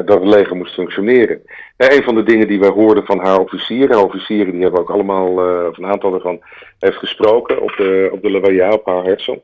dat 0.04 0.20
het 0.20 0.24
leger 0.24 0.56
moest 0.56 0.74
functioneren. 0.74 1.42
En 1.76 1.92
een 1.92 2.02
van 2.02 2.14
de 2.14 2.22
dingen 2.22 2.48
die 2.48 2.60
wij 2.60 2.68
hoorden 2.68 3.04
van 3.04 3.18
haar 3.18 3.38
officieren, 3.38 4.04
officieren 4.04 4.52
die 4.52 4.62
hebben 4.62 4.80
ook 4.80 4.90
allemaal, 4.90 5.30
of 5.68 5.78
een 5.78 5.86
aantal 5.86 6.14
ervan, 6.14 6.40
heeft 6.78 6.96
gesproken 6.96 7.62
op 7.62 7.74
de, 7.76 8.08
op 8.12 8.22
de 8.22 8.68
op 8.72 8.86
haar 8.86 9.04
Herzog. 9.04 9.38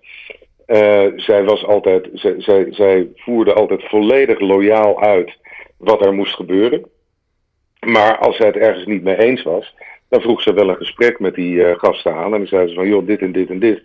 Uh, 0.68 1.06
zij, 1.16 1.44
was 1.44 1.64
altijd, 1.66 2.08
zij, 2.12 2.34
zij, 2.38 2.66
zij 2.70 3.08
voerde 3.14 3.52
altijd 3.52 3.88
volledig 3.88 4.40
loyaal 4.40 5.00
uit 5.00 5.36
wat 5.76 6.04
er 6.04 6.14
moest 6.14 6.34
gebeuren. 6.34 6.84
Maar 7.86 8.18
als 8.18 8.36
zij 8.36 8.46
het 8.46 8.56
ergens 8.56 8.86
niet 8.86 9.02
mee 9.02 9.18
eens 9.18 9.42
was, 9.42 9.74
dan 10.08 10.20
vroeg 10.20 10.42
ze 10.42 10.52
wel 10.52 10.68
een 10.68 10.76
gesprek 10.76 11.18
met 11.18 11.34
die 11.34 11.54
uh, 11.54 11.78
gasten 11.78 12.14
aan. 12.14 12.32
En 12.32 12.38
dan 12.38 12.46
zeiden 12.46 12.70
ze 12.70 12.76
van, 12.76 12.88
joh, 12.88 13.06
dit 13.06 13.20
en 13.20 13.32
dit 13.32 13.50
en 13.50 13.58
dit. 13.58 13.82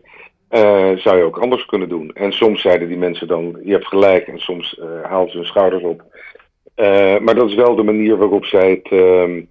Uh, 0.51 0.97
zou 0.97 1.17
je 1.17 1.23
ook 1.23 1.38
anders 1.38 1.65
kunnen 1.65 1.89
doen. 1.89 2.12
En 2.13 2.32
soms 2.32 2.62
zeiden 2.62 2.88
die 2.88 2.97
mensen 2.97 3.27
dan, 3.27 3.60
je 3.63 3.71
hebt 3.71 3.88
gelijk. 3.88 4.27
En 4.27 4.39
soms 4.39 4.79
haalden 5.03 5.32
ze 5.32 5.38
hun 5.38 5.45
schouders 5.45 5.84
op. 5.84 6.03
maar 7.21 7.36
dat 7.36 7.49
is 7.49 7.56
wel 7.56 7.75
de 7.75 7.84
manier 7.84 8.17
waarop 8.17 8.45
zij 8.45 8.69
het, 8.69 8.88
ehm, 8.91 9.41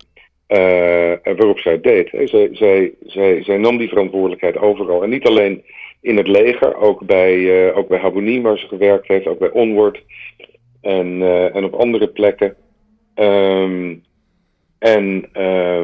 waarop 1.36 1.58
zij 1.58 1.72
het 1.72 1.82
deed. 1.82 2.08
Zij, 2.28 2.48
zij, 3.02 3.42
zij, 3.42 3.56
nam 3.56 3.76
die 3.76 3.88
verantwoordelijkheid 3.88 4.58
overal. 4.58 5.02
En 5.02 5.10
niet 5.10 5.26
alleen 5.26 5.64
in 6.00 6.16
het 6.16 6.28
leger, 6.28 6.76
ook 6.76 7.06
bij, 7.06 7.72
ook 7.74 7.88
bij 7.88 7.98
Habonim 7.98 8.42
waar 8.42 8.58
ze 8.58 8.68
gewerkt 8.68 9.08
heeft, 9.08 9.26
ook 9.26 9.38
bij 9.38 9.50
Onward 9.50 10.02
en, 10.80 11.22
en 11.52 11.64
op 11.64 11.74
andere 11.74 12.08
plekken. 12.08 12.56
Um, 13.14 14.02
en, 14.82 15.28
uh, 15.36 15.80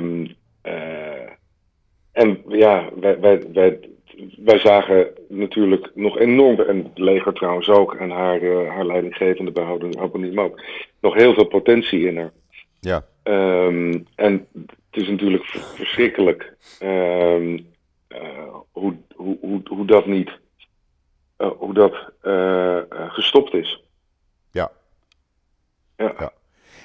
en 2.12 2.42
ja, 2.48 2.88
wij, 3.00 3.20
wij, 3.52 3.78
wij 4.36 4.58
zagen 4.58 5.06
natuurlijk 5.28 5.90
nog 5.94 6.18
enorm, 6.18 6.60
en 6.60 6.84
het 6.84 6.98
leger 6.98 7.32
trouwens 7.32 7.68
ook, 7.68 7.94
en 7.94 8.10
haar, 8.10 8.66
haar 8.66 8.86
leidinggevende 8.86 9.50
behouden 9.50 9.98
Habonim 9.98 10.40
ook, 10.40 10.60
nog 11.00 11.14
heel 11.14 11.34
veel 11.34 11.46
potentie 11.46 12.06
in 12.06 12.16
haar. 12.16 12.32
Ja. 12.80 13.04
Um, 13.22 14.06
en 14.14 14.46
het 14.90 15.02
is 15.02 15.08
natuurlijk 15.08 15.44
verschrikkelijk 15.44 16.54
hoe, 18.72 18.96
hoe, 19.14 19.38
hoe, 19.40 19.60
hoe 19.64 19.86
dat 19.86 20.06
niet, 20.06 20.30
uh, 21.38 21.50
hoe 21.58 21.74
dat 21.74 21.94
gestopt 23.08 23.54
is. 23.54 23.82
Ja. 24.50 24.70
ja. 25.96 26.14
ja. 26.18 26.32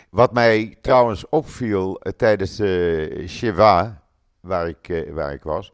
Wat 0.09 0.33
mij 0.33 0.77
trouwens 0.81 1.29
opviel 1.29 2.01
tijdens 2.17 2.55
de 2.55 3.23
Shiva, 3.27 4.03
waar 4.39 4.67
ik, 4.67 5.05
waar 5.11 5.33
ik 5.33 5.43
was, 5.43 5.73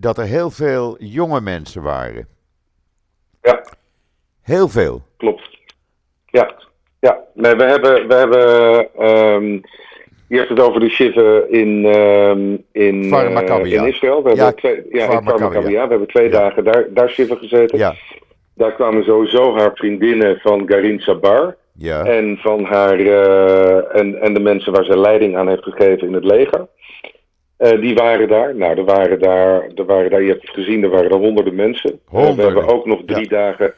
dat 0.00 0.18
er 0.18 0.24
heel 0.24 0.50
veel 0.50 0.96
jonge 0.98 1.40
mensen 1.40 1.82
waren. 1.82 2.28
Ja. 3.42 3.64
Heel 4.42 4.68
veel. 4.68 5.02
Klopt. 5.16 5.58
Ja. 6.26 6.54
Ja, 7.00 7.18
nee, 7.34 7.54
we 7.54 7.64
hebben, 7.64 8.08
we 8.08 8.14
hebben 8.14 9.08
um, 9.08 9.62
je 10.28 10.36
hebt 10.36 10.48
het 10.48 10.60
over 10.60 10.80
de 10.80 10.88
Shiva 10.88 11.42
in, 11.48 11.84
uh, 11.84 12.30
in, 12.72 13.04
uh, 13.04 13.60
in 13.62 13.86
Israël. 13.86 14.22
We 14.22 14.34
ja, 14.34 14.36
hebben 14.36 14.56
twee, 14.56 14.84
ja. 14.90 15.22
We 15.68 15.88
hebben 15.88 16.08
twee 16.08 16.30
ja. 16.30 16.30
dagen 16.30 16.64
daar, 16.64 16.86
daar 16.90 17.08
Shiva 17.08 17.34
gezeten. 17.34 17.78
Ja. 17.78 17.94
Daar 18.54 18.72
kwamen 18.72 19.04
sowieso 19.04 19.56
haar 19.56 19.70
vriendinnen 19.74 20.38
van 20.38 20.62
Garin 20.66 21.00
Sabar. 21.00 21.56
Ja. 21.72 22.04
En 22.04 22.38
van 22.40 22.64
haar 22.64 23.00
uh, 23.00 23.96
en, 23.96 24.20
en 24.20 24.34
de 24.34 24.40
mensen 24.40 24.72
waar 24.72 24.84
ze 24.84 24.98
leiding 24.98 25.36
aan 25.36 25.48
heeft 25.48 25.62
gegeven 25.62 26.06
in 26.06 26.14
het 26.14 26.24
leger. 26.24 26.66
Uh, 27.58 27.80
die 27.80 27.94
waren 27.94 28.28
daar. 28.28 28.54
Nou, 28.54 28.76
er 28.76 28.84
waren 28.84 29.18
daar, 29.18 29.68
er 29.74 29.84
waren 29.84 30.10
daar, 30.10 30.22
je 30.22 30.28
hebt 30.28 30.42
het 30.42 30.54
gezien, 30.54 30.82
er 30.82 30.90
waren 30.90 31.10
er 31.10 31.16
honderden 31.16 31.54
mensen. 31.54 32.00
Honderden. 32.04 32.36
we 32.36 32.42
hebben 32.42 32.74
ook 32.74 32.86
nog 32.86 33.02
drie 33.06 33.28
dagen. 33.28 33.74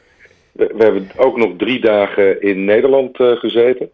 We, 0.51 0.71
we, 0.77 0.83
hebben 0.83 1.09
ook 1.17 1.37
nog 1.37 1.51
drie 1.57 1.79
dagen 1.79 2.41
in 2.41 2.65
Nederland 2.65 3.17
gezeten 3.17 3.91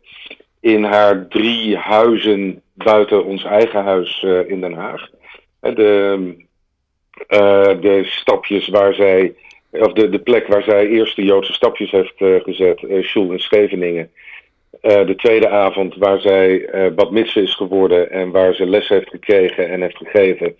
in 0.60 0.84
haar 0.84 1.28
drie 1.28 1.78
huizen 1.78 2.62
buiten 2.74 3.26
ons 3.26 3.44
eigen 3.44 3.84
huis 3.84 4.26
in 4.48 4.62
Den 4.62 4.74
Haag. 4.74 5.10
De, 5.60 6.36
de 7.82 8.02
stapjes 8.04 8.68
waar 8.68 8.94
zij, 8.94 9.36
of 9.72 9.94
de, 9.94 10.10
de 10.10 10.20
plek 10.20 10.48
waar 10.48 10.64
zij 10.64 10.88
eerst 10.88 11.16
de 11.16 11.24
Joodse 11.24 11.54
stapjes 11.54 11.92
heeft 11.92 12.14
gezet, 12.18 12.86
Schul 13.02 13.32
in 13.32 13.40
Scheveningen. 13.40 14.12
De 14.82 15.14
tweede 15.18 15.50
avond 15.50 15.96
waar 15.96 16.20
zij 16.20 16.70
Bad 16.96 17.12
Mitse 17.12 17.42
is 17.42 17.56
geworden 17.56 18.12
en 18.12 18.32
waar 18.32 18.54
ze 18.54 18.66
les 18.66 18.88
heeft 18.88 19.10
gekregen 19.10 19.70
en 19.70 19.82
heeft 19.82 19.98
gegeven. 19.98 20.56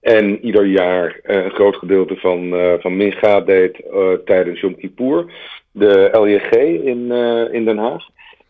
En 0.00 0.44
ieder 0.44 0.66
jaar 0.66 1.20
een 1.22 1.50
groot 1.50 1.76
gedeelte 1.76 2.16
van, 2.16 2.54
van 2.80 2.96
Mincha 2.96 3.40
deed 3.40 3.82
tijdens 4.24 4.60
Yom 4.60 4.76
Kippur. 4.76 5.24
De 5.70 6.08
LJG 6.12 6.50
in, 6.84 7.12
in 7.52 7.64
Den 7.64 7.78
Haag. 7.78 8.04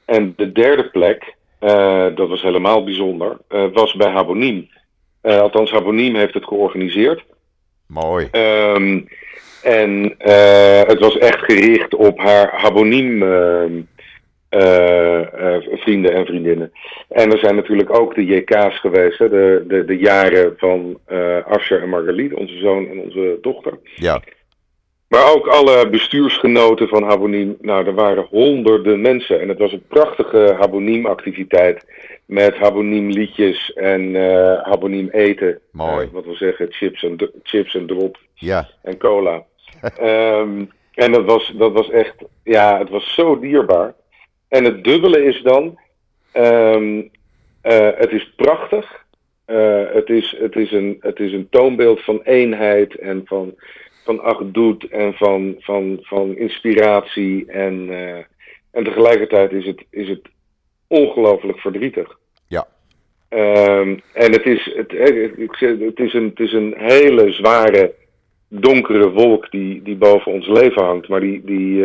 En 0.04 0.32
de 0.36 0.52
derde 0.52 0.90
plek, 0.90 1.34
dat 2.14 2.28
was 2.28 2.42
helemaal 2.42 2.84
bijzonder, 2.84 3.36
was 3.72 3.94
bij 3.94 4.10
Habonim. 4.10 4.68
Althans, 5.22 5.70
Habonim 5.70 6.14
heeft 6.14 6.34
het 6.34 6.44
georganiseerd. 6.44 7.24
Mooi. 7.86 8.28
Um, 8.32 9.08
en 9.62 10.14
het 10.86 10.98
was 10.98 11.18
echt 11.18 11.38
gericht 11.38 11.94
op 11.94 12.18
haar 12.18 12.60
Habonim 12.60 13.22
vrienden 15.72 16.12
en 16.12 16.26
vriendinnen. 16.26 16.72
En 17.08 17.32
er 17.32 17.38
zijn 17.38 17.54
natuurlijk 17.54 17.98
ook 17.98 18.14
de 18.14 18.24
JK's 18.24 18.80
geweest, 18.80 19.18
hè, 19.18 19.28
de, 19.28 19.64
de, 19.68 19.84
de 19.84 19.98
jaren 19.98 20.54
van 20.56 20.98
Asher 21.46 21.82
en 21.82 21.88
Margaliet, 21.88 22.34
onze 22.34 22.58
zoon 22.58 22.88
en 22.88 22.98
onze 22.98 23.38
dochter. 23.40 23.78
Ja. 23.94 24.20
Maar 25.12 25.34
ook 25.34 25.46
alle 25.46 25.88
bestuursgenoten 25.88 26.88
van 26.88 27.02
Habonim. 27.02 27.56
Nou, 27.60 27.86
er 27.86 27.94
waren 27.94 28.26
honderden 28.30 29.00
mensen. 29.00 29.40
En 29.40 29.48
het 29.48 29.58
was 29.58 29.72
een 29.72 29.84
prachtige 29.88 30.56
Habonim-activiteit. 30.58 31.84
Met 32.26 32.56
Habonim-liedjes 32.56 33.72
en 33.72 34.00
uh, 34.00 34.62
Habonim 34.62 35.08
eten. 35.08 35.58
Mooi. 35.72 36.06
Uh, 36.06 36.12
wat 36.12 36.24
wil 36.24 36.34
zeggen, 36.34 36.66
chips 36.70 37.02
en, 37.02 37.30
chips 37.42 37.74
en 37.74 37.86
drop. 37.86 38.18
Ja. 38.34 38.68
En 38.82 38.98
cola. 38.98 39.44
um, 40.00 40.70
en 41.04 41.12
dat 41.12 41.24
was, 41.24 41.52
dat 41.56 41.72
was 41.72 41.90
echt, 41.90 42.14
ja, 42.44 42.78
het 42.78 42.90
was 42.90 43.14
zo 43.14 43.38
dierbaar. 43.38 43.94
En 44.52 44.64
het 44.64 44.84
dubbele 44.84 45.24
is 45.24 45.42
dan, 45.42 45.78
um, 46.34 47.10
uh, 47.62 47.90
het 47.94 48.10
is 48.10 48.32
prachtig. 48.36 49.00
het, 49.92 50.08
is, 50.08 50.36
het, 50.38 50.56
is 50.56 50.72
een, 50.72 50.96
het 51.00 51.20
is 51.20 51.32
een 51.32 51.48
toonbeeld 51.50 52.04
van 52.04 52.20
eenheid 52.22 52.94
en 52.94 53.22
van 53.24 53.54
van 54.04 54.20
achdoet 54.20 54.88
en 54.88 55.14
van, 55.14 55.54
van, 55.58 55.98
van 56.00 56.36
inspiratie. 56.36 57.46
En, 57.46 57.88
uh, 57.90 58.16
en 58.70 58.84
tegelijkertijd 58.84 59.52
is 59.52 59.66
het, 59.66 59.84
is 59.90 60.08
het 60.08 60.28
ongelooflijk 60.86 61.58
verdrietig. 61.58 62.18
Ja. 62.48 62.66
Um, 63.28 64.00
en 64.12 64.32
het 64.32 64.46
is, 64.46 64.72
het, 64.74 64.92
ik 65.38 65.56
zeg, 65.56 65.78
het, 65.78 65.98
is 65.98 66.14
een, 66.14 66.28
het 66.28 66.40
is 66.40 66.52
een 66.52 66.74
hele 66.76 67.32
zware, 67.32 67.94
donkere 68.48 69.10
wolk 69.10 69.50
die, 69.50 69.82
die 69.82 69.96
boven 69.96 70.32
ons 70.32 70.46
leven 70.46 70.84
hangt. 70.84 71.08
Maar 71.08 71.20
die, 71.20 71.44
die, 71.44 71.84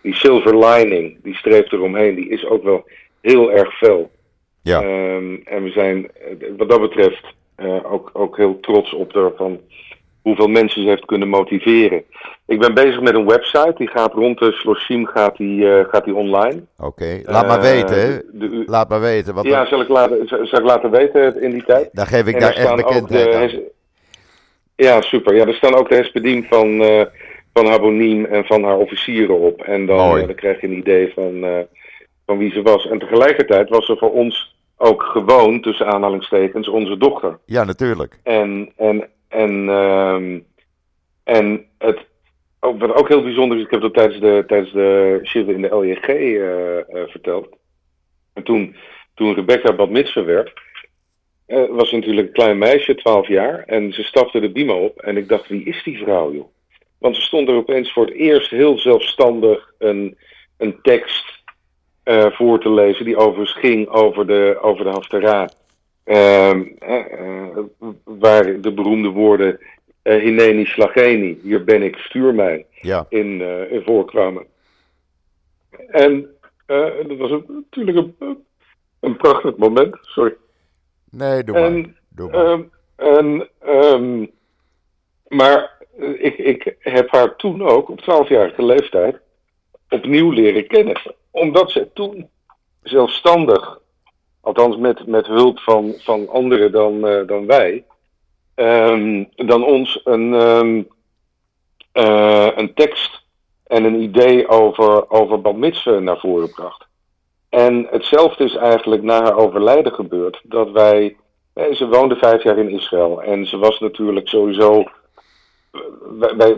die 0.00 0.14
silver 0.14 0.58
lining, 0.58 1.16
die 1.22 1.34
streeft 1.34 1.72
eromheen, 1.72 2.14
die 2.14 2.28
is 2.28 2.46
ook 2.46 2.62
wel 2.62 2.84
heel 3.20 3.52
erg 3.52 3.76
fel. 3.76 4.10
Ja. 4.62 4.82
Um, 4.82 5.42
en 5.44 5.62
we 5.62 5.70
zijn 5.70 6.10
wat 6.56 6.68
dat 6.68 6.80
betreft 6.80 7.24
uh, 7.58 7.92
ook, 7.92 8.10
ook 8.12 8.36
heel 8.36 8.60
trots 8.60 8.94
op 8.94 9.16
ervan 9.16 9.60
hoeveel 10.22 10.48
mensen 10.48 10.82
ze 10.82 10.88
heeft 10.88 11.04
kunnen 11.04 11.28
motiveren. 11.28 12.04
Ik 12.46 12.58
ben 12.58 12.74
bezig 12.74 13.00
met 13.00 13.14
een 13.14 13.26
website, 13.26 13.74
die 13.76 13.88
gaat 13.88 14.12
rond 14.12 14.38
de 14.38 14.52
Sloshim 14.52 15.06
gaat 15.06 15.36
die, 15.36 15.60
uh, 15.60 15.84
gaat 15.88 16.04
die 16.04 16.14
online. 16.14 16.62
Oké, 16.78 16.86
okay. 16.86 17.22
laat 17.24 17.46
maar 17.46 17.60
weten. 17.60 18.24
De, 18.32 18.62
laat 18.66 18.88
maar 18.88 19.00
weten. 19.00 19.34
Want 19.34 19.46
ja, 19.46 19.66
zal, 19.66 19.80
ik 19.80 19.88
laten, 19.88 20.26
zal 20.26 20.58
ik 20.58 20.64
laten 20.64 20.90
weten 20.90 21.42
in 21.42 21.50
die 21.50 21.64
tijd. 21.64 21.88
Dan 21.92 22.06
geef 22.06 22.26
ik 22.26 22.34
en 22.34 22.40
daar 22.40 22.54
echt 22.54 22.76
bekendheid 22.76 23.34
aan. 23.34 23.60
Ja, 24.76 25.00
super. 25.00 25.34
Ja, 25.34 25.46
er 25.46 25.54
staan 25.54 25.74
ook 25.74 25.88
de 25.88 25.94
hespediem 25.94 26.44
van, 26.44 26.68
uh, 26.68 27.02
van 27.52 27.66
Habonim 27.66 28.24
en 28.24 28.44
van 28.44 28.64
haar 28.64 28.76
officieren 28.76 29.38
op. 29.38 29.62
En 29.62 29.86
dan, 29.86 30.18
dan 30.18 30.34
krijg 30.34 30.60
je 30.60 30.66
een 30.66 30.78
idee 30.78 31.12
van, 31.14 31.44
van 32.26 32.38
wie 32.38 32.52
ze 32.52 32.62
was. 32.62 32.88
En 32.88 32.98
tegelijkertijd 32.98 33.68
was 33.68 33.86
ze 33.86 33.96
voor 33.96 34.12
ons 34.12 34.54
ook 34.76 35.02
gewoon, 35.02 35.60
tussen 35.60 35.86
aanhalingstekens, 35.86 36.68
onze 36.68 36.96
dochter. 36.96 37.38
Ja, 37.44 37.64
natuurlijk. 37.64 38.18
En, 38.22 38.72
en, 38.76 39.08
en, 39.28 39.68
um, 39.68 40.44
en 41.24 41.66
het, 41.78 41.98
ook, 42.60 42.80
wat 42.80 42.94
ook 42.94 43.08
heel 43.08 43.22
bijzonder 43.22 43.58
is, 43.58 43.64
ik 43.64 43.70
heb 43.70 43.80
dat 43.80 43.94
tijdens 43.94 44.20
de, 44.20 44.44
tijdens 44.46 44.72
de 44.72 45.20
shiva 45.22 45.52
in 45.52 45.62
de 45.62 45.74
LJG 45.74 46.08
uh, 46.08 47.08
verteld. 47.08 47.48
En 48.32 48.42
toen, 48.42 48.76
toen 49.14 49.34
Rebecca 49.34 49.72
Bad 49.72 49.90
Mitzvah 49.90 50.24
werd, 50.24 50.52
was 51.70 51.88
ze 51.88 51.94
natuurlijk 51.94 52.26
een 52.26 52.32
klein 52.32 52.58
meisje, 52.58 52.94
12 52.94 53.28
jaar. 53.28 53.62
En 53.66 53.92
ze 53.92 54.02
stapte 54.02 54.40
de 54.40 54.50
bima 54.50 54.72
op 54.72 55.00
en 55.00 55.16
ik 55.16 55.28
dacht, 55.28 55.48
wie 55.48 55.64
is 55.64 55.82
die 55.82 55.98
vrouw, 55.98 56.32
joh? 56.32 56.46
Want 57.00 57.16
ze 57.16 57.22
stond 57.22 57.48
er 57.48 57.54
opeens 57.54 57.92
voor 57.92 58.04
het 58.04 58.14
eerst 58.14 58.50
heel 58.50 58.78
zelfstandig 58.78 59.72
een, 59.78 60.18
een 60.56 60.78
tekst 60.82 61.42
uh, 62.04 62.30
voor 62.30 62.60
te 62.60 62.70
lezen, 62.70 63.04
die 63.04 63.16
overigens 63.16 63.58
ging 63.58 63.88
over 63.88 64.26
de, 64.26 64.58
over 64.60 64.84
de 64.84 64.90
Haftara. 64.90 65.48
Uh, 66.04 66.60
waar 68.04 68.60
de 68.60 68.72
beroemde 68.72 69.08
woorden 69.08 69.60
uh, 70.02 70.22
Hineni 70.22 70.64
Slageni, 70.64 71.40
hier 71.42 71.64
ben 71.64 71.82
ik, 71.82 71.96
stuur 71.96 72.34
mij, 72.34 72.66
ja. 72.70 73.06
in, 73.08 73.40
in 73.70 73.82
voorkwamen. 73.84 74.46
En 75.88 76.28
dat 77.06 77.16
was 77.18 77.30
een, 77.30 77.44
natuurlijk 77.70 77.96
een, 77.96 78.44
een 79.00 79.16
prachtig 79.16 79.56
moment, 79.56 79.96
sorry. 80.02 80.36
Nee, 81.10 81.44
doe 81.44 81.54
maar. 81.54 81.64
En, 81.64 81.96
doe 82.08 82.30
maar. 82.30 82.46
Um, 82.46 82.70
en, 82.96 83.48
um, 83.68 84.30
maar 85.28 85.79
ik, 86.00 86.38
ik 86.38 86.76
heb 86.78 87.10
haar 87.10 87.36
toen 87.36 87.62
ook, 87.62 87.88
op 87.88 88.00
12-jarige 88.00 88.64
leeftijd, 88.64 89.20
opnieuw 89.88 90.30
leren 90.30 90.66
kennen. 90.66 91.00
Omdat 91.30 91.70
ze 91.70 91.88
toen 91.94 92.28
zelfstandig, 92.82 93.80
althans 94.40 94.76
met, 94.76 95.06
met 95.06 95.26
hulp 95.26 95.58
van, 95.58 95.94
van 95.98 96.28
anderen 96.28 96.72
dan, 96.72 97.06
uh, 97.06 97.26
dan 97.26 97.46
wij, 97.46 97.84
um, 98.54 99.28
dan 99.34 99.64
ons 99.64 100.00
een, 100.04 100.32
um, 100.32 100.88
uh, 101.94 102.48
een 102.56 102.74
tekst 102.74 103.22
en 103.66 103.84
een 103.84 104.02
idee 104.02 104.48
over, 104.48 105.10
over 105.10 105.40
Bad 105.40 105.84
naar 106.00 106.18
voren 106.18 106.50
bracht. 106.50 106.88
En 107.48 107.86
hetzelfde 107.90 108.44
is 108.44 108.54
eigenlijk 108.54 109.02
na 109.02 109.22
haar 109.22 109.36
overlijden 109.36 109.92
gebeurd. 109.92 110.40
Dat 110.42 110.70
wij. 110.70 111.16
Ze 111.72 111.88
woonde 111.88 112.16
vijf 112.16 112.42
jaar 112.42 112.58
in 112.58 112.70
Israël. 112.70 113.22
En 113.22 113.46
ze 113.46 113.58
was 113.58 113.80
natuurlijk 113.80 114.28
sowieso. 114.28 114.84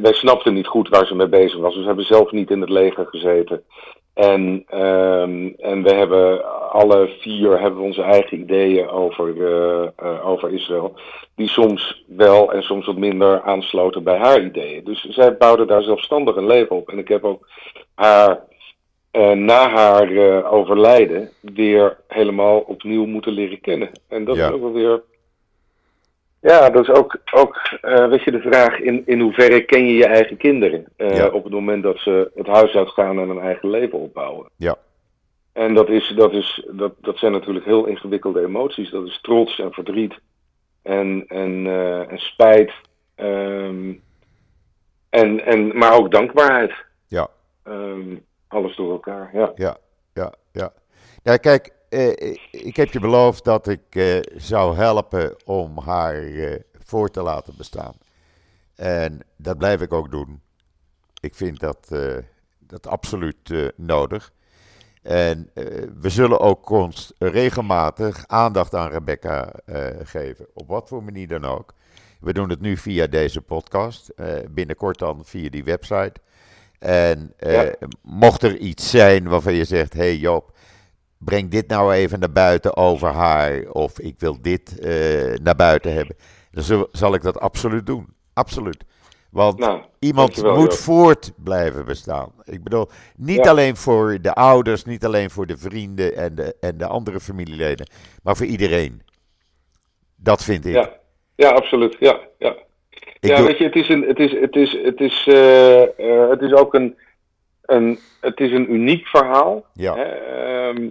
Wij, 0.01 0.13
snapten 0.13 0.55
niet 0.55 0.67
goed 0.67 0.89
waar 0.89 1.07
ze 1.07 1.15
mee 1.15 1.29
bezig 1.29 1.59
was. 1.59 1.73
Dus 1.73 1.81
we 1.81 1.87
hebben 1.87 2.05
zelf 2.05 2.33
niet 2.33 2.51
in 2.51 2.61
het 2.61 2.71
leger 2.71 3.07
gezeten. 3.07 3.63
En, 4.15 4.65
um, 4.75 5.55
en 5.59 5.83
we 5.83 5.93
hebben 5.95 6.45
alle 6.71 7.17
vier 7.21 7.61
hebben 7.61 7.81
onze 7.81 8.03
eigen 8.03 8.39
ideeën 8.39 8.89
over, 8.89 9.29
uh, 9.29 9.89
uh, 10.03 10.29
over 10.29 10.53
Israël. 10.53 10.95
Die 11.37 11.49
soms 11.49 12.05
wel 12.07 12.53
en 12.53 12.63
soms 12.63 12.87
wat 12.87 12.97
minder 12.97 13.43
aansloten 13.43 14.03
bij 14.03 14.19
haar 14.19 14.43
ideeën. 14.45 14.85
Dus 14.85 15.03
zij 15.03 15.37
bouwde 15.37 15.65
daar 15.65 15.83
zelfstandig 15.83 16.37
een 16.37 16.47
leven 16.47 16.77
op. 16.77 16.89
En 16.89 16.99
ik 16.99 17.09
heb 17.09 17.25
ook 17.25 17.49
haar 17.95 18.41
uh, 19.13 19.31
na 19.31 19.69
haar 19.69 20.45
overlijden 20.51 21.31
weer 21.41 21.97
helemaal 22.09 22.59
opnieuw 22.59 23.07
moeten 23.07 23.33
leren 23.33 23.61
kennen. 23.61 23.91
En 24.09 24.25
dat 24.25 24.37
Ja. 24.37 24.47
is 24.47 24.53
ook 24.53 24.61
wel 24.61 24.73
weer. 24.73 25.03
Ja, 26.43 26.71
dat 26.71 26.83
is 26.89 26.95
ook, 26.95 27.17
ook 27.35 27.61
uh, 27.83 28.09
weet 28.09 28.23
je, 28.23 28.31
de 28.31 28.41
vraag 28.41 28.79
in, 28.79 29.03
in 29.07 29.21
hoeverre 29.21 29.65
ken 29.65 29.87
je 29.87 29.95
je 29.95 30.07
eigen 30.07 30.37
kinderen 30.37 30.87
uh, 30.97 31.17
Ja. 31.17 31.29
op 31.29 31.45
het 31.45 31.53
moment 31.53 31.83
dat 31.83 31.99
ze 31.99 32.31
het 32.35 32.47
huis 32.47 32.75
uitgaan 32.75 33.19
en 33.19 33.29
een 33.29 33.41
eigen 33.41 33.71
leven 33.71 33.99
opbouwen. 33.99 34.49
Ja. 34.57 34.77
En 35.53 35.75
dat, 35.75 35.89
is, 35.89 36.13
dat, 36.17 36.33
is, 36.33 36.67
dat, 36.71 36.93
dat 37.01 37.19
zijn 37.19 37.33
natuurlijk 37.33 37.65
heel 37.65 37.87
ingewikkelde 37.87 38.45
emoties. 38.45 38.91
Dat 38.91 39.07
is 39.07 39.21
trots 39.21 39.59
en 39.59 39.73
verdriet 39.73 40.15
en, 40.83 41.25
en, 41.29 41.65
uh, 41.67 42.11
en 42.11 42.19
spijt. 42.19 42.73
Um, 43.17 44.03
en, 45.11 45.45
en, 45.45 45.79
maar 45.79 45.95
ook 45.95 46.11
dankbaarheid. 46.11 46.73
Ja. 47.07 47.29
Um, 47.65 48.25
alles 48.49 48.77
door 48.77 48.93
elkaar, 48.93 49.31
ja. 49.33 49.53
Ja, 49.55 49.77
ja, 50.15 50.33
ja. 50.53 50.73
Ja, 51.23 51.37
kijk, 51.37 51.73
eh, 51.93 52.37
ik 52.51 52.77
heb 52.77 52.93
je 52.93 53.01
beloofd 53.01 53.45
dat 53.45 53.69
ik 53.69 53.83
eh, 53.91 54.19
zou 54.37 54.77
helpen 54.77 55.37
om 55.47 55.79
haar 55.79 56.23
eh, 56.23 56.61
voor 56.85 57.11
te 57.11 57.23
laten 57.23 57.55
bestaan. 57.57 57.95
En 58.75 59.21
dat 59.37 59.59
blijf 59.59 59.81
ik 59.81 59.93
ook 59.93 60.11
doen. 60.11 60.41
Ik 61.21 61.35
vind 61.35 61.61
dat, 61.61 61.87
eh, 61.91 62.17
dat 62.59 62.87
absoluut 62.87 63.51
eh, 63.51 63.67
nodig. 63.77 64.33
En 65.03 65.51
eh, 65.55 65.65
we 66.01 66.09
zullen 66.11 66.41
ook 66.41 66.65
regelmatig 67.19 68.25
aandacht 68.27 68.75
aan 68.75 68.91
Rebecca 68.91 69.53
eh, 69.65 69.87
geven. 70.03 70.47
Op 70.55 70.69
wat 70.69 70.89
voor 70.89 71.03
manier 71.05 71.29
dan 71.29 71.45
ook. 71.45 71.75
We 72.21 72.33
doen 72.33 72.51
het 72.51 72.61
nu 72.61 72.77
via 72.77 73.07
deze 73.07 73.41
podcast. 73.41 74.09
eh, 74.09 74.35
binnenkort 74.51 74.99
dan 74.99 75.25
via 75.25 75.51
die 75.51 75.65
website. 75.65 76.13
En 76.79 77.33
eh, 77.37 77.53
Ja. 77.53 77.75
mocht 78.03 78.43
er 78.43 78.57
iets 78.57 78.91
zijn 78.91 79.29
waarvan 79.29 79.55
je 79.55 79.65
zegt: 79.65 79.93
hey 79.93 80.17
Joop, 80.17 80.57
breng 81.25 81.51
dit 81.51 81.69
nou 81.69 81.93
even 81.93 82.19
naar 82.21 82.33
buiten 82.33 82.77
over 82.77 83.09
haar. 83.09 83.63
Of 83.73 83.99
ik 83.99 84.15
wil 84.19 84.37
dit 84.43 84.79
eh, 84.79 85.35
naar 85.43 85.57
buiten 85.57 85.93
hebben. 85.95 86.17
Dan 86.51 86.87
zal 86.93 87.15
ik 87.15 87.23
dat 87.23 87.41
absoluut 87.41 87.87
doen. 87.87 88.07
Absoluut. 88.35 88.85
Want 89.31 89.59
Nou, 89.59 89.81
iemand 89.99 90.37
moet 90.43 90.45
Joop. 90.57 90.73
voort 90.73 91.33
blijven 91.37 91.85
bestaan. 91.85 92.33
Ik 92.45 92.63
bedoel, 92.63 92.89
niet 93.17 93.45
Ja. 93.45 93.51
alleen 93.51 93.77
voor 93.77 94.19
de 94.21 94.33
ouders, 94.33 94.85
niet 94.85 95.05
alleen 95.05 95.31
voor 95.31 95.47
de 95.47 95.57
vrienden 95.57 96.17
en 96.17 96.35
de, 96.35 96.57
en 96.61 96.79
de 96.79 96.87
andere 96.87 97.21
familieleden, 97.21 97.87
maar 98.23 98.37
voor 98.37 98.47
iedereen. 98.47 99.03
Dat 100.17 100.45
vind 100.45 100.67
ik. 100.67 100.73
Ja, 100.75 100.91
ja 101.35 101.49
absoluut. 101.51 101.97
Ja, 101.99 102.21
ja. 102.39 102.55
ik 102.91 103.17
ja 103.21 103.37
doe- 103.37 103.47
weet 103.47 103.59
je, 103.59 103.65
het 103.65 103.75
is, 103.77 103.89
een, 103.89 104.03
het 104.03 104.19
is, 104.19 104.33
het 104.41 104.57
is, 104.57 104.79
het 104.83 105.01
is, 105.01 105.27
eh, 105.29 105.83
eh, 105.83 106.31
het 106.31 106.41
is 106.41 106.53
ook 106.53 106.75
een, 106.75 106.97
een, 107.63 107.99
het 108.21 108.41
is 108.41 108.53
een 108.53 108.73
uniek 108.73 109.07
verhaal. 109.07 109.65
ja, 109.75 109.95
Hè? 109.97 110.03
Ehm, 110.03 110.89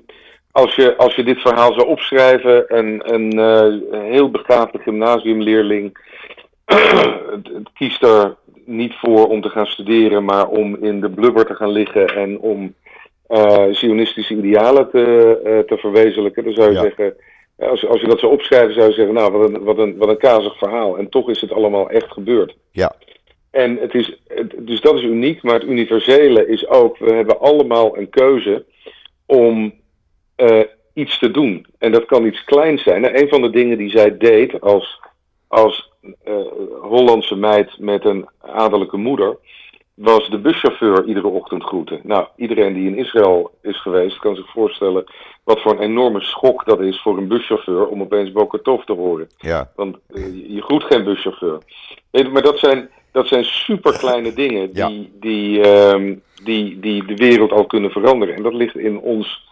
als, 0.52 0.76
je, 0.76 0.96
als 0.98 1.16
je 1.16 1.24
dit 1.24 1.40
verhaal 1.40 1.74
zou 1.74 1.88
opschrijven, 1.88 2.78
een, 2.78 3.14
een 3.14 3.32
eh, 3.40 4.00
heel 4.02 4.30
begaafde 4.32 4.78
gymnasiumleerling 4.80 5.98
kiest 7.78 8.04
er 8.04 8.36
niet 8.66 8.94
voor 8.96 9.28
om 9.28 9.42
te 9.42 9.50
gaan 9.50 9.66
studeren, 9.66 10.26
maar 10.26 10.48
om 10.48 10.76
in 10.84 11.02
de 11.02 11.10
blubber 11.10 11.46
te 11.46 11.56
gaan 11.56 11.72
liggen 11.72 12.08
en 12.16 12.40
om 12.40 12.74
eh 13.28 13.66
zionistische 13.72 14.34
idealen 14.36 14.90
te, 14.90 15.40
eh, 15.44 15.60
te 15.60 15.78
verwezenlijken. 15.78 16.44
Dan 16.44 16.54
zou 16.54 16.68
je 16.68 16.74
Ja. 16.76 16.82
zeggen, 16.82 17.14
als, 17.60 17.88
als 17.88 18.02
je 18.02 18.08
dat 18.08 18.20
zou 18.20 18.32
opschrijven, 18.32 18.74
zou 18.74 18.88
je 18.88 18.94
zeggen, 18.94 19.14
nou, 19.14 19.32
wat 19.32 19.50
een, 19.50 19.64
wat 19.64 19.78
een, 19.78 19.98
wat 19.98 20.10
een 20.10 20.18
kazig 20.18 20.58
verhaal. 20.58 20.98
En 20.98 21.10
toch 21.10 21.30
is 21.30 21.42
het 21.42 21.52
allemaal 21.52 21.90
echt 21.90 22.12
gebeurd. 22.12 22.56
ja, 22.72 22.96
En 23.52 23.78
het 23.78 23.94
is, 23.94 24.22
dus 24.58 24.82
dat 24.82 24.96
is 24.96 25.04
uniek, 25.04 25.44
maar 25.44 25.54
het 25.54 25.64
universele 25.64 26.48
is 26.48 26.68
ook, 26.68 26.98
we 26.98 27.14
hebben 27.14 27.40
allemaal 27.40 27.98
een 27.98 28.10
keuze 28.10 28.66
om 29.26 29.74
eh, 30.50 30.60
iets 30.94 31.20
te 31.20 31.32
doen. 31.32 31.66
En 31.78 31.92
dat 31.92 32.06
kan 32.06 32.26
iets 32.26 32.44
kleins 32.44 32.84
zijn. 32.84 33.02
Nou, 33.02 33.16
een 33.22 33.30
van 33.30 33.42
de 33.42 33.50
dingen 33.50 33.78
die 33.78 33.90
zij 33.90 34.18
deed 34.18 34.62
als, 34.62 35.00
als 35.48 35.90
eh, 36.24 36.34
Hollandse 36.82 37.36
meid 37.36 37.80
met 37.80 38.06
een 38.06 38.26
adellijke 38.42 38.98
moeder, 38.98 39.38
was 39.94 40.30
de 40.30 40.40
buschauffeur 40.40 41.06
iedere 41.06 41.28
ochtend 41.28 41.64
groeten. 41.64 42.00
Nou, 42.04 42.28
iedereen 42.36 42.74
die 42.74 42.88
in 42.88 42.98
Israël 42.98 43.52
is 43.62 43.82
geweest, 43.82 44.18
kan 44.20 44.36
zich 44.36 44.50
voorstellen 44.52 45.04
wat 45.44 45.62
voor 45.62 45.72
een 45.72 45.80
enorme 45.82 46.22
schok 46.22 46.66
dat 46.66 46.80
is 46.80 47.02
voor 47.02 47.18
een 47.18 47.28
buschauffeur 47.28 47.88
om 47.88 48.02
opeens 48.02 48.32
Bokatov 48.32 48.84
te 48.84 48.94
horen. 48.94 49.28
ja, 49.38 49.72
Want 49.76 49.98
eh, 50.14 50.24
je- 50.56 50.62
groet 50.62 50.84
geen 50.84 51.04
buschauffeur. 51.04 51.58
Nee, 52.12 52.30
maar 52.30 52.42
dat 52.42 52.60
zijn, 52.60 52.90
dat 53.12 53.28
zijn 53.28 53.44
super 53.46 53.98
kleine 53.98 54.34
dingen 54.34 54.70
Ja. 54.74 54.88
die, 54.88 55.12
die, 55.20 55.62
ehm, 55.62 56.16
die, 56.44 56.80
die 56.80 57.06
de 57.06 57.16
wereld 57.16 57.52
al 57.52 57.66
kunnen 57.66 57.92
veranderen. 57.92 58.36
En 58.36 58.44
dat 58.44 58.54
ligt 58.54 58.78
in 58.78 59.00
ons. 59.00 59.50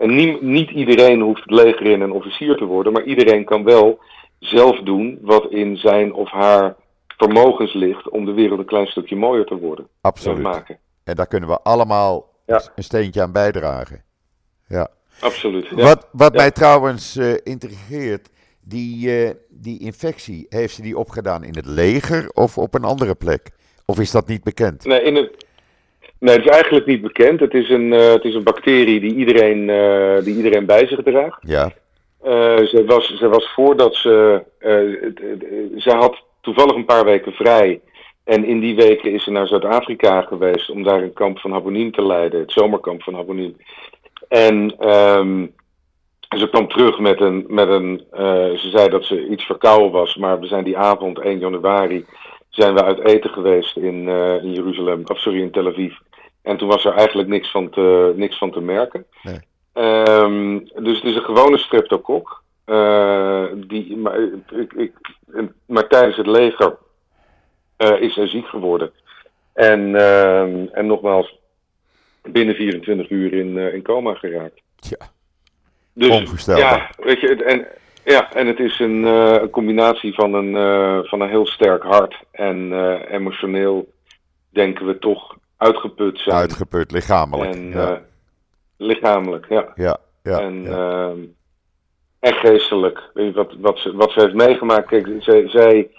En 0.00 0.14
nie- 0.14 0.38
niet 0.40 0.70
iedereen 0.70 1.20
hoeft 1.20 1.40
het 1.42 1.50
leger 1.50 1.86
in 1.86 2.02
en 2.02 2.12
officier 2.12 2.56
te 2.56 2.64
worden, 2.64 2.92
maar 2.92 3.04
iedereen 3.04 3.44
kan 3.44 3.64
wel 3.64 3.98
zelf 4.38 4.78
doen 4.80 5.18
wat 5.22 5.50
in 5.50 5.76
zijn 5.76 6.12
of 6.12 6.30
haar 6.30 6.76
vermogens 7.06 7.74
ligt 7.74 8.08
om 8.08 8.24
de 8.24 8.32
wereld 8.32 8.58
een 8.58 8.64
klein 8.64 8.86
stukje 8.86 9.16
mooier 9.16 9.44
te 9.44 9.56
worden. 9.58 9.88
Absoluut. 10.00 10.42
maken. 10.42 10.78
En 11.04 11.14
daar 11.14 11.26
kunnen 11.26 11.48
we 11.48 11.60
allemaal 11.62 12.28
Ja. 12.46 12.62
een 12.76 12.84
steentje 12.84 13.22
aan 13.22 13.32
bijdragen. 13.32 14.02
Ja. 14.68 14.88
Absoluut. 15.20 15.66
Ja. 15.66 15.76
Wat, 15.84 16.08
wat 16.12 16.32
Ja. 16.32 16.38
mij 16.38 16.50
trouwens 16.50 17.16
eh, 17.16 17.32
intrigeert, 17.42 18.28
die, 18.60 19.24
eh, 19.24 19.34
die 19.48 19.78
infectie, 19.80 20.46
heeft 20.48 20.74
ze 20.74 20.82
die 20.82 20.98
opgedaan 20.98 21.44
in 21.44 21.54
het 21.56 21.66
leger 21.66 22.30
of 22.34 22.58
op 22.58 22.74
een 22.74 22.84
andere 22.84 23.14
plek? 23.14 23.50
Of 23.86 23.98
is 24.00 24.10
dat 24.10 24.26
niet 24.28 24.42
bekend? 24.44 24.84
Nee, 24.84 25.02
in 25.02 25.14
het, 25.16 25.46
nee, 26.20 26.36
het 26.36 26.44
is 26.44 26.50
eigenlijk 26.50 26.86
niet 26.86 27.02
bekend. 27.02 27.40
Het 27.40 27.54
is 27.54 27.68
een, 27.68 27.92
eh, 27.92 28.12
het 28.12 28.24
is 28.24 28.34
een 28.34 28.42
bacterie 28.42 29.00
die 29.00 29.14
iedereen, 29.14 29.70
eh, 29.70 30.24
die 30.24 30.36
iedereen 30.36 30.66
bij 30.66 30.86
zich 30.86 31.02
draagt. 31.02 31.38
Ja, 31.40 31.72
Eh, 32.22 32.56
ze, 32.56 32.84
was, 32.86 33.16
ze 33.16 33.28
was 33.28 33.52
voordat 33.54 33.94
ze. 33.94 34.42
ze 35.76 35.90
had 35.90 36.22
toevallig 36.40 36.74
een 36.74 36.84
paar 36.84 37.04
weken 37.04 37.32
vrij. 37.32 37.80
En 38.24 38.44
in 38.44 38.60
die 38.60 38.74
weken 38.74 39.12
is 39.12 39.24
ze 39.24 39.30
naar 39.30 39.46
Zuid-Afrika 39.46 40.22
geweest 40.22 40.70
om 40.70 40.82
daar 40.82 41.02
een 41.02 41.12
kamp 41.12 41.38
van 41.38 41.52
Habonim 41.52 41.92
te 41.92 42.06
leiden, 42.06 42.40
het 42.40 42.52
zomerkamp 42.52 43.02
van 43.02 43.14
Habonim. 43.14 43.56
En 44.28 44.74
ehm, 44.78 45.46
ze 46.38 46.48
kwam 46.48 46.68
terug 46.68 46.98
met 46.98 47.20
een. 47.20 47.44
Met 47.48 47.68
een 47.68 48.04
ze 48.58 48.68
zei 48.72 48.88
dat 48.88 49.04
ze 49.04 49.28
iets 49.28 49.44
verkouden 49.44 49.90
was, 49.90 50.16
maar 50.16 50.40
we 50.40 50.46
zijn 50.46 50.64
die 50.64 50.78
avond, 50.78 51.18
1 51.18 51.38
januari, 51.38 52.06
zijn 52.50 52.74
we 52.74 52.84
uit 52.84 53.04
eten 53.04 53.30
geweest 53.30 53.76
in, 53.76 54.08
eh, 54.08 54.42
in 54.42 54.52
Jeruzalem, 54.52 55.02
of 55.04 55.18
sorry, 55.18 55.40
in 55.40 55.50
Tel 55.50 55.66
Aviv. 55.66 55.94
En 56.42 56.56
toen 56.56 56.68
was 56.68 56.84
er 56.84 56.92
eigenlijk 56.94 57.28
niks 57.28 57.50
van 57.50 57.70
te, 57.70 58.12
niks 58.16 58.38
van 58.38 58.50
te 58.50 58.60
merken. 58.60 59.06
Nee. 59.22 59.40
Ehm, 59.72 60.58
dus 60.58 60.96
het 60.96 61.04
is 61.04 61.14
een 61.14 61.24
gewone 61.24 61.58
streptokok. 61.58 62.42
Eh, 62.70 63.44
die, 63.54 63.96
maar, 63.96 64.18
ik, 64.50 64.72
ik, 64.72 64.92
maar 65.66 65.88
tijdens 65.88 66.16
het 66.16 66.26
leger 66.26 66.76
eh, 67.76 68.00
is 68.00 68.14
zij 68.14 68.26
ziek 68.26 68.46
geworden. 68.46 68.92
En, 69.52 69.94
ehm, 69.94 70.66
en 70.72 70.86
nogmaals, 70.86 71.38
binnen 72.22 72.54
24 72.54 73.10
uur 73.10 73.32
in, 73.32 73.58
eh, 73.58 73.74
in 73.74 73.82
coma 73.82 74.14
geraakt. 74.14 74.60
Ja. 74.76 75.10
Dus, 75.92 76.08
Onvoorstelbaar. 76.08 76.94
Ja, 76.98 77.04
weet 77.04 77.20
je, 77.20 77.44
en, 77.44 77.66
ja, 78.04 78.32
en 78.32 78.46
het 78.46 78.58
is 78.58 78.78
een, 78.78 79.02
een 79.02 79.50
combinatie 79.50 80.14
van 80.14 80.34
een, 80.34 80.54
van 81.06 81.20
een 81.20 81.28
heel 81.28 81.46
sterk 81.46 81.82
hart 81.82 82.16
en 82.30 82.72
emotioneel 83.08 83.92
denken 84.50 84.86
we 84.86 84.98
toch 84.98 85.36
uitgeput 85.60 86.18
zijn. 86.18 86.36
Uitgeput, 86.36 86.90
lichamelijk. 86.90 87.54
en 87.54 87.68
ja. 87.68 87.90
eh, 87.90 87.98
lichamelijk, 88.76 89.46
ja. 89.48 89.72
ja, 89.74 89.96
ja, 90.22 90.40
en, 90.40 90.62
ja. 90.62 90.70
ehm, 90.70 91.18
en 92.18 92.34
geestelijk. 92.34 93.10
Weet 93.14 93.26
je, 93.26 93.32
wat, 93.32 93.54
wat, 93.58 93.78
ze, 93.78 93.96
wat 93.96 94.10
ze 94.10 94.20
heeft 94.20 94.34
meegemaakt. 94.34 94.86
Kijk, 94.86 95.08
zij, 95.18 95.48
zij, 95.48 95.90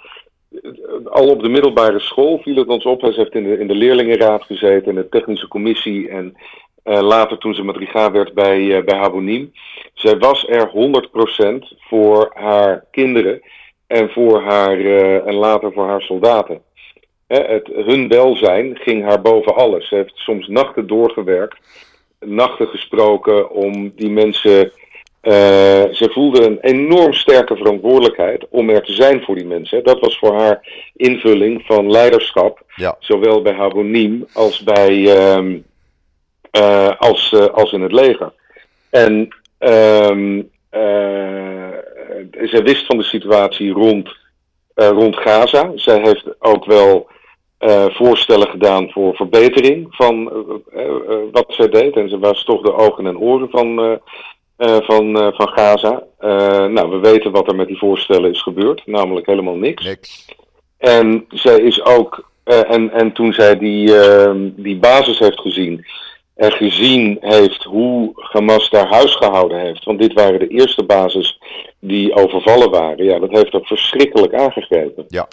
al 1.06 1.30
op 1.30 1.42
de 1.42 1.50
middelbare 1.50 2.00
school 2.00 2.38
viel 2.38 2.56
het 2.56 2.68
ons 2.68 2.86
op. 2.86 3.02
Ze 3.02 3.14
heeft 3.20 3.36
in 3.36 3.44
de, 3.44 3.60
in 3.60 3.68
de 3.68 3.76
leerlingenraad 3.76 4.44
gezeten, 4.44 4.90
in 4.90 4.96
de 4.96 5.10
technische 5.10 5.48
commissie. 5.48 6.10
En 6.10 6.36
eh, 6.84 7.02
later 7.02 7.38
toen 7.38 7.54
ze 7.54 7.64
matriga 7.64 8.12
werd 8.12 8.34
bij, 8.34 8.78
eh 8.78 8.84
bij 8.84 8.98
Habonim. 8.98 9.52
Zij 9.94 10.18
was 10.18 10.48
er 10.48 10.72
100% 11.74 11.78
voor 11.78 12.32
haar 12.34 12.86
kinderen 12.92 13.42
en, 13.88 14.10
voor 14.10 14.42
haar, 14.42 14.80
en 15.26 15.34
later 15.34 15.74
voor 15.74 15.88
haar 15.88 16.02
soldaten. 16.02 16.62
Het, 17.32 17.68
hun 17.74 18.08
welzijn 18.08 18.78
ging 18.78 19.04
haar 19.04 19.22
boven 19.22 19.56
alles. 19.56 19.88
Ze 19.88 19.96
heeft 19.96 20.12
soms 20.16 20.48
nachten 20.48 20.88
doorgewerkt, 20.88 21.58
nachten 22.20 22.68
gesproken 22.68 23.50
om 23.52 23.92
die 23.96 24.10
mensen. 24.10 24.72
eh, 25.22 25.34
ze 25.92 26.10
voelde 26.12 26.46
een 26.46 26.60
enorm 26.62 27.14
sterke 27.14 27.56
verantwoordelijkheid 27.56 28.46
om 28.50 28.70
er 28.70 28.84
te 28.84 28.94
zijn 28.94 29.22
voor 29.24 29.36
die 29.36 29.46
mensen. 29.46 29.84
Dat 29.84 30.00
was 30.00 30.18
voor 30.18 30.34
haar 30.40 30.68
invulling 30.96 31.64
van 31.66 31.92
leiderschap, 31.92 32.62
Ja. 32.76 32.96
zowel 33.00 33.42
bij 33.42 33.54
Habonim 33.54 34.26
als, 34.34 34.64
bij, 34.64 35.16
ehm, 35.16 35.58
eh, 36.52 36.92
als, 36.98 37.34
eh, 37.34 37.46
als 37.46 37.72
in 37.72 37.82
het 37.82 37.92
leger. 37.92 38.34
En 38.90 39.28
ehm 39.58 40.42
eh, 40.70 41.70
zij 42.42 42.64
wist 42.64 42.86
van 42.86 42.98
de 42.98 43.04
situatie 43.04 43.72
rond, 43.72 44.10
rond 44.76 45.16
Gaza. 45.18 45.72
Zij 45.76 46.00
heeft 46.02 46.26
ook 46.40 46.66
wel 46.66 47.08
eh, 47.62 47.86
voorstellen 47.90 48.50
gedaan 48.50 48.90
voor 48.92 49.16
verbetering 49.16 49.88
van 49.90 50.32
eh, 50.74 50.84
eh, 50.84 51.18
wat 51.32 51.46
zij 51.48 51.70
deed. 51.70 51.96
En 51.96 52.10
ze 52.10 52.20
was 52.20 52.44
toch 52.44 52.62
de 52.62 52.74
ogen 52.74 53.08
en 53.08 53.18
oren 53.18 53.50
van, 53.50 54.00
van, 54.58 55.34
van 55.36 55.48
Gaza. 55.48 56.04
Nou, 56.68 56.90
we 56.90 56.98
weten 56.98 57.32
wat 57.32 57.48
er 57.48 57.56
met 57.56 57.68
die 57.68 57.78
voorstellen 57.78 58.32
is 58.32 58.42
gebeurd, 58.42 58.82
namelijk 58.86 59.26
helemaal 59.26 59.56
niks. 59.56 59.86
Niks. 59.86 60.26
En 60.78 61.26
zij 61.30 61.60
is 61.60 61.86
ook, 61.86 62.30
en, 62.44 62.92
en 62.92 63.12
toen 63.12 63.34
zij 63.34 63.58
die, 63.58 64.00
ehm, 64.00 64.50
die 64.56 64.78
basis 64.78 65.20
heeft 65.20 65.40
gezien 65.40 65.86
en 66.36 66.52
gezien 66.52 67.18
heeft 67.20 67.64
hoe 67.64 68.12
Hamas 68.16 68.70
daar 68.70 68.88
huis 68.88 69.16
gehouden 69.16 69.60
heeft, 69.60 69.84
want 69.84 70.00
dit 70.00 70.14
waren 70.14 70.40
de 70.40 70.48
eerste 70.48 70.84
bases 70.84 71.40
die 71.80 72.14
overvallen 72.14 72.70
waren, 72.70 73.06
ja, 73.06 73.20
dat 73.20 73.32
heeft 73.32 73.54
ook 73.54 73.68
verschrikkelijk 73.68 74.34
aangegrepen. 74.34 75.06
Ja. 75.08 75.28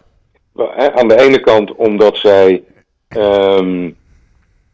Hè, 0.66 0.92
Aan 0.92 1.08
de 1.08 1.20
ene 1.20 1.40
kant 1.40 1.74
omdat 1.74 2.16
zij, 2.16 2.62
ehm, 3.08 3.90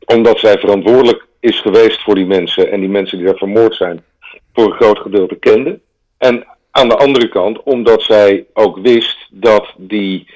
omdat 0.05 0.39
zij 0.39 0.59
verantwoordelijk 0.59 1.27
is 1.41 1.61
geweest 1.61 2.03
voor 2.03 2.15
die 2.15 2.27
mensen 2.27 2.71
en 2.71 2.81
die 2.81 2.89
mensen 2.89 3.19
die 3.19 3.27
daar 3.27 3.37
vermoord 3.37 3.75
zijn, 3.75 4.05
voor 4.53 4.65
een 4.65 4.73
groot 4.73 4.99
gedeelte 4.99 5.35
kende. 5.37 5.81
En 6.19 6.47
aan 6.71 6.89
de 6.89 6.97
andere 6.97 7.29
kant 7.29 7.63
omdat 7.63 8.03
zij 8.03 8.47
ook 8.53 8.79
wist 8.79 9.29
dat 9.31 9.75
die 9.77 10.27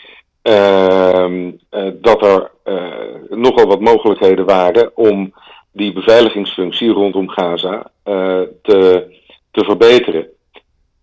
ehm, 0.42 1.50
eh, 1.70 1.88
dat 1.94 2.22
er 2.22 2.50
eh, 2.64 3.36
nogal 3.36 3.66
wat 3.66 3.80
mogelijkheden 3.80 4.44
waren 4.44 4.96
om 4.96 5.34
die 5.72 5.92
beveiligingsfunctie 5.92 6.90
rondom 6.90 7.28
Gaza 7.28 7.90
eh, 8.02 8.40
te, 8.62 9.06
te 9.50 9.64
verbeteren. 9.64 10.28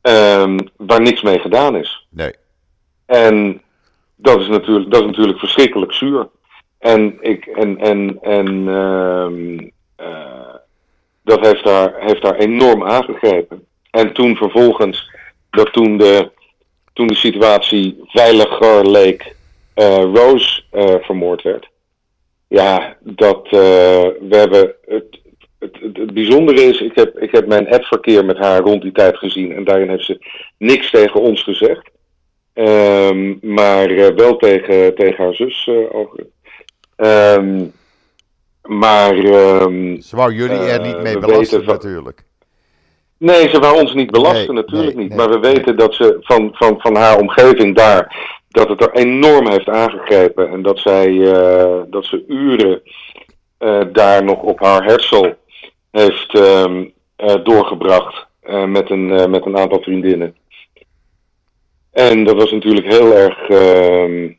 Ehm, 0.01 0.57
waar 0.77 1.01
niks 1.01 1.21
mee 1.21 1.39
gedaan 1.39 1.75
is. 1.75 2.07
Nee. 2.09 2.33
En 3.05 3.61
dat 4.15 4.41
is 4.41 4.47
natuurlijk, 4.47 4.91
dat 4.91 4.99
is 5.01 5.05
natuurlijk 5.07 5.39
verschrikkelijk 5.39 5.93
zuur. 5.93 6.27
En, 6.79 7.17
ik, 7.19 7.45
en, 7.45 7.77
en, 7.77 8.17
en 8.21 8.67
ehm, 8.67 9.69
eh, 9.95 10.55
dat 11.23 11.45
heeft 11.45 11.63
daar, 11.63 11.93
heeft 11.99 12.21
daar 12.21 12.35
enorm 12.35 12.83
aangegrepen. 12.83 13.65
En 13.91 14.13
toen 14.13 14.35
vervolgens, 14.35 15.11
dat 15.49 15.73
toen 15.73 15.97
de, 15.97 16.31
toen 16.93 17.07
de 17.07 17.15
situatie 17.15 17.99
veiliger 18.03 18.89
leek, 18.89 19.35
eh, 19.73 20.03
Rose 20.13 20.61
eh, 20.71 20.95
vermoord 21.01 21.41
werd. 21.41 21.67
Ja, 22.47 22.97
dat 22.99 23.47
we 23.49 24.27
hebben. 24.29 24.73
Het, 24.85 25.19
het, 25.59 25.77
het, 25.81 25.97
het 25.97 26.13
bijzondere 26.13 26.61
is, 26.61 26.81
ik 26.81 26.95
heb, 26.95 27.19
ik 27.19 27.31
heb 27.31 27.47
mijn 27.47 27.73
appverkeer 27.73 28.25
met 28.25 28.37
haar 28.37 28.59
rond 28.59 28.81
die 28.81 28.91
tijd 28.91 29.17
gezien. 29.17 29.51
En 29.51 29.63
daarin 29.63 29.89
heeft 29.89 30.05
ze 30.05 30.25
niks 30.57 30.89
tegen 30.89 31.21
ons 31.21 31.43
gezegd. 31.43 31.89
Ehm, 32.55 33.33
maar 33.41 33.89
eh, 33.89 34.15
wel 34.15 34.37
tegen, 34.37 34.95
tegen 34.95 35.23
haar 35.23 35.33
zus 35.33 35.65
uh, 35.71 35.95
over. 35.95 36.25
Maar. 38.61 39.17
ehm, 39.17 39.99
Ze 40.01 40.15
wou 40.15 40.33
jullie 40.33 40.57
er 40.59 40.81
niet 40.81 40.95
eh, 40.95 41.01
mee 41.01 41.19
belasten 41.19 41.63
van- 41.63 41.73
natuurlijk. 41.73 42.23
Nee, 43.17 43.49
ze 43.49 43.59
wou 43.59 43.79
ons 43.81 43.93
niet 43.93 44.11
belasten, 44.11 44.53
Nee, 44.53 44.63
natuurlijk 44.63 44.95
nee, 44.95 45.05
niet. 45.05 45.09
nee, 45.09 45.17
maar 45.17 45.29
we 45.29 45.39
weten 45.53 45.77
dat 45.77 45.93
ze 45.93 46.17
van, 46.21 46.49
van, 46.53 46.75
van 46.81 46.95
haar 46.95 47.17
omgeving 47.19 47.75
daar, 47.75 48.33
dat 48.49 48.67
het 48.69 48.81
er 48.81 48.91
enorm 48.93 49.47
heeft 49.49 49.69
aangegrepen. 49.69 50.49
En 50.49 50.61
dat 50.61 50.79
zij, 50.79 51.17
dat 51.89 52.05
ze 52.05 52.23
uren 52.27 52.81
daar 53.93 54.23
nog 54.23 54.41
op 54.41 54.59
haar 54.59 54.83
hersel 54.83 55.33
heeft 55.91 56.31
doorgebracht 57.43 58.25
met, 58.67 58.89
een, 58.89 59.29
met 59.29 59.45
een 59.45 59.57
aantal 59.57 59.81
vriendinnen. 59.81 60.35
En 61.95 62.23
dat 62.23 62.35
was 62.35 62.51
natuurlijk 62.51 62.87
heel 62.87 63.13
erg 63.13 63.49
ehm, 63.49 64.29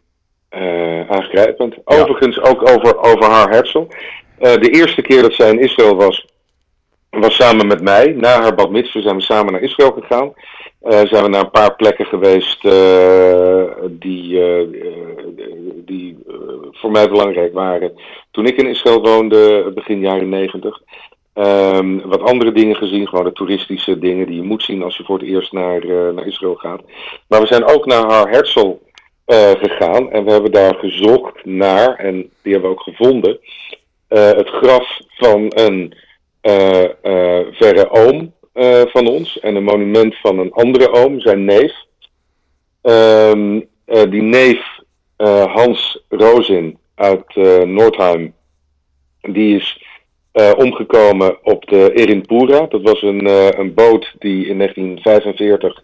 eh, 0.49 1.11
aangrijpend. 1.11 1.75
Ja. 1.75 1.81
Overigens 1.85 2.41
ook 2.41 2.69
over, 2.69 2.99
over 2.99 3.25
haar 3.25 3.51
hersel. 3.51 3.89
Eh, 4.39 4.53
de 4.53 4.71
eerste 4.71 5.03
keer 5.03 5.23
dat 5.23 5.33
zij 5.33 5.51
in 5.51 5.61
Israël 5.61 5.97
was, 5.97 6.27
was 7.11 7.35
samen 7.35 7.67
met 7.67 7.83
mij. 7.83 8.13
Na 8.17 8.41
haar 8.41 8.55
bad 8.55 8.71
mitzvah 8.71 9.03
zijn 9.03 9.17
we 9.17 9.23
samen 9.23 9.53
naar 9.53 9.63
Israël 9.63 9.93
gegaan. 9.93 10.33
Eh, 10.81 11.07
zijn 11.07 11.23
we 11.23 11.29
naar 11.29 11.41
een 11.41 11.51
paar 11.51 11.75
plekken 11.75 12.07
geweest 12.07 12.63
die, 13.91 14.41
die 15.85 16.19
voor 16.71 16.91
mij 16.91 17.09
belangrijk 17.09 17.53
waren. 17.53 17.93
Toen 18.31 18.47
ik 18.47 18.57
in 18.57 18.69
Israël 18.69 19.01
woonde, 19.01 19.71
begin 19.75 20.01
jaren 20.01 20.29
negentig. 20.29 20.81
Ehm, 21.37 21.99
wat 22.09 22.23
andere 22.23 22.53
dingen 22.53 22.77
gezien, 22.77 23.09
gewoon 23.09 23.25
de 23.25 23.33
toeristische 23.33 23.99
dingen 23.99 24.27
die 24.27 24.37
je 24.37 24.43
moet 24.43 24.63
zien 24.63 24.83
als 24.83 24.97
je 24.97 25.05
voor 25.05 25.19
het 25.19 25.29
eerst 25.29 25.53
naar, 25.53 25.83
eh, 25.83 26.15
naar 26.15 26.27
Israël 26.27 26.55
gaat. 26.55 26.81
Maar 27.29 27.41
we 27.41 27.47
zijn 27.47 27.65
ook 27.65 27.87
naar 27.87 28.11
haar 28.11 28.31
Herzl 28.31 28.77
eh, 29.27 29.51
gegaan 29.51 30.11
en 30.11 30.25
we 30.25 30.31
hebben 30.31 30.53
daar 30.53 30.75
gezocht 30.75 31.45
naar, 31.45 31.95
en 31.95 32.15
die 32.43 32.53
hebben 32.53 32.71
we 32.71 32.77
ook 32.77 32.83
gevonden, 32.83 33.39
eh, 34.09 34.31
het 34.31 34.49
graf 34.49 35.01
van 35.07 35.53
een 35.55 35.95
verre 37.53 37.91
oom 37.91 38.35
van 38.91 39.07
ons 39.07 39.41
en 39.41 39.55
een 39.55 39.65
monument 39.65 40.17
van 40.17 40.39
een 40.39 40.53
andere 40.53 40.93
oom, 40.93 41.21
zijn 41.21 41.45
neef. 41.45 41.75
Ehm, 42.83 43.61
eh, 43.85 44.11
die 44.11 44.23
neef 44.23 44.81
Hans 45.47 46.03
Rosin 46.09 46.79
uit 46.95 47.35
Noordheim, 47.67 48.35
die 49.21 49.57
is 49.57 49.86
eh, 50.37 50.53
omgekomen 50.57 51.37
op 51.43 51.69
de 51.69 51.93
Erinpura. 51.93 52.67
Dat 52.69 52.83
was 52.83 53.03
een, 53.03 53.27
eh, 53.27 53.49
een 53.51 53.75
boot 53.75 54.15
die 54.19 54.47
in 54.47 54.57
1945 54.57 55.83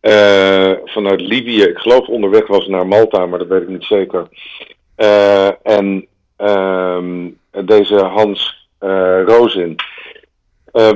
eh, 0.00 0.72
vanuit 0.84 1.20
Libië, 1.20 1.62
ik 1.62 1.78
geloof 1.78 2.08
onderweg 2.08 2.46
was 2.46 2.66
naar 2.66 2.86
Malta, 2.86 3.26
maar 3.26 3.38
dat 3.38 3.48
weet 3.48 3.62
ik 3.62 3.68
niet 3.68 3.84
zeker. 3.84 4.28
En 5.62 6.06
ehm, 6.36 7.28
deze 7.64 7.94
Hans 7.94 8.68
eh, 8.78 9.24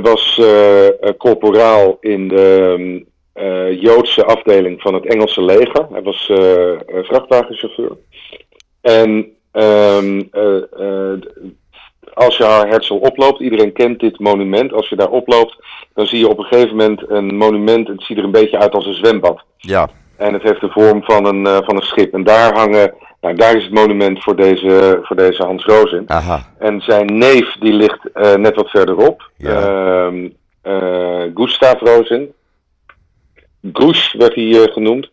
was 0.02 0.40
corporaal 1.18 1.96
in 2.00 2.28
de 2.28 3.04
Joodse 3.80 4.24
afdeling 4.24 4.80
van 4.80 4.94
het 4.94 5.06
Engelse 5.06 5.42
leger. 5.42 5.86
Hij 5.90 6.02
was 6.02 6.32
vrachtwagenchauffeur. 7.02 7.96
En 8.80 9.36
ehm, 9.56 10.22
eh, 10.30 10.56
eh, 10.56 11.18
als 12.16 12.36
je 12.36 12.44
haar 12.44 12.68
Herzl 12.68 12.94
oploopt, 12.94 13.40
iedereen 13.40 13.72
kent 13.72 14.00
dit 14.00 14.18
monument. 14.18 14.72
Als 14.72 14.88
je 14.88 14.96
daar 14.96 15.10
oploopt, 15.10 15.56
dan 15.94 16.06
zie 16.06 16.18
je 16.18 16.28
op 16.28 16.38
een 16.38 16.44
gegeven 16.44 16.76
moment 16.76 17.10
een 17.10 17.36
monument. 17.36 17.88
Het 17.88 18.02
ziet 18.02 18.18
er 18.18 18.24
een 18.24 18.30
beetje 18.30 18.58
uit 18.58 18.74
als 18.74 18.86
een 18.86 18.94
zwembad. 18.94 19.42
Ja, 19.56 19.88
En 20.16 20.32
het 20.32 20.42
heeft 20.42 20.60
de 20.60 20.70
vorm 20.70 21.02
van 21.02 21.26
een, 21.26 21.46
eh, 21.46 21.58
van 21.64 21.76
een 21.76 21.82
schip. 21.82 22.14
En 22.14 22.24
daar 22.24 22.54
hangen, 22.54 22.94
nou, 23.20 23.34
daar 23.34 23.56
is 23.56 23.62
het 23.64 23.72
monument 23.72 24.22
voor 24.22 24.36
deze, 24.36 24.98
voor 25.02 25.16
deze 25.16 25.42
Hans 25.44 25.64
Rosin. 25.64 26.04
aha. 26.06 26.52
En 26.58 26.80
zijn 26.80 27.18
neef, 27.18 27.56
die 27.60 27.72
ligt 27.72 28.00
eh, 28.12 28.34
net 28.34 28.54
wat 28.54 28.70
verderop. 28.70 29.30
Ja. 29.36 29.60
Ehm, 29.60 30.28
eh, 30.62 31.22
Gustav 31.34 31.80
Rosin. 31.80 32.32
Gush 33.72 34.12
werd 34.12 34.34
hij 34.34 34.68
genoemd. 34.72 35.10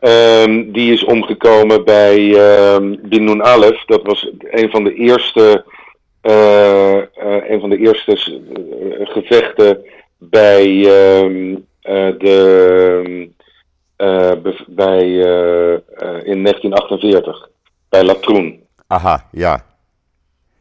Ehm, 0.00 0.72
die 0.72 0.92
is 0.92 1.04
omgekomen 1.04 1.84
bij 1.84 2.18
um, 2.74 2.98
Bin 3.02 3.24
Nun 3.24 3.42
Alef. 3.44 3.84
Dat 3.84 4.02
was 4.02 4.28
een 4.40 4.70
van 4.70 4.84
de 4.84 4.94
eerste, 4.94 5.64
een 6.22 7.60
van 7.60 7.70
de 7.70 7.78
eerste 7.78 8.40
gevechten 9.00 9.84
bij 10.18 10.66
uh, 10.66 11.64
de, 12.18 13.30
bij, 14.66 15.08
in 16.24 16.42
1948 16.42 17.48
bij 17.88 18.04
Latroen. 18.04 18.60
Aha, 18.86 19.28
ja. 19.30 19.64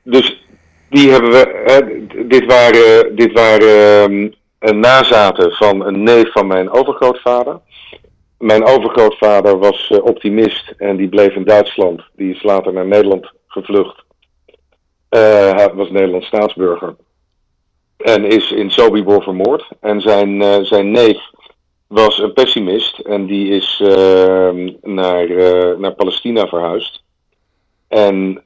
Dus 0.04 0.46
die 0.90 1.12
hebben 1.12 1.32
we. 1.32 2.06
dit 2.28 2.46
waren, 2.46 3.16
dit 3.16 3.32
waren 3.32 4.36
nazaten 4.60 5.52
van 5.52 5.86
een 5.86 6.04
neef 6.04 6.32
van 6.32 6.48
mijn 6.48 6.70
overgrootvader. 6.70 7.60
Mijn 8.42 8.66
overgrootvader 8.66 9.58
was 9.58 9.90
uh, 9.90 10.06
optimist 10.06 10.74
en 10.78 10.96
die 10.98 11.10
bleef 11.10 11.36
in 11.36 11.44
Duitsland. 11.44 12.02
Die 12.16 12.36
is 12.36 12.44
later 12.44 12.74
naar 12.74 12.86
Nederland 12.86 13.32
gevlucht. 13.48 14.04
Uh, 15.16 15.52
hij 15.52 15.72
was 15.74 15.90
Nederlands 15.90 16.28
staatsburger. 16.28 16.96
En 17.98 18.26
is 18.26 18.52
in 18.52 18.72
Sobibor 18.72 19.24
vermoord. 19.24 19.68
En 19.80 20.02
zijn, 20.02 20.42
uh, 20.42 20.58
zijn 20.62 20.92
neef 20.92 21.20
was 21.88 22.20
een 22.20 22.34
pessimist 22.34 23.00
en 23.00 23.26
die 23.26 23.50
is 23.50 23.80
naar, 24.82 25.28
naar 25.80 25.92
Palestina 25.92 26.48
verhuisd. 26.48 27.04
En, 27.88 28.44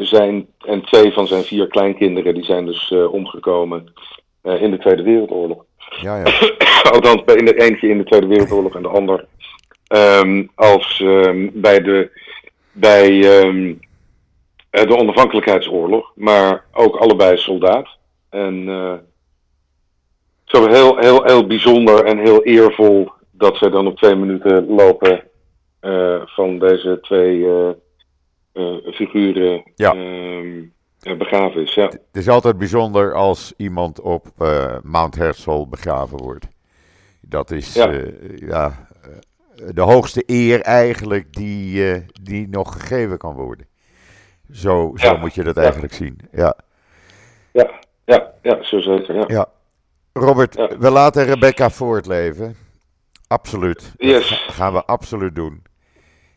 zijn, 0.00 0.46
en 0.58 0.84
twee 0.84 1.12
van 1.12 1.26
zijn 1.26 1.42
vier 1.42 1.66
kleinkinderen 1.66 2.34
die 2.34 2.44
zijn 2.44 2.66
dus 2.66 2.94
omgekomen 3.10 3.94
in 4.42 4.70
de 4.70 4.78
Tweede 4.78 5.02
Wereldoorlog. 5.02 5.64
Ja, 6.00 6.16
ja. 6.16 6.24
Althans, 6.92 7.24
bij 7.24 7.36
de 7.36 7.60
eentje 7.60 7.88
in 7.88 7.98
de 7.98 8.04
Tweede 8.04 8.26
Wereldoorlog 8.26 8.74
en 8.74 8.82
de 8.82 8.88
ander 8.88 9.26
um, 9.88 10.50
als 10.54 11.00
um, 11.00 11.50
bij, 11.54 11.82
de, 11.82 12.10
bij 12.72 13.40
um, 13.46 13.80
de 14.74 14.96
onafhankelijkheidsoorlog. 14.96 16.12
Maar 16.14 16.64
ook 16.72 16.96
allebei 16.96 17.36
soldaat. 17.36 17.88
En 18.30 18.64
zo 20.44 20.68
heel, 20.68 20.98
heel, 20.98 21.24
heel 21.24 21.46
bijzonder 21.46 22.04
en 22.04 22.18
heel 22.18 22.42
eervol 22.42 23.10
dat 23.30 23.56
ze 23.56 23.70
dan 23.70 23.86
op 23.86 23.96
twee 23.96 24.14
minuten 24.14 24.66
lopen 24.66 25.22
uh, 25.80 26.22
van 26.24 26.58
deze 26.58 26.98
twee 27.00 27.46
figuren 28.92 29.62
ja. 29.74 29.94
begraven 31.16 31.62
is. 31.62 31.74
Ja. 31.74 31.84
Het 31.84 32.00
is 32.12 32.28
altijd 32.28 32.58
bijzonder 32.58 33.14
als 33.14 33.52
iemand 33.56 34.00
op 34.00 34.26
Mount 34.82 35.14
Herzl 35.14 35.66
begraven 35.66 36.18
wordt. 36.18 36.46
Dat 37.20 37.50
is 37.50 37.74
ja, 37.74 37.92
ja 38.34 38.86
de 39.74 39.80
hoogste 39.80 40.22
eer 40.26 40.60
eigenlijk 40.60 41.32
die, 41.32 42.04
die 42.22 42.48
nog 42.48 42.72
gegeven 42.72 43.18
kan 43.18 43.34
worden. 43.34 43.66
Zo, 44.52 44.92
zo 44.94 45.06
ja, 45.06 45.16
moet 45.16 45.34
je 45.34 45.42
dat 45.42 45.56
eigenlijk 45.56 45.92
zien. 45.92 46.18
Ja, 46.32 46.56
ja, 47.52 47.70
ja, 48.04 48.32
ja 48.42 48.62
zo 48.62 48.80
zeker. 48.80 49.14
Ja. 49.14 49.24
ja. 49.26 49.48
Robert, 50.12 50.54
we 50.78 50.90
laten 50.90 51.24
Rebecca 51.24 51.70
voortleven. 51.70 52.56
Absoluut. 53.26 53.92
Yes. 53.96 54.28
Dat 54.28 54.54
gaan 54.54 54.72
we 54.72 54.84
absoluut 54.84 55.34
doen. 55.34 55.62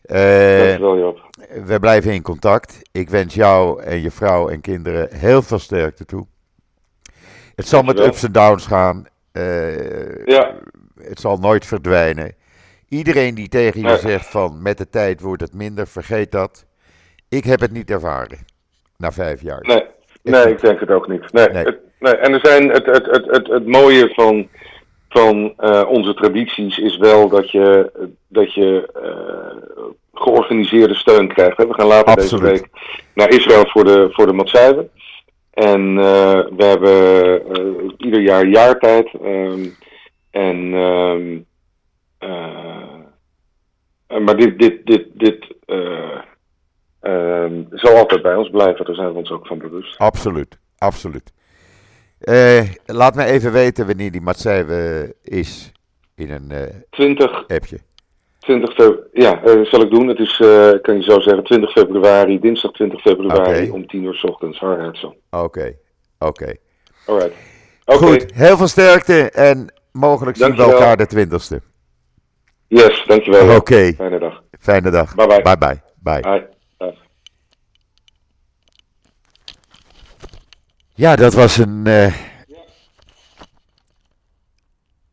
Uh, 0.05 0.17
Dankjewel, 0.57 0.97
Job. 0.97 1.29
We 1.65 1.79
blijven 1.79 2.13
in 2.13 2.21
contact. 2.21 2.79
Ik 2.91 3.09
wens 3.09 3.33
jou 3.33 3.83
en 3.83 4.01
je 4.01 4.11
vrouw 4.11 4.49
en 4.49 4.61
kinderen 4.61 5.15
heel 5.15 5.41
veel 5.41 5.59
sterkte 5.59 6.05
toe. 6.05 6.27
Het 7.55 7.67
zal 7.67 7.83
Dankjewel. 7.83 8.05
met 8.05 8.15
ups 8.15 8.23
en 8.23 8.31
downs 8.31 8.65
gaan. 8.65 9.05
Uh, 9.33 10.25
ja. 10.25 10.55
Het 11.01 11.19
zal 11.19 11.37
nooit 11.37 11.65
verdwijnen. 11.65 12.35
Iedereen 12.87 13.35
die 13.35 13.47
tegen 13.47 13.81
je 13.81 13.97
zegt 13.97 14.25
van 14.25 14.61
met 14.61 14.77
de 14.77 14.89
tijd 14.89 15.21
wordt 15.21 15.41
het 15.41 15.53
minder, 15.53 15.87
vergeet 15.87 16.31
dat. 16.31 16.65
Ik 17.29 17.43
heb 17.43 17.59
het 17.59 17.71
niet 17.71 17.91
ervaren. 17.91 18.37
Na 18.97 19.11
vijf 19.11 19.41
jaar. 19.41 19.61
Nee, 19.61 19.83
nee 20.23 20.49
ik 20.51 20.61
denk 20.61 20.79
het 20.79 20.89
ook 20.91 21.07
niet. 21.07 21.33
Nee, 21.33 21.47
Nee. 21.49 21.63
Het, 21.63 21.77
nee. 21.99 22.15
En 22.15 22.33
er 22.33 22.39
zijn 22.43 22.69
het, 22.69 22.85
het, 22.85 23.05
het, 23.05 23.25
het, 23.25 23.47
het 23.47 23.67
mooie 23.67 24.11
van, 24.13 24.47
van 25.09 25.53
eh, 25.57 25.83
onze 25.89 26.13
tradities 26.13 26.77
is 26.77 26.97
wel 26.97 27.29
dat 27.29 27.51
je, 27.51 27.91
dat 28.27 28.53
je 28.53 28.89
eh, 29.03 29.83
georganiseerde 30.13 30.95
steun 30.95 31.27
krijgt. 31.27 31.57
Hè. 31.57 31.67
We 31.67 31.73
gaan 31.73 31.87
later 31.87 32.13
Absoluut. 32.13 32.41
deze 32.43 32.53
week 32.53 32.69
naar 33.13 33.29
Israël 33.29 33.65
voor 33.67 33.83
de, 33.83 34.07
voor 34.11 34.25
de 34.25 34.33
Matzijden. 34.33 34.89
En 35.53 35.97
eh, 35.97 36.39
we 36.57 36.63
hebben 36.63 37.41
ieder 37.97 38.21
jaar 38.21 38.45
jaartijd. 38.45 39.09
ehm, 39.23 39.65
en 40.31 40.73
ehm, 40.73 41.37
eh, 42.17 42.95
maar 44.19 44.35
dit, 44.37 44.59
dit, 44.59 44.85
dit, 44.85 45.05
dit 45.13 45.45
zal 47.79 47.95
altijd 47.95 48.21
bij 48.21 48.35
ons 48.35 48.49
blijven, 48.49 48.85
daar 48.85 48.95
zijn 48.95 49.11
we 49.11 49.17
ons 49.17 49.31
ook 49.31 49.47
van 49.47 49.57
bewust. 49.57 49.97
Absoluut, 49.97 50.57
absoluut. 50.77 51.33
Eh, 52.19 52.61
laat 52.85 53.15
me 53.15 53.23
even 53.25 53.51
weten 53.51 53.85
wanneer 53.87 54.11
die 54.11 54.21
Matseiwe 54.21 55.15
is 55.23 55.71
in 56.15 56.31
een 56.31 56.51
eh, 56.51 56.75
20, 56.89 57.47
appje. 57.47 57.79
20 58.39 58.73
fe- 58.73 58.99
ja, 59.13 59.43
eh, 59.43 59.65
zal 59.65 59.81
ik 59.81 59.89
doen. 59.89 60.07
Het 60.07 60.19
is, 60.19 60.39
eh, 60.39 60.69
kan 60.81 60.95
je 60.95 61.03
zo 61.03 61.19
zeggen, 61.19 61.43
20 61.43 61.71
februari, 61.71 62.39
dinsdag 62.39 62.71
20 62.71 63.01
februari 63.01 63.69
om 63.69 63.87
10 63.87 64.03
uur 64.03 64.13
's 64.15 64.23
ochtends, 64.23 64.59
Harherzog. 64.59 65.13
Oké, 65.29 65.75
oké. 66.19 66.53
Alright. 67.05 67.33
Oké, 67.85 67.97
Goed, 68.05 68.33
heel 68.33 68.57
veel 68.57 68.67
sterkte 68.67 69.31
en 69.31 69.73
mogelijk 69.91 70.37
zien 70.37 70.55
we 70.55 70.61
elkaar 70.63 70.97
de 70.97 71.05
twintigste. 71.07 71.61
yes, 72.67 73.03
dankjewel. 73.05 73.55
Oké, 73.55 73.93
Fijne 73.93 74.19
dag. 74.19 74.43
fijne 74.59 74.89
dag. 74.91 75.15
Bye 75.15 75.27
bye. 75.27 75.41
Bye 75.41 75.57
bye. 75.57 75.81
bye. 76.21 76.31
Hi. 76.33 76.41
Dag. 76.77 76.93
Ja, 80.97 81.15
dat 81.15 81.33
was 81.33 81.57
een. 81.57 81.87
eh, 81.87 82.13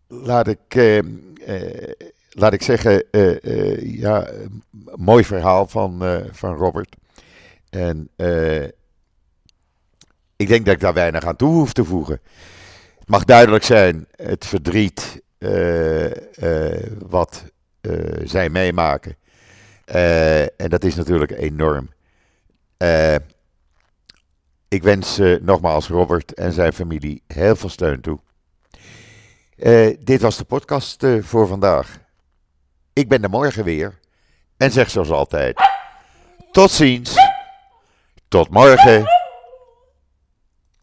laat 0.08 0.48
ik. 0.48 0.58
eh, 0.68 0.98
eh, 0.98 1.90
laat 2.30 2.52
ik 2.52 2.62
zeggen. 2.62 3.04
ja, 3.98 4.28
mooi 4.94 5.24
verhaal 5.24 5.66
van, 5.66 6.02
van 6.32 6.54
Robert. 6.56 6.96
En. 7.70 8.08
ik 10.36 10.48
denk 10.48 10.64
dat 10.64 10.74
ik 10.74 10.80
daar 10.80 10.94
weinig 10.94 11.24
aan 11.24 11.36
toe 11.36 11.52
hoef 11.52 11.72
te 11.72 11.84
voegen. 11.84 12.20
Het 12.98 13.08
mag 13.08 13.24
duidelijk 13.24 13.64
zijn, 13.64 14.06
het 14.16 14.46
verdriet. 14.46 15.22
wat 17.08 17.44
zij 18.24 18.48
meemaken. 18.48 19.16
En 20.56 20.68
dat 20.68 20.84
is 20.84 20.94
natuurlijk 20.94 21.30
enorm. 21.30 21.88
Eh. 22.76 23.14
Ik 24.74 24.82
wens 24.82 25.18
eh, 25.18 25.40
nogmaals 25.40 25.88
Robert 25.88 26.34
en 26.34 26.52
zijn 26.52 26.72
familie 26.72 27.22
heel 27.26 27.56
veel 27.56 27.68
steun 27.68 28.00
toe. 28.00 28.18
Eh, 29.56 29.96
dit 30.00 30.20
was 30.20 30.36
de 30.36 30.44
podcast 30.44 31.02
eh, 31.02 31.22
voor 31.22 31.46
vandaag. 31.46 31.98
Ik 32.92 33.08
ben 33.08 33.22
er 33.22 33.30
morgen 33.30 33.64
weer 33.64 34.00
en 34.56 34.70
zeg 34.70 34.90
zoals 34.90 35.10
altijd: 35.10 35.60
tot 36.52 36.70
ziens, 36.70 37.14
tot 38.28 38.50
morgen. 38.50 39.23